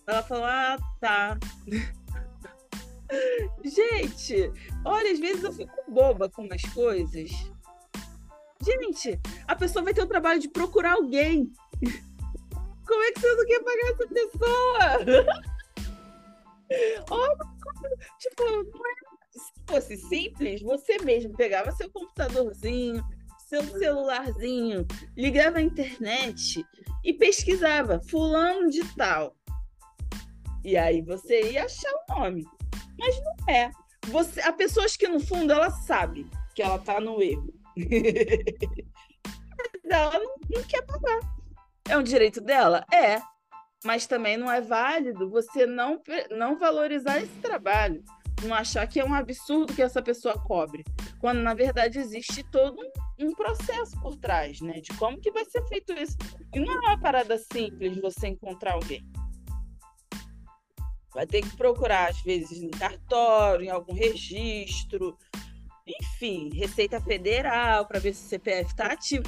Ela 0.07 0.23
falou, 0.23 0.45
ah, 0.45 0.77
tá. 1.01 1.39
Gente, 3.65 4.53
olha, 4.85 5.11
às 5.11 5.19
vezes 5.19 5.43
eu 5.43 5.51
fico 5.51 5.91
boba 5.91 6.29
com 6.29 6.43
umas 6.43 6.61
coisas. 6.75 7.31
Gente, 8.63 9.19
a 9.47 9.57
pessoa 9.57 9.83
vai 9.83 9.95
ter 9.95 10.03
o 10.03 10.07
trabalho 10.07 10.41
de 10.41 10.51
procurar 10.51 10.97
alguém. 10.97 11.51
Como 12.87 13.03
é 13.05 13.13
que 13.13 13.21
você 13.21 13.35
não 13.35 13.47
quer 13.47 13.65
pagar 13.65 13.91
essa 13.91 14.07
pessoa? 14.07 15.49
Olha, 17.11 17.37
tipo, 18.19 18.45
se 18.65 19.08
fosse 19.69 19.97
simples, 19.97 20.63
você 20.63 20.99
mesmo 20.99 21.37
pegava 21.37 21.71
seu 21.73 21.91
computadorzinho, 21.91 23.05
seu 23.49 23.63
celularzinho, 23.63 24.87
ligava 25.17 25.59
a 25.59 25.63
internet 25.63 26.65
e 27.05 27.13
pesquisava 27.13 28.01
fulano 28.09 28.71
de 28.71 28.83
tal. 28.95 29.37
E 30.65 30.77
aí 30.77 31.03
você 31.03 31.53
ia 31.53 31.65
achar 31.65 31.91
o 31.93 32.19
nome. 32.19 32.45
Mas 32.99 33.15
não 33.23 33.55
é. 33.55 33.71
Você, 34.09 34.41
há 34.41 34.53
pessoas 34.53 34.97
que, 34.97 35.07
no 35.07 35.21
fundo, 35.21 35.53
ela 35.53 35.71
sabe 35.71 36.27
que 36.55 36.63
ela 36.63 36.79
tá 36.79 37.01
no 37.01 37.23
erro. 37.23 37.53
Mas 39.57 39.91
ela 39.91 40.19
não, 40.19 40.35
não 40.51 40.63
quer 40.65 40.83
pagar. 40.83 41.21
É 41.89 41.97
um 41.97 42.03
direito 42.03 42.41
dela? 42.41 42.85
É. 42.93 43.21
Mas 43.85 44.07
também 44.07 44.37
não 44.37 44.51
é 44.51 44.61
válido 44.61 45.31
você 45.31 45.65
não, 45.65 46.03
não 46.31 46.59
valorizar 46.59 47.19
esse 47.19 47.35
trabalho. 47.41 48.03
Não 48.43 48.55
achar 48.55 48.87
que 48.87 49.01
é 49.01 49.05
um 49.05 49.15
absurdo 49.15 49.75
que 49.75 49.83
essa 49.83 50.01
pessoa 50.01 50.35
cobre. 50.39 50.85
Quando, 51.21 51.41
na 51.41 51.55
verdade, 51.55 51.99
existe 51.99 52.45
todo 52.45 52.81
um, 52.81 53.27
um 53.27 53.35
processo 53.35 54.01
por 54.01 54.17
trás, 54.17 54.61
né? 54.61 54.81
De 54.81 54.97
como 54.97 55.21
que 55.21 55.31
vai 55.33 55.45
ser 55.45 55.67
feito 55.67 55.93
isso. 55.93 56.17
E 56.55 56.61
não 56.61 56.73
é 56.73 56.79
uma 56.79 57.01
parada 57.01 57.37
simples 57.37 58.01
você 58.01 58.29
encontrar 58.29 58.75
alguém. 58.75 59.05
Vai 61.13 61.27
ter 61.27 61.43
que 61.43 61.57
procurar, 61.57 62.11
às 62.11 62.21
vezes, 62.23 62.63
em 62.63 62.71
cartório, 62.71 63.65
em 63.65 63.71
algum 63.71 63.93
registro, 63.93 65.17
enfim, 66.01 66.51
Receita 66.55 67.01
Federal, 67.01 67.87
para 67.87 67.99
ver 67.99 68.15
se 68.15 68.25
o 68.25 68.29
CPF 68.29 68.71
está 68.71 68.93
ativo. 68.93 69.25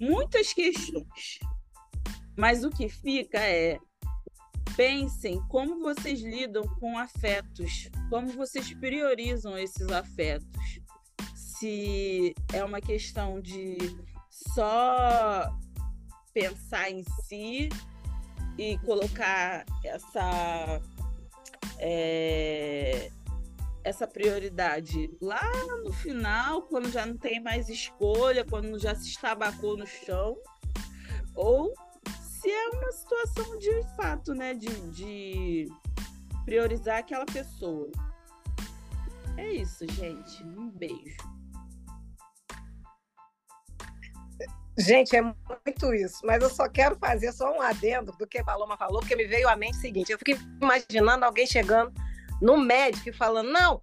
Muitas 0.00 0.52
questões. 0.52 1.38
Mas 2.36 2.64
o 2.64 2.70
que 2.70 2.88
fica 2.88 3.38
é 3.38 3.78
pensem 4.78 5.42
como 5.48 5.80
vocês 5.80 6.20
lidam 6.20 6.62
com 6.78 6.96
afetos, 6.96 7.90
como 8.08 8.28
vocês 8.28 8.72
priorizam 8.74 9.58
esses 9.58 9.88
afetos. 9.88 10.80
Se 11.34 12.32
é 12.52 12.62
uma 12.62 12.80
questão 12.80 13.40
de 13.40 13.76
só 14.30 15.52
pensar 16.32 16.92
em 16.92 17.02
si 17.24 17.68
e 18.56 18.78
colocar 18.78 19.66
essa 19.84 20.80
é, 21.80 23.10
essa 23.82 24.06
prioridade 24.06 25.10
lá 25.20 25.42
no 25.82 25.92
final, 25.92 26.62
quando 26.62 26.88
já 26.88 27.04
não 27.04 27.16
tem 27.16 27.40
mais 27.40 27.68
escolha, 27.68 28.44
quando 28.44 28.78
já 28.78 28.94
se 28.94 29.08
estabacou 29.08 29.76
no 29.76 29.88
chão, 29.88 30.36
ou 31.34 31.74
se 32.48 32.50
é 32.50 32.68
uma 32.70 32.92
situação 32.92 33.58
de 33.58 33.82
fato, 33.94 34.32
né, 34.32 34.54
de, 34.54 34.68
de 34.90 35.68
priorizar 36.46 36.98
aquela 36.98 37.26
pessoa. 37.26 37.90
É 39.36 39.52
isso, 39.52 39.86
gente. 39.92 40.42
Um 40.44 40.70
beijo. 40.70 41.18
Gente, 44.78 45.14
é 45.14 45.20
muito 45.20 45.92
isso, 45.92 46.24
mas 46.24 46.42
eu 46.42 46.48
só 46.48 46.68
quero 46.68 46.96
fazer 46.96 47.32
só 47.32 47.52
um 47.52 47.60
adendo 47.60 48.12
do 48.12 48.26
que 48.26 48.38
a 48.38 48.44
Paloma 48.44 48.78
falou, 48.78 49.00
porque 49.00 49.16
me 49.16 49.26
veio 49.26 49.48
à 49.48 49.56
mente 49.56 49.76
o 49.76 49.80
seguinte: 49.80 50.12
eu 50.12 50.18
fiquei 50.18 50.38
imaginando 50.62 51.24
alguém 51.24 51.46
chegando 51.46 51.92
no 52.40 52.56
médico 52.56 53.10
e 53.10 53.12
falando: 53.12 53.50
não, 53.50 53.82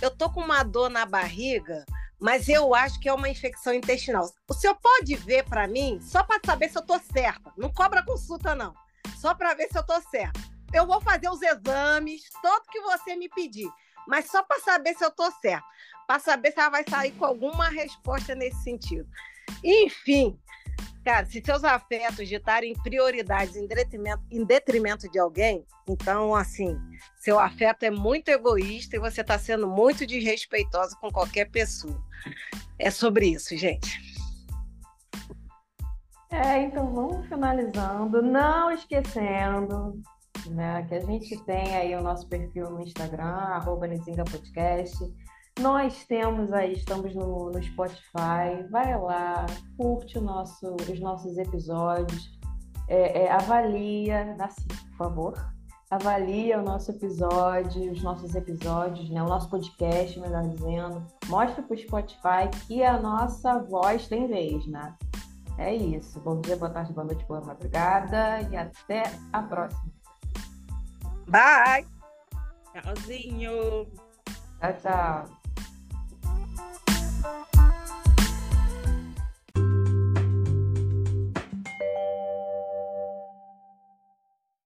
eu 0.00 0.10
tô 0.10 0.30
com 0.30 0.40
uma 0.40 0.62
dor 0.62 0.88
na 0.88 1.04
barriga, 1.04 1.84
mas 2.20 2.48
eu 2.48 2.74
acho 2.74 2.98
que 3.00 3.08
é 3.08 3.12
uma 3.12 3.28
infecção 3.28 3.74
intestinal. 3.74 4.30
O 4.48 4.54
senhor 4.54 4.74
pode 4.76 5.14
ver 5.16 5.44
para 5.44 5.66
mim, 5.66 6.00
só 6.00 6.22
para 6.22 6.40
saber 6.44 6.68
se 6.68 6.78
eu 6.78 6.82
tô 6.82 6.98
certa. 6.98 7.52
Não 7.56 7.72
cobra 7.72 8.04
consulta, 8.04 8.54
não. 8.54 8.74
Só 9.20 9.34
para 9.34 9.54
ver 9.54 9.68
se 9.68 9.78
eu 9.78 9.84
tô 9.84 10.00
certa. 10.02 10.40
Eu 10.72 10.86
vou 10.86 11.00
fazer 11.00 11.28
os 11.28 11.40
exames, 11.42 12.22
todo 12.42 12.68
que 12.70 12.80
você 12.80 13.16
me 13.16 13.28
pedir, 13.28 13.70
mas 14.06 14.30
só 14.30 14.42
para 14.42 14.60
saber 14.60 14.94
se 14.94 15.04
eu 15.04 15.10
tô 15.10 15.30
certa. 15.40 15.64
Para 16.06 16.20
saber 16.20 16.52
se 16.52 16.60
ela 16.60 16.70
vai 16.70 16.84
sair 16.88 17.12
com 17.12 17.24
alguma 17.24 17.68
resposta 17.68 18.34
nesse 18.34 18.62
sentido. 18.62 19.08
Enfim, 19.62 20.38
cara, 21.06 21.24
se 21.24 21.40
seus 21.40 21.62
afetos 21.62 22.28
ditarem 22.28 22.74
prioridades 22.82 23.54
em 23.54 23.64
detrimento, 23.68 24.24
em 24.28 24.44
detrimento 24.44 25.08
de 25.08 25.20
alguém, 25.20 25.64
então, 25.88 26.34
assim, 26.34 26.76
seu 27.16 27.38
afeto 27.38 27.84
é 27.84 27.90
muito 27.90 28.28
egoísta 28.28 28.96
e 28.96 28.98
você 28.98 29.20
está 29.20 29.38
sendo 29.38 29.68
muito 29.68 30.04
desrespeitosa 30.04 30.96
com 31.00 31.08
qualquer 31.08 31.48
pessoa. 31.48 32.02
É 32.76 32.90
sobre 32.90 33.28
isso, 33.28 33.56
gente. 33.56 34.00
É, 36.28 36.62
então 36.62 36.92
vamos 36.92 37.24
finalizando, 37.28 38.20
não 38.20 38.72
esquecendo 38.72 40.02
né, 40.50 40.84
que 40.88 40.96
a 40.96 41.00
gente 41.00 41.38
tem 41.44 41.76
aí 41.76 41.94
o 41.94 42.02
nosso 42.02 42.26
perfil 42.26 42.68
no 42.68 42.80
Instagram, 42.80 43.22
arroba 43.22 43.86
Podcast 44.28 44.98
nós 45.60 46.04
temos 46.04 46.52
aí, 46.52 46.74
estamos 46.74 47.14
no, 47.14 47.50
no 47.50 47.62
Spotify, 47.62 48.66
vai 48.70 48.98
lá, 48.98 49.46
curte 49.76 50.18
nosso, 50.20 50.76
os 50.90 51.00
nossos 51.00 51.38
episódios, 51.38 52.38
é, 52.88 53.24
é, 53.24 53.32
avalia, 53.32 54.36
assim, 54.38 54.66
por 54.66 54.96
favor, 54.96 55.52
avalia 55.90 56.60
o 56.60 56.62
nosso 56.62 56.90
episódio, 56.90 57.90
os 57.90 58.02
nossos 58.02 58.34
episódios, 58.34 59.08
né, 59.08 59.22
o 59.22 59.26
nosso 59.26 59.48
podcast, 59.48 60.18
melhor 60.20 60.42
dizendo, 60.48 61.06
mostra 61.26 61.62
para 61.62 61.74
o 61.74 61.78
Spotify 61.78 62.48
que 62.66 62.82
a 62.82 63.00
nossa 63.00 63.58
voz 63.60 64.06
tem 64.08 64.26
vez, 64.26 64.66
né? 64.66 64.94
É 65.58 65.74
isso. 65.74 66.20
Bom 66.20 66.40
dia, 66.42 66.56
boa 66.56 66.70
tarde, 66.70 66.92
boa 66.92 67.06
noite, 67.06 67.24
boa 67.24 67.40
madrugada 67.40 68.42
e 68.50 68.56
até 68.56 69.04
a 69.32 69.42
próxima. 69.42 69.90
Bye! 71.28 71.86
Tchauzinho! 72.74 73.86
Tchau, 74.60 74.72
tchau. 74.82 75.35